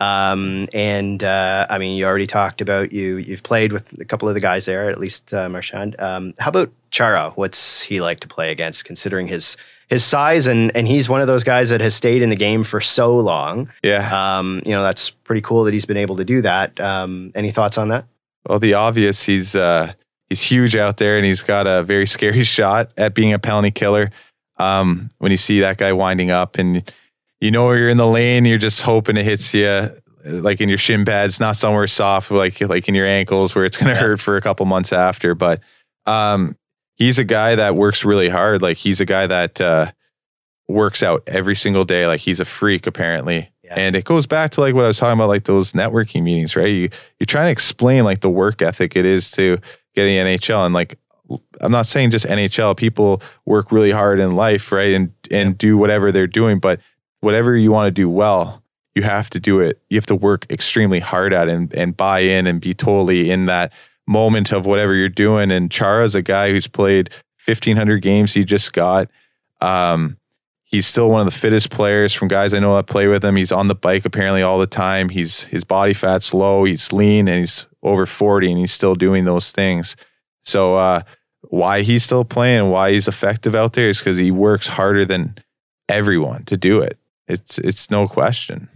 Um, 0.00 0.68
and 0.72 1.22
uh, 1.22 1.66
I 1.70 1.78
mean, 1.78 1.96
you 1.96 2.04
already 2.06 2.26
talked 2.26 2.60
about 2.60 2.92
you. 2.92 3.16
You've 3.18 3.42
played 3.42 3.72
with 3.72 3.92
a 4.00 4.04
couple 4.04 4.28
of 4.28 4.34
the 4.34 4.40
guys 4.40 4.64
there, 4.66 4.88
at 4.90 4.98
least 4.98 5.32
uh, 5.34 5.48
Marchand. 5.48 6.00
Um, 6.00 6.34
how 6.38 6.48
about 6.48 6.72
Chara? 6.90 7.30
What's 7.34 7.82
he 7.82 8.00
like 8.00 8.20
to 8.20 8.28
play 8.28 8.50
against, 8.50 8.84
considering 8.84 9.28
his 9.28 9.56
his 9.88 10.04
size 10.04 10.46
and 10.46 10.74
and 10.76 10.86
he's 10.88 11.08
one 11.08 11.20
of 11.20 11.26
those 11.26 11.44
guys 11.44 11.70
that 11.70 11.80
has 11.80 11.94
stayed 11.94 12.22
in 12.22 12.30
the 12.30 12.36
game 12.36 12.64
for 12.64 12.80
so 12.80 13.16
long. 13.18 13.70
Yeah. 13.82 14.38
Um, 14.38 14.60
you 14.64 14.72
know, 14.72 14.82
that's 14.82 15.10
pretty 15.10 15.40
cool 15.42 15.64
that 15.64 15.74
he's 15.74 15.84
been 15.84 15.96
able 15.96 16.16
to 16.16 16.24
do 16.24 16.42
that. 16.42 16.78
Um, 16.80 17.32
any 17.34 17.50
thoughts 17.50 17.78
on 17.78 17.88
that? 17.88 18.06
Well, 18.48 18.58
the 18.58 18.74
obvious, 18.74 19.22
he's 19.24 19.54
uh, 19.54 19.92
he's 20.28 20.42
huge 20.42 20.76
out 20.76 20.96
there, 20.98 21.16
and 21.16 21.24
he's 21.26 21.42
got 21.42 21.66
a 21.66 21.82
very 21.82 22.06
scary 22.16 22.44
shot 22.44 22.90
at 22.96 23.14
being 23.14 23.32
a 23.32 23.38
penalty 23.38 23.70
killer. 23.70 24.10
Um, 24.58 25.08
when 25.18 25.32
you 25.32 25.38
see 25.38 25.60
that 25.60 25.78
guy 25.78 25.92
winding 25.92 26.30
up, 26.30 26.58
and 26.58 26.90
you 27.40 27.50
know 27.50 27.72
you're 27.72 27.88
in 27.88 27.96
the 27.96 28.06
lane, 28.06 28.44
you're 28.44 28.58
just 28.58 28.82
hoping 28.82 29.16
it 29.16 29.24
hits 29.24 29.52
you 29.54 29.88
like 30.24 30.60
in 30.60 30.68
your 30.68 30.78
shin 30.78 31.04
pads, 31.04 31.40
not 31.40 31.56
somewhere 31.56 31.86
soft, 31.86 32.30
like 32.30 32.60
like 32.60 32.88
in 32.88 32.94
your 32.94 33.06
ankles, 33.06 33.54
where 33.54 33.64
it's 33.64 33.76
going 33.76 33.88
to 33.88 33.94
Yeah. 33.94 34.00
hurt 34.00 34.20
for 34.20 34.36
a 34.36 34.40
couple 34.40 34.64
months 34.66 34.92
after. 34.92 35.34
But 35.34 35.60
um, 36.06 36.56
he's 36.94 37.18
a 37.18 37.24
guy 37.24 37.54
that 37.54 37.76
works 37.76 38.04
really 38.04 38.28
hard. 38.28 38.62
Like 38.62 38.76
he's 38.76 39.00
a 39.00 39.04
guy 39.04 39.26
that 39.26 39.60
uh, 39.60 39.92
works 40.68 41.02
out 41.02 41.22
every 41.26 41.56
single 41.56 41.84
day. 41.84 42.06
Like 42.06 42.20
he's 42.20 42.40
a 42.40 42.44
freak, 42.44 42.86
apparently. 42.86 43.50
Yeah. 43.62 43.74
And 43.76 43.96
it 43.96 44.04
goes 44.04 44.26
back 44.26 44.50
to 44.52 44.60
like 44.60 44.74
what 44.74 44.84
I 44.84 44.88
was 44.88 44.98
talking 44.98 45.18
about, 45.18 45.28
like 45.28 45.44
those 45.44 45.72
networking 45.72 46.22
meetings, 46.22 46.54
right? 46.56 46.68
You 46.68 46.90
you're 47.18 47.26
trying 47.26 47.46
to 47.46 47.52
explain 47.52 48.04
like 48.04 48.20
the 48.20 48.30
work 48.30 48.60
ethic 48.62 48.96
it 48.96 49.04
is 49.04 49.30
to 49.32 49.58
get 49.94 50.06
in 50.06 50.26
the 50.26 50.36
NHL, 50.36 50.66
and 50.66 50.74
like 50.74 50.98
I'm 51.60 51.72
not 51.72 51.86
saying 51.86 52.10
just 52.10 52.26
NHL. 52.26 52.76
People 52.76 53.22
work 53.46 53.72
really 53.72 53.90
hard 53.90 54.20
in 54.20 54.32
life, 54.32 54.70
right, 54.70 54.92
and 54.92 55.12
and 55.30 55.56
do 55.56 55.78
whatever 55.78 56.12
they're 56.12 56.26
doing, 56.26 56.58
but 56.58 56.80
whatever 57.20 57.56
you 57.56 57.72
want 57.72 57.86
to 57.88 57.90
do 57.90 58.10
well, 58.10 58.62
you 58.94 59.02
have 59.02 59.30
to 59.30 59.40
do 59.40 59.60
it. 59.60 59.80
You 59.88 59.96
have 59.96 60.06
to 60.06 60.14
work 60.14 60.44
extremely 60.50 61.00
hard 61.00 61.32
at 61.32 61.48
it 61.48 61.54
and 61.54 61.72
and 61.72 61.96
buy 61.96 62.20
in 62.20 62.46
and 62.46 62.60
be 62.60 62.74
totally 62.74 63.30
in 63.30 63.46
that 63.46 63.72
moment 64.06 64.52
of 64.52 64.66
whatever 64.66 64.94
you're 64.94 65.08
doing. 65.08 65.50
And 65.50 65.70
Chara's 65.70 66.14
a 66.14 66.22
guy 66.22 66.50
who's 66.50 66.66
played 66.66 67.10
1,500 67.44 67.98
games. 67.98 68.34
He 68.34 68.44
just 68.44 68.72
got. 68.72 69.10
Um, 69.60 70.18
he's 70.64 70.86
still 70.86 71.10
one 71.10 71.20
of 71.20 71.26
the 71.26 71.38
fittest 71.38 71.70
players 71.70 72.12
from 72.12 72.28
guys 72.28 72.52
I 72.52 72.58
know 72.58 72.74
that 72.76 72.86
play 72.86 73.06
with 73.06 73.24
him. 73.24 73.36
He's 73.36 73.52
on 73.52 73.68
the 73.68 73.74
bike 73.74 74.04
apparently 74.04 74.42
all 74.42 74.58
the 74.58 74.66
time. 74.66 75.08
He's 75.08 75.44
his 75.44 75.64
body 75.64 75.94
fat's 75.94 76.34
low. 76.34 76.64
He's 76.64 76.92
lean 76.92 77.28
and 77.28 77.40
he's 77.40 77.66
over 77.82 78.06
40 78.06 78.50
and 78.50 78.58
he's 78.58 78.72
still 78.72 78.94
doing 78.94 79.24
those 79.24 79.52
things. 79.52 79.96
So 80.44 80.74
uh, 80.74 81.02
why 81.42 81.82
he's 81.82 82.04
still 82.04 82.24
playing, 82.24 82.70
why 82.70 82.92
he's 82.92 83.08
effective 83.08 83.54
out 83.54 83.74
there 83.74 83.88
is 83.88 83.98
because 83.98 84.18
he 84.18 84.30
works 84.30 84.66
harder 84.66 85.04
than 85.04 85.36
everyone 85.88 86.44
to 86.46 86.56
do 86.56 86.80
it. 86.80 86.98
It's 87.28 87.58
it's 87.58 87.90
no 87.90 88.06
question. 88.06 88.68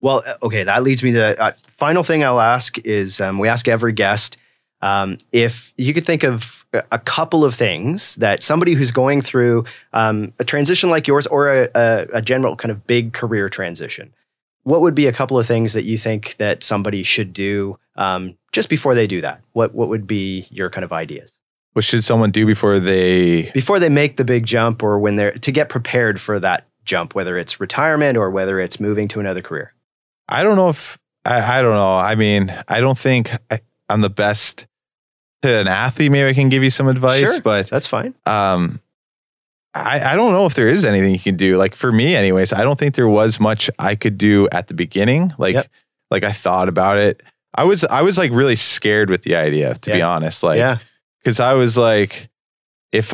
Well, 0.00 0.22
uh, 0.26 0.34
okay, 0.42 0.64
that 0.64 0.82
leads 0.82 1.02
me 1.02 1.12
to 1.12 1.40
uh, 1.40 1.52
final 1.66 2.02
thing 2.02 2.24
I'll 2.24 2.40
ask 2.40 2.78
is 2.78 3.20
um, 3.20 3.38
we 3.38 3.48
ask 3.48 3.66
every 3.68 3.92
guest 3.92 4.36
um, 4.80 5.18
if 5.32 5.72
you 5.76 5.92
could 5.92 6.06
think 6.06 6.22
of 6.22 6.64
a- 6.72 6.84
a 6.92 6.98
couple 6.98 7.44
of 7.44 7.54
things 7.54 8.14
that 8.16 8.42
somebody 8.42 8.74
who's 8.74 8.92
going 8.92 9.22
through 9.22 9.64
um, 9.92 10.32
a 10.38 10.44
transition 10.44 10.88
like 10.88 11.08
yours 11.08 11.26
or 11.26 11.52
a, 11.52 11.68
a, 11.74 12.06
a 12.14 12.22
general 12.22 12.54
kind 12.54 12.70
of 12.70 12.86
big 12.86 13.12
career 13.12 13.48
transition, 13.48 14.14
what 14.62 14.80
would 14.80 14.94
be 14.94 15.06
a 15.06 15.12
couple 15.12 15.38
of 15.38 15.46
things 15.46 15.72
that 15.72 15.84
you 15.84 15.98
think 15.98 16.36
that 16.36 16.62
somebody 16.62 17.02
should 17.02 17.32
do 17.32 17.78
um, 17.96 18.36
just 18.52 18.68
before 18.68 18.94
they 18.94 19.06
do 19.06 19.20
that? 19.20 19.40
What 19.52 19.74
what 19.74 19.88
would 19.88 20.06
be 20.06 20.46
your 20.50 20.70
kind 20.70 20.84
of 20.84 20.92
ideas 20.92 21.32
What 21.72 21.84
should 21.84 22.04
someone 22.04 22.30
do 22.30 22.46
before 22.46 22.78
they 22.78 23.50
before 23.52 23.80
they 23.80 23.88
make 23.88 24.16
the 24.16 24.24
big 24.24 24.46
jump 24.46 24.82
or 24.82 25.00
when 25.00 25.16
they're 25.16 25.32
to 25.32 25.50
get 25.50 25.68
prepared 25.68 26.20
for 26.20 26.38
that 26.38 26.66
jump, 26.84 27.14
whether 27.16 27.36
it's 27.36 27.58
retirement 27.58 28.16
or 28.16 28.30
whether 28.30 28.60
it's 28.60 28.78
moving 28.78 29.08
to 29.08 29.20
another 29.20 29.42
career? 29.42 29.72
I 30.28 30.42
don't 30.42 30.56
know 30.56 30.68
if 30.68 30.98
I, 31.24 31.58
I 31.58 31.62
don't 31.62 31.74
know. 31.74 31.96
I 31.96 32.14
mean, 32.14 32.54
I 32.68 32.80
don't 32.80 32.98
think 32.98 33.30
I, 33.50 33.60
I'm 33.88 34.00
the 34.00 34.10
best 34.10 34.66
to 35.42 35.60
an 35.60 35.68
athlete. 35.68 36.10
Maybe 36.12 36.28
I 36.28 36.34
can 36.34 36.48
give 36.48 36.62
you 36.64 36.70
some 36.70 36.88
advice, 36.88 37.20
Sure. 37.34 37.40
but 37.42 37.68
That's 37.70 37.86
fine. 37.86 38.14
um, 38.26 38.80
I, 39.74 40.12
I 40.12 40.16
don't 40.16 40.32
know 40.32 40.46
if 40.46 40.54
there 40.54 40.68
is 40.68 40.84
anything 40.84 41.12
you 41.12 41.18
can 41.20 41.36
do. 41.36 41.56
Like 41.56 41.74
for 41.74 41.92
me, 41.92 42.16
anyways, 42.16 42.52
I 42.52 42.62
don't 42.62 42.78
think 42.78 42.94
there 42.94 43.08
was 43.08 43.38
much 43.38 43.70
I 43.78 43.94
could 43.94 44.18
do 44.18 44.48
at 44.50 44.66
the 44.68 44.74
beginning. 44.74 45.32
Like, 45.38 45.54
Yep. 45.54 45.66
like 46.10 46.24
I 46.24 46.32
thought 46.32 46.68
about 46.68 46.96
it. 46.98 47.22
I 47.54 47.64
was, 47.64 47.84
I 47.84 48.02
was 48.02 48.18
like 48.18 48.32
really 48.32 48.56
scared 48.56 49.10
with 49.10 49.22
the 49.22 49.36
idea, 49.36 49.74
to 49.74 49.92
be 49.92 50.02
honest. 50.02 50.42
Like, 50.42 50.58
yeah. 50.58 50.78
because 51.22 51.38
I 51.40 51.54
was 51.54 51.76
like, 51.76 52.28
if 52.92 53.12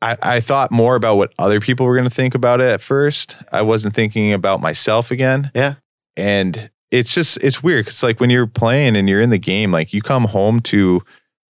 I, 0.00 0.16
I 0.22 0.40
thought 0.40 0.70
more 0.72 0.96
about 0.96 1.16
what 1.16 1.32
other 1.38 1.60
people 1.60 1.86
were 1.86 1.94
going 1.94 2.08
to 2.08 2.14
think 2.14 2.34
about 2.34 2.60
it 2.60 2.68
at 2.70 2.80
first, 2.82 3.36
I 3.52 3.62
wasn't 3.62 3.94
thinking 3.94 4.32
about 4.32 4.60
myself 4.60 5.10
again. 5.10 5.50
Yeah. 5.54 5.74
And 6.16 6.70
it's 6.90 7.12
just, 7.14 7.38
it's 7.38 7.62
weird. 7.62 7.86
It's 7.88 8.02
like 8.02 8.20
when 8.20 8.30
you're 8.30 8.46
playing 8.46 8.96
and 8.96 9.08
you're 9.08 9.20
in 9.20 9.30
the 9.30 9.38
game, 9.38 9.72
like 9.72 9.92
you 9.92 10.02
come 10.02 10.24
home 10.24 10.60
to, 10.60 11.02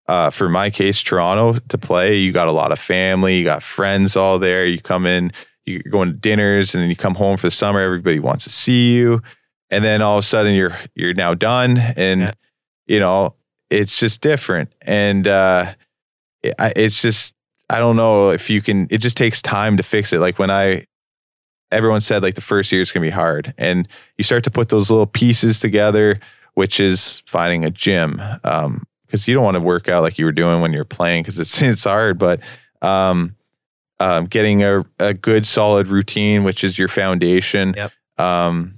uh, 0.07 0.29
for 0.29 0.49
my 0.49 0.69
case, 0.69 1.01
Toronto 1.01 1.59
to 1.69 1.77
play, 1.77 2.17
you 2.17 2.31
got 2.31 2.47
a 2.47 2.51
lot 2.51 2.71
of 2.71 2.79
family, 2.79 3.37
you 3.37 3.43
got 3.43 3.63
friends 3.63 4.15
all 4.15 4.37
there. 4.39 4.65
You 4.65 4.79
come 4.81 5.05
in, 5.05 5.31
you're 5.65 5.79
going 5.89 6.09
to 6.09 6.15
dinners 6.17 6.75
and 6.75 6.81
then 6.81 6.89
you 6.89 6.95
come 6.95 7.15
home 7.15 7.37
for 7.37 7.47
the 7.47 7.51
summer. 7.51 7.79
Everybody 7.79 8.19
wants 8.19 8.43
to 8.43 8.49
see 8.49 8.93
you. 8.93 9.21
And 9.69 9.83
then 9.83 10.01
all 10.01 10.17
of 10.17 10.23
a 10.23 10.27
sudden 10.27 10.53
you're, 10.53 10.75
you're 10.95 11.13
now 11.13 11.33
done. 11.33 11.77
And, 11.77 12.21
Yeah. 12.21 12.31
you 12.87 12.99
know, 12.99 13.35
it's 13.69 13.97
just 13.99 14.21
different. 14.21 14.73
And, 14.81 15.27
uh, 15.27 15.73
it- 16.43 16.55
it's 16.75 17.01
just 17.01 17.33
I 17.69 17.79
don't 17.79 17.95
know 17.95 18.31
if 18.31 18.49
you 18.49 18.61
can. 18.61 18.87
It 18.91 18.97
just 18.97 19.15
takes 19.15 19.41
time 19.41 19.77
to 19.77 19.83
fix 19.83 20.11
it. 20.11 20.19
Like 20.19 20.37
when 20.37 20.51
I, 20.51 20.83
everyone 21.71 22.01
said 22.01 22.23
like 22.23 22.35
the 22.35 22.41
first 22.41 22.71
year 22.71 22.81
is 22.81 22.91
gonna 22.91 23.05
be 23.05 23.09
hard, 23.09 23.53
and 23.57 23.87
you 24.17 24.23
start 24.23 24.43
to 24.45 24.51
put 24.51 24.69
those 24.69 24.89
little 24.89 25.05
pieces 25.07 25.59
together, 25.59 26.19
which 26.53 26.79
is 26.79 27.23
finding 27.25 27.63
a 27.65 27.69
gym, 27.69 28.21
um, 28.43 28.85
because 29.05 29.27
you 29.27 29.33
don't 29.33 29.43
want 29.43 29.55
to 29.55 29.61
work 29.61 29.89
out 29.89 30.03
like 30.03 30.17
you 30.17 30.25
were 30.25 30.31
doing 30.31 30.61
when 30.61 30.73
you're 30.73 30.85
playing 30.85 31.23
because 31.23 31.39
it's 31.39 31.61
it's 31.61 31.83
hard, 31.83 32.17
but 32.19 32.39
um, 32.81 33.35
um, 33.99 34.25
getting 34.25 34.63
a 34.63 34.85
a 34.99 35.13
good 35.13 35.45
solid 35.45 35.87
routine, 35.87 36.43
which 36.43 36.63
is 36.63 36.77
your 36.79 36.87
foundation, 36.87 37.73
Yep. 37.77 37.91
um, 38.17 38.75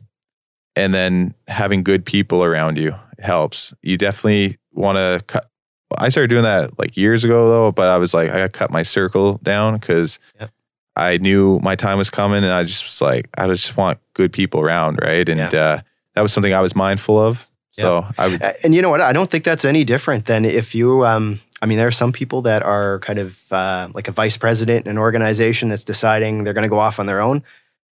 and 0.75 0.93
then 0.93 1.33
having 1.47 1.83
good 1.83 2.05
people 2.05 2.43
around 2.43 2.77
you 2.77 2.95
helps. 3.19 3.73
You 3.81 3.97
definitely 3.97 4.57
want 4.73 4.97
to 4.97 5.23
cut. 5.27 5.49
I 5.97 6.09
started 6.09 6.29
doing 6.29 6.43
that 6.43 6.77
like 6.79 6.97
years 6.97 7.23
ago 7.23 7.47
though, 7.47 7.71
but 7.71 7.87
I 7.87 7.97
was 7.97 8.13
like, 8.15 8.31
I 8.31 8.37
got 8.37 8.43
to 8.43 8.49
cut 8.49 8.71
my 8.71 8.81
circle 8.81 9.39
down 9.43 9.75
because 9.75 10.17
Yep. 10.39 10.49
I 10.95 11.17
knew 11.17 11.59
my 11.63 11.75
time 11.75 11.97
was 11.97 12.09
coming, 12.09 12.43
and 12.43 12.53
I 12.53 12.63
just 12.63 12.83
was 12.85 13.01
like, 13.01 13.29
I 13.37 13.47
just 13.47 13.75
want 13.75 13.99
good 14.13 14.31
people 14.31 14.61
around, 14.61 14.99
right? 15.01 15.27
And 15.27 15.39
uh, 15.53 15.81
that 16.13 16.21
was 16.21 16.31
something 16.33 16.53
I 16.53 16.61
was 16.61 16.75
mindful 16.75 17.19
of. 17.19 17.47
So 17.71 18.05
I 18.17 18.27
would, 18.27 18.41
And 18.63 18.75
you 18.75 18.81
know 18.83 18.89
what? 18.89 19.01
I 19.01 19.13
don't 19.13 19.29
think 19.29 19.43
that's 19.43 19.65
any 19.65 19.83
different 19.83 20.25
than 20.25 20.45
if 20.45 20.75
you. 20.75 21.05
Um, 21.05 21.39
I 21.61 21.65
mean, 21.65 21.77
there 21.77 21.87
are 21.87 21.91
some 21.91 22.11
people 22.11 22.43
that 22.43 22.61
are 22.61 22.99
kind 22.99 23.17
of 23.17 23.51
uh, 23.51 23.89
like 23.95 24.07
a 24.07 24.11
vice 24.11 24.37
president 24.37 24.85
in 24.85 24.91
an 24.91 24.97
organization 24.97 25.69
that's 25.69 25.83
deciding 25.83 26.43
they're 26.43 26.53
going 26.53 26.63
to 26.63 26.69
go 26.69 26.79
off 26.79 26.99
on 26.99 27.07
their 27.07 27.21
own, 27.21 27.41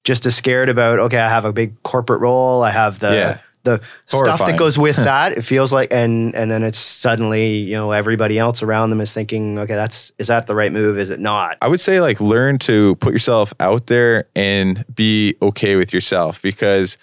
just 0.03 0.25
as 0.25 0.35
scared 0.35 0.67
about. 0.67 0.99
Okay, 0.99 1.19
I 1.19 1.29
have 1.29 1.45
a 1.45 1.53
big 1.53 1.81
corporate 1.83 2.19
role. 2.19 2.63
I 2.63 2.71
have 2.71 2.99
the 2.99 3.13
Yeah. 3.13 3.39
The 3.63 3.82
stuff 4.06 4.39
that 4.39 4.58
goes 4.58 4.78
with 4.78 4.95
that. 4.98 5.34
It 5.34 5.41
feels 5.43 5.72
like, 5.74 5.91
and 5.91 6.34
and 6.36 6.50
then 6.50 6.63
it's 6.63 6.78
suddenly 6.80 7.58
you 7.58 7.74
know 7.74 7.91
everybody 7.91 8.39
else 8.39 8.62
around 8.63 8.89
them 8.89 9.02
is 9.02 9.13
thinking, 9.13 9.60
okay, 9.60 9.76
that's 9.76 10.12
is 10.17 10.28
that 10.28 10.48
the 10.48 10.56
right 10.56 10.72
move? 10.72 10.98
Is 10.98 11.10
it 11.10 11.19
not? 11.19 11.58
I 11.62 11.67
would 11.67 11.80
say 11.80 12.00
like 12.02 12.19
learn 12.22 12.58
to 12.60 12.95
put 12.95 13.13
yourself 13.13 13.54
out 13.60 13.88
there 13.88 14.26
and 14.36 14.86
be 14.93 15.36
okay 15.41 15.76
with 15.76 15.93
yourself 15.93 16.41
because 16.41 16.98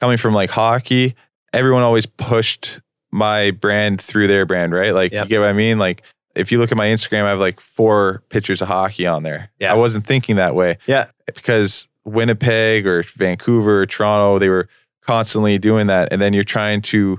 coming 0.00 0.16
from 0.18 0.34
like 0.34 0.50
hockey, 0.50 1.14
everyone 1.52 1.82
always 1.82 2.06
pushed 2.06 2.80
my 3.12 3.50
brand 3.50 4.00
through 4.00 4.26
their 4.28 4.46
brand, 4.46 4.72
right? 4.72 4.94
Like 4.94 5.12
Yep. 5.12 5.24
you 5.24 5.28
get 5.28 5.40
what 5.40 5.48
I 5.48 5.52
mean? 5.52 5.78
Like 5.78 6.02
if 6.36 6.52
you 6.52 6.58
look 6.58 6.70
at 6.70 6.76
my 6.78 6.86
Instagram, 6.86 7.24
I 7.24 7.30
have 7.30 7.40
like 7.40 7.60
four 7.60 8.22
pictures 8.28 8.62
of 8.62 8.68
hockey 8.68 9.06
on 9.06 9.24
there. 9.24 9.50
Yeah. 9.58 9.72
I 9.72 9.76
wasn't 9.76 10.06
thinking 10.06 10.36
that 10.36 10.54
way. 10.54 10.78
Yeah. 10.86 11.06
Because 11.26 11.88
Winnipeg 12.04 12.86
or 12.86 13.02
Vancouver 13.02 13.82
or 13.82 13.86
Toronto, 13.86 14.38
they 14.38 14.48
were 14.48 14.68
constantly 15.10 15.58
doing 15.58 15.88
that. 15.88 16.12
And 16.12 16.22
then 16.22 16.32
you're 16.32 16.44
trying 16.44 16.82
to 16.82 17.18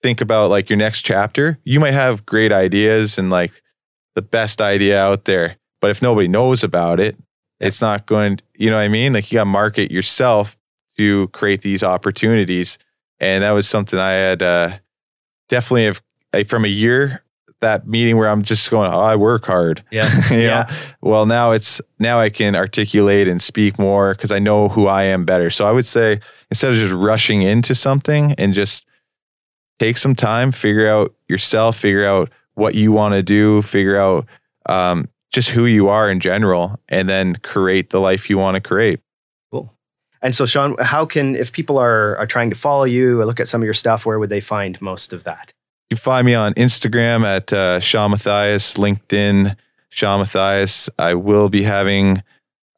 think 0.00 0.20
about 0.20 0.48
like 0.48 0.70
your 0.70 0.76
next 0.76 1.02
chapter. 1.02 1.58
You 1.64 1.80
might 1.80 1.92
have 1.92 2.24
great 2.24 2.52
ideas 2.52 3.18
and 3.18 3.30
like 3.30 3.62
the 4.14 4.22
best 4.22 4.60
idea 4.60 5.02
out 5.02 5.24
there, 5.24 5.56
But 5.80 5.90
if 5.90 6.02
nobody 6.02 6.28
knows 6.28 6.62
about 6.62 7.00
it, 7.00 7.16
it's 7.58 7.82
not 7.82 8.06
going, 8.06 8.38
you 8.56 8.70
know 8.70 8.76
what 8.76 8.82
I 8.82 8.88
mean? 8.88 9.12
Like 9.12 9.32
you 9.32 9.38
got 9.38 9.42
to 9.42 9.50
market 9.50 9.90
yourself 9.90 10.56
to 10.98 11.26
create 11.28 11.62
these 11.62 11.82
opportunities. 11.82 12.78
And 13.18 13.42
that 13.42 13.50
was 13.50 13.68
something 13.68 13.98
I 13.98 14.12
had 14.12 14.40
uh, 14.40 14.78
definitely 15.48 15.86
have 15.86 16.00
like, 16.32 16.46
from 16.46 16.64
a 16.64 16.68
year 16.68 17.24
that 17.58 17.88
meeting 17.88 18.18
where 18.18 18.28
I'm 18.28 18.42
just 18.42 18.70
going, 18.70 18.88
oh, 18.92 19.00
I 19.00 19.16
work 19.16 19.46
hard. 19.46 19.82
Yeah. 19.90 20.08
yeah. 20.30 20.66
Know? 20.68 20.76
Well, 21.00 21.26
now 21.26 21.50
it's 21.50 21.80
now 21.98 22.20
I 22.20 22.30
can 22.30 22.54
articulate 22.54 23.26
and 23.26 23.42
speak 23.42 23.80
more 23.80 24.14
because 24.14 24.30
I 24.30 24.38
know 24.38 24.68
who 24.68 24.86
I 24.86 25.02
am 25.04 25.24
better. 25.24 25.50
So 25.50 25.66
I 25.66 25.72
would 25.72 25.86
say 25.86 26.20
instead 26.50 26.72
of 26.72 26.78
just 26.78 26.92
rushing 26.92 27.42
into 27.42 27.74
something 27.74 28.32
and 28.32 28.52
just 28.52 28.86
take 29.78 29.96
some 29.96 30.14
time, 30.14 30.52
figure 30.52 30.88
out 30.88 31.14
yourself, 31.28 31.76
figure 31.76 32.04
out 32.04 32.30
what 32.54 32.74
you 32.74 32.92
want 32.92 33.14
to 33.14 33.22
do, 33.22 33.62
figure 33.62 33.96
out 33.96 34.26
um, 34.66 35.08
just 35.30 35.50
who 35.50 35.64
you 35.64 35.88
are 35.88 36.10
in 36.10 36.20
general, 36.20 36.78
and 36.88 37.08
then 37.08 37.36
create 37.36 37.90
the 37.90 38.00
life 38.00 38.28
you 38.28 38.36
want 38.36 38.56
to 38.56 38.60
create. 38.60 39.00
Cool. 39.50 39.72
And 40.22 40.34
so, 40.34 40.44
Shawn, 40.44 40.76
how 40.80 41.06
can 41.06 41.34
if 41.34 41.52
people 41.52 41.78
are 41.78 42.16
are 42.18 42.26
trying 42.26 42.50
to 42.50 42.56
follow 42.56 42.84
you 42.84 43.20
or 43.20 43.26
look 43.26 43.40
at 43.40 43.48
some 43.48 43.62
of 43.62 43.64
your 43.64 43.74
stuff, 43.74 44.04
where 44.04 44.18
would 44.18 44.30
they 44.30 44.40
find 44.40 44.80
most 44.82 45.12
of 45.12 45.24
that? 45.24 45.52
You 45.88 45.96
find 45.96 46.24
me 46.24 46.34
on 46.34 46.54
Instagram 46.54 47.24
at 47.24 47.52
uh, 47.52 47.80
Shawn 47.80 48.12
Matthias, 48.12 48.74
LinkedIn, 48.74 49.56
Shawn 49.88 50.20
Matthias. 50.20 50.88
I 50.98 51.14
will 51.14 51.48
be 51.48 51.62
having 51.62 52.22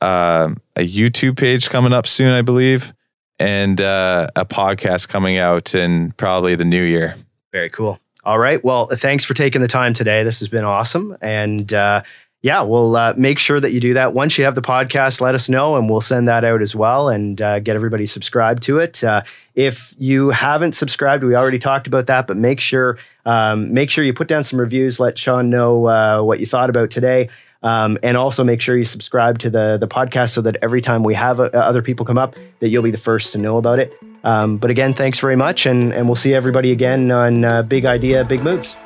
uh, 0.01 0.55
a 0.77 0.81
YouTube 0.81 1.37
page 1.37 1.69
coming 1.69 1.93
up 1.93 2.07
soon, 2.07 2.33
I 2.33 2.41
believe, 2.41 2.95
and 3.43 3.81
uh, 3.81 4.29
a 4.37 4.45
podcast 4.45 5.09
coming 5.09 5.37
out 5.37 5.75
in 5.75 6.13
probably 6.13 6.55
the 6.55 6.65
new 6.65 6.83
year. 6.83 7.17
Very 7.51 7.71
cool. 7.71 7.99
All 8.25 8.39
right. 8.39 8.63
Well, 8.65 8.87
thanks 8.87 9.25
for 9.25 9.35
taking 9.35 9.61
the 9.61 9.69
time 9.69 9.95
today. 9.95 10.23
This 10.23 10.39
has 10.39 10.49
been 10.49 10.63
awesome. 10.63 11.17
And 11.21 11.73
uh, 11.73 12.03
yeah, 12.43 12.63
we'll 12.63 12.95
uh, 12.95 13.15
make 13.17 13.41
sure 13.41 13.59
that 13.59 13.73
you 13.73 13.81
do 13.81 13.95
that. 13.95 14.15
Once 14.15 14.39
you 14.39 14.45
have 14.45 14.55
the 14.55 14.63
podcast, 14.63 15.21
let 15.21 15.35
us 15.35 15.49
know 15.49 15.75
and 15.77 15.91
we'll 15.91 16.01
send 16.01 16.29
that 16.29 16.45
out 16.45 16.63
as 16.63 16.77
well 16.77 17.09
and 17.09 17.41
uh, 17.41 17.59
get 17.59 17.75
everybody 17.75 18.07
subscribed 18.07 18.63
to 18.63 18.79
it. 18.79 19.03
Uh, 19.03 19.23
if 19.57 19.93
you 19.99 20.31
haven't 20.31 20.73
subscribed, 20.73 21.25
we 21.25 21.35
already 21.35 21.59
talked 21.59 21.89
about 21.89 22.07
that, 22.07 22.29
but 22.29 22.37
make 22.37 22.61
sure 22.61 22.97
um, 23.27 23.75
make 23.75 23.91
sure 23.91 24.05
you 24.05 24.15
put 24.15 24.29
down 24.29 24.45
some 24.45 24.59
reviews. 24.61 25.01
Let 25.01 25.19
Shawn 25.19 25.51
know 25.51 25.87
uh, 25.87 26.23
what 26.23 26.39
you 26.39 26.47
thought 26.47 26.71
about 26.71 26.91
today. 26.91 27.29
Um, 27.63 27.97
and 28.03 28.17
also 28.17 28.43
make 28.43 28.61
sure 28.61 28.77
you 28.77 28.85
subscribe 28.85 29.39
to 29.41 29.51
the 29.51 29.79
the 29.79 29.87
podcast 29.87 30.31
so 30.31 30.41
that 30.43 30.57
every 30.63 30.81
time 30.81 31.05
we 31.05 31.15
have 31.15 31.39
uh, 31.39 31.45
other 31.55 31.83
people 31.83 32.05
come 32.05 32.19
up, 32.19 32.35
that 32.61 32.71
you'll 32.71 32.83
be 32.83 32.91
the 32.91 32.99
first 32.99 33.33
to 33.33 33.39
know 33.39 33.57
about 33.57 33.79
it. 33.79 33.93
Um, 34.25 34.57
but 34.57 34.71
again, 34.71 34.95
thanks 34.95 35.19
very 35.19 35.37
much, 35.37 35.67
and 35.67 35.93
and 35.93 36.07
we'll 36.07 36.17
see 36.17 36.35
everybody 36.35 36.73
again 36.73 37.11
on 37.11 37.45
uh, 37.45 37.63
Big 37.63 37.87
Idea, 37.87 38.25
Big 38.25 38.43
Moves. 38.43 38.77